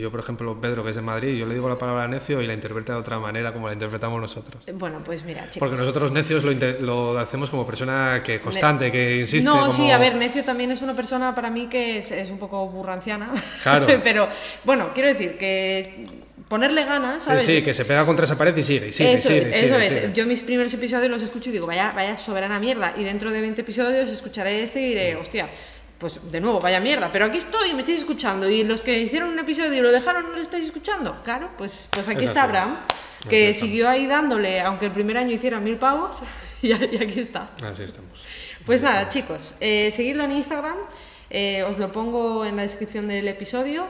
yo, 0.00 0.10
por 0.10 0.20
ejemplo, 0.20 0.60
Pedro, 0.60 0.84
que 0.84 0.90
es 0.90 0.96
de 0.96 1.02
Madrid, 1.02 1.36
yo 1.36 1.46
le 1.46 1.54
digo 1.54 1.68
la 1.68 1.78
palabra 1.78 2.06
necio 2.06 2.42
y 2.42 2.46
la 2.46 2.54
interpreta 2.54 2.92
de 2.92 2.98
otra 2.98 3.18
manera 3.18 3.52
como 3.52 3.66
la 3.66 3.72
interpretamos 3.72 4.20
nosotros. 4.20 4.64
Bueno, 4.74 5.00
pues 5.04 5.24
mira, 5.24 5.44
chicos. 5.50 5.58
Porque 5.58 5.76
nosotros 5.76 6.12
necios 6.12 6.44
lo, 6.44 7.18
hacemos 7.18 7.50
como 7.50 7.66
persona 7.66 8.22
que 8.24 8.40
constante, 8.40 8.92
que 8.92 9.16
insiste. 9.20 9.44
No, 9.48 9.60
como- 9.60 9.72
sí, 9.72 9.90
a 9.90 9.98
ver, 9.98 10.14
Necio 10.16 10.44
también 10.44 10.70
es 10.70 10.82
una 10.82 10.94
persona 10.94 11.34
para 11.34 11.50
mí 11.50 11.66
que 11.66 11.98
es, 11.98 12.10
es 12.10 12.30
un 12.30 12.38
poco 12.38 12.66
burranciana. 12.68 13.30
Claro. 13.62 13.86
Pero 14.04 14.28
bueno, 14.64 14.90
quiero 14.92 15.08
decir 15.08 15.38
que 15.38 16.04
ponerle 16.48 16.84
ganas, 16.84 17.22
Sí, 17.24 17.30
¿sabes? 17.30 17.44
sí, 17.44 17.62
que 17.62 17.74
se 17.74 17.84
pega 17.84 18.04
contra 18.06 18.24
esa 18.24 18.36
pared 18.38 18.56
y 18.56 18.62
sigue, 18.62 18.88
y 18.88 18.92
sigue, 18.92 19.14
eso 19.14 19.28
sigue, 19.28 19.40
es, 19.40 19.48
y 19.48 19.52
sigue, 19.52 19.66
eso 19.66 19.78
es. 19.78 20.12
Yo 20.14 20.26
mis 20.26 20.42
primeros 20.42 20.72
episodios 20.74 21.10
los 21.10 21.22
escucho 21.22 21.50
y 21.50 21.52
digo, 21.54 21.66
vaya, 21.66 21.92
vaya 21.94 22.16
soberana 22.16 22.60
mierda. 22.60 22.94
Y 22.96 23.02
dentro 23.04 23.30
de 23.32 23.40
20 23.40 23.62
episodios 23.62 24.10
escucharé 24.10 24.62
este 24.62 24.80
y 24.80 24.88
diré, 24.90 25.16
hostia, 25.16 25.48
pues 25.98 26.30
de 26.30 26.40
nuevo, 26.40 26.60
vaya 26.60 26.80
mierda. 26.80 27.10
Pero 27.12 27.24
aquí 27.26 27.38
estoy 27.38 27.70
y 27.70 27.74
me 27.74 27.80
estáis 27.80 28.00
escuchando. 28.00 28.48
Y 28.50 28.64
los 28.64 28.82
que 28.82 28.98
hicieron 28.98 29.30
un 29.30 29.38
episodio 29.38 29.74
y 29.74 29.80
lo 29.80 29.90
dejaron, 29.92 30.24
¿no 30.24 30.32
lo 30.32 30.40
estáis 30.40 30.64
escuchando? 30.66 31.22
Claro, 31.24 31.50
pues, 31.56 31.88
pues 31.92 32.08
aquí 32.08 32.24
Es 32.24 32.26
está 32.26 32.40
así. 32.42 32.48
Abraham. 32.50 32.78
que 33.28 33.54
siguió 33.54 33.88
ahí 33.88 34.06
dándole, 34.06 34.60
aunque 34.60 34.86
el 34.86 34.92
primer 34.92 35.16
año 35.16 35.32
hiciera 35.32 35.58
mil 35.60 35.76
pavos, 35.78 36.22
y, 36.62 36.68
y 36.68 36.72
aquí 36.74 37.20
está. 37.20 37.48
Así 37.62 37.82
estamos. 37.82 38.10
Pues 38.64 38.80
Así 38.80 38.84
nada, 38.84 39.02
estamos. 39.02 39.14
chicos, 39.14 39.54
eh, 39.60 39.90
seguidlo 39.94 40.24
en 40.24 40.32
Instagram, 40.32 40.76
eh, 41.30 41.62
os 41.64 41.78
lo 41.78 41.90
pongo 41.92 42.44
en 42.44 42.56
la 42.56 42.62
descripción 42.62 43.08
del 43.08 43.26
episodio. 43.28 43.86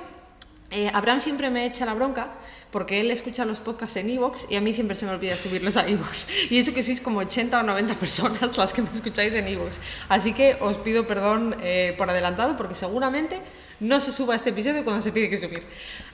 Eh, 0.71 0.91
Abraham 0.93 1.21
siempre 1.21 1.49
me 1.51 1.65
echa 1.67 1.87
la 1.87 1.95
bronca 1.95 2.29
porque 2.71 3.01
él 3.01 3.11
escucha 3.11 3.45
los 3.45 3.61
podcasts 3.61 3.97
en 3.97 4.11
Evox 4.11 4.47
y 4.51 4.57
a 4.57 4.61
mí 4.61 4.75
siempre 4.75 4.97
se 4.97 5.07
me 5.07 5.13
olvida 5.13 5.35
subirlos 5.35 5.77
a 5.77 5.89
Evox. 5.89 6.29
Y 6.51 6.59
eso 6.59 6.75
que 6.75 6.83
sois 6.83 7.01
como 7.01 7.21
80 7.21 7.61
o 7.61 7.63
90 7.63 7.95
personas 8.01 8.57
las 8.57 8.73
que 8.73 8.83
me 8.83 8.91
escucháis 8.91 9.33
en 9.35 9.49
Evox. 9.49 9.81
Así 10.09 10.33
que 10.33 10.57
os 10.61 10.79
pido 10.79 11.07
perdón 11.07 11.57
eh, 11.63 11.95
por 11.97 12.11
adelantado 12.11 12.57
porque 12.57 12.75
seguramente 12.75 13.41
no 13.81 14.01
se 14.01 14.13
suba 14.13 14.37
este 14.37 14.51
episodio 14.51 14.85
cuando 14.85 15.03
se 15.03 15.13
tiene 15.13 15.31
que 15.31 15.41
subir. 15.41 15.63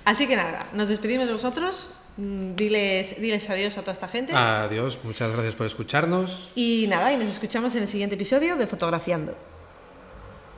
Así 0.05 0.27
que 0.27 0.37
nada, 0.37 0.69
nos 0.73 0.89
despedimos 0.89 1.27
de 1.27 1.33
vosotros. 1.33 1.91
Mm, 2.17 2.55
Diles, 2.57 3.21
diles 3.21 3.49
adiós 3.49 3.79
a 3.79 3.81
toda 3.81 3.95
esta 3.95 4.09
gente. 4.09 4.35
Adiós, 4.35 4.99
muchas 5.03 5.33
gracias 5.33 5.55
por 5.55 5.67
escucharnos. 5.67 6.51
Y 6.55 6.87
nada, 6.89 7.13
y 7.13 7.17
nos 7.17 7.29
escuchamos 7.29 7.75
en 7.75 7.83
el 7.83 7.89
siguiente 7.89 8.17
episodio 8.17 8.57
de 8.57 8.67
Fotografiando. 8.67 9.35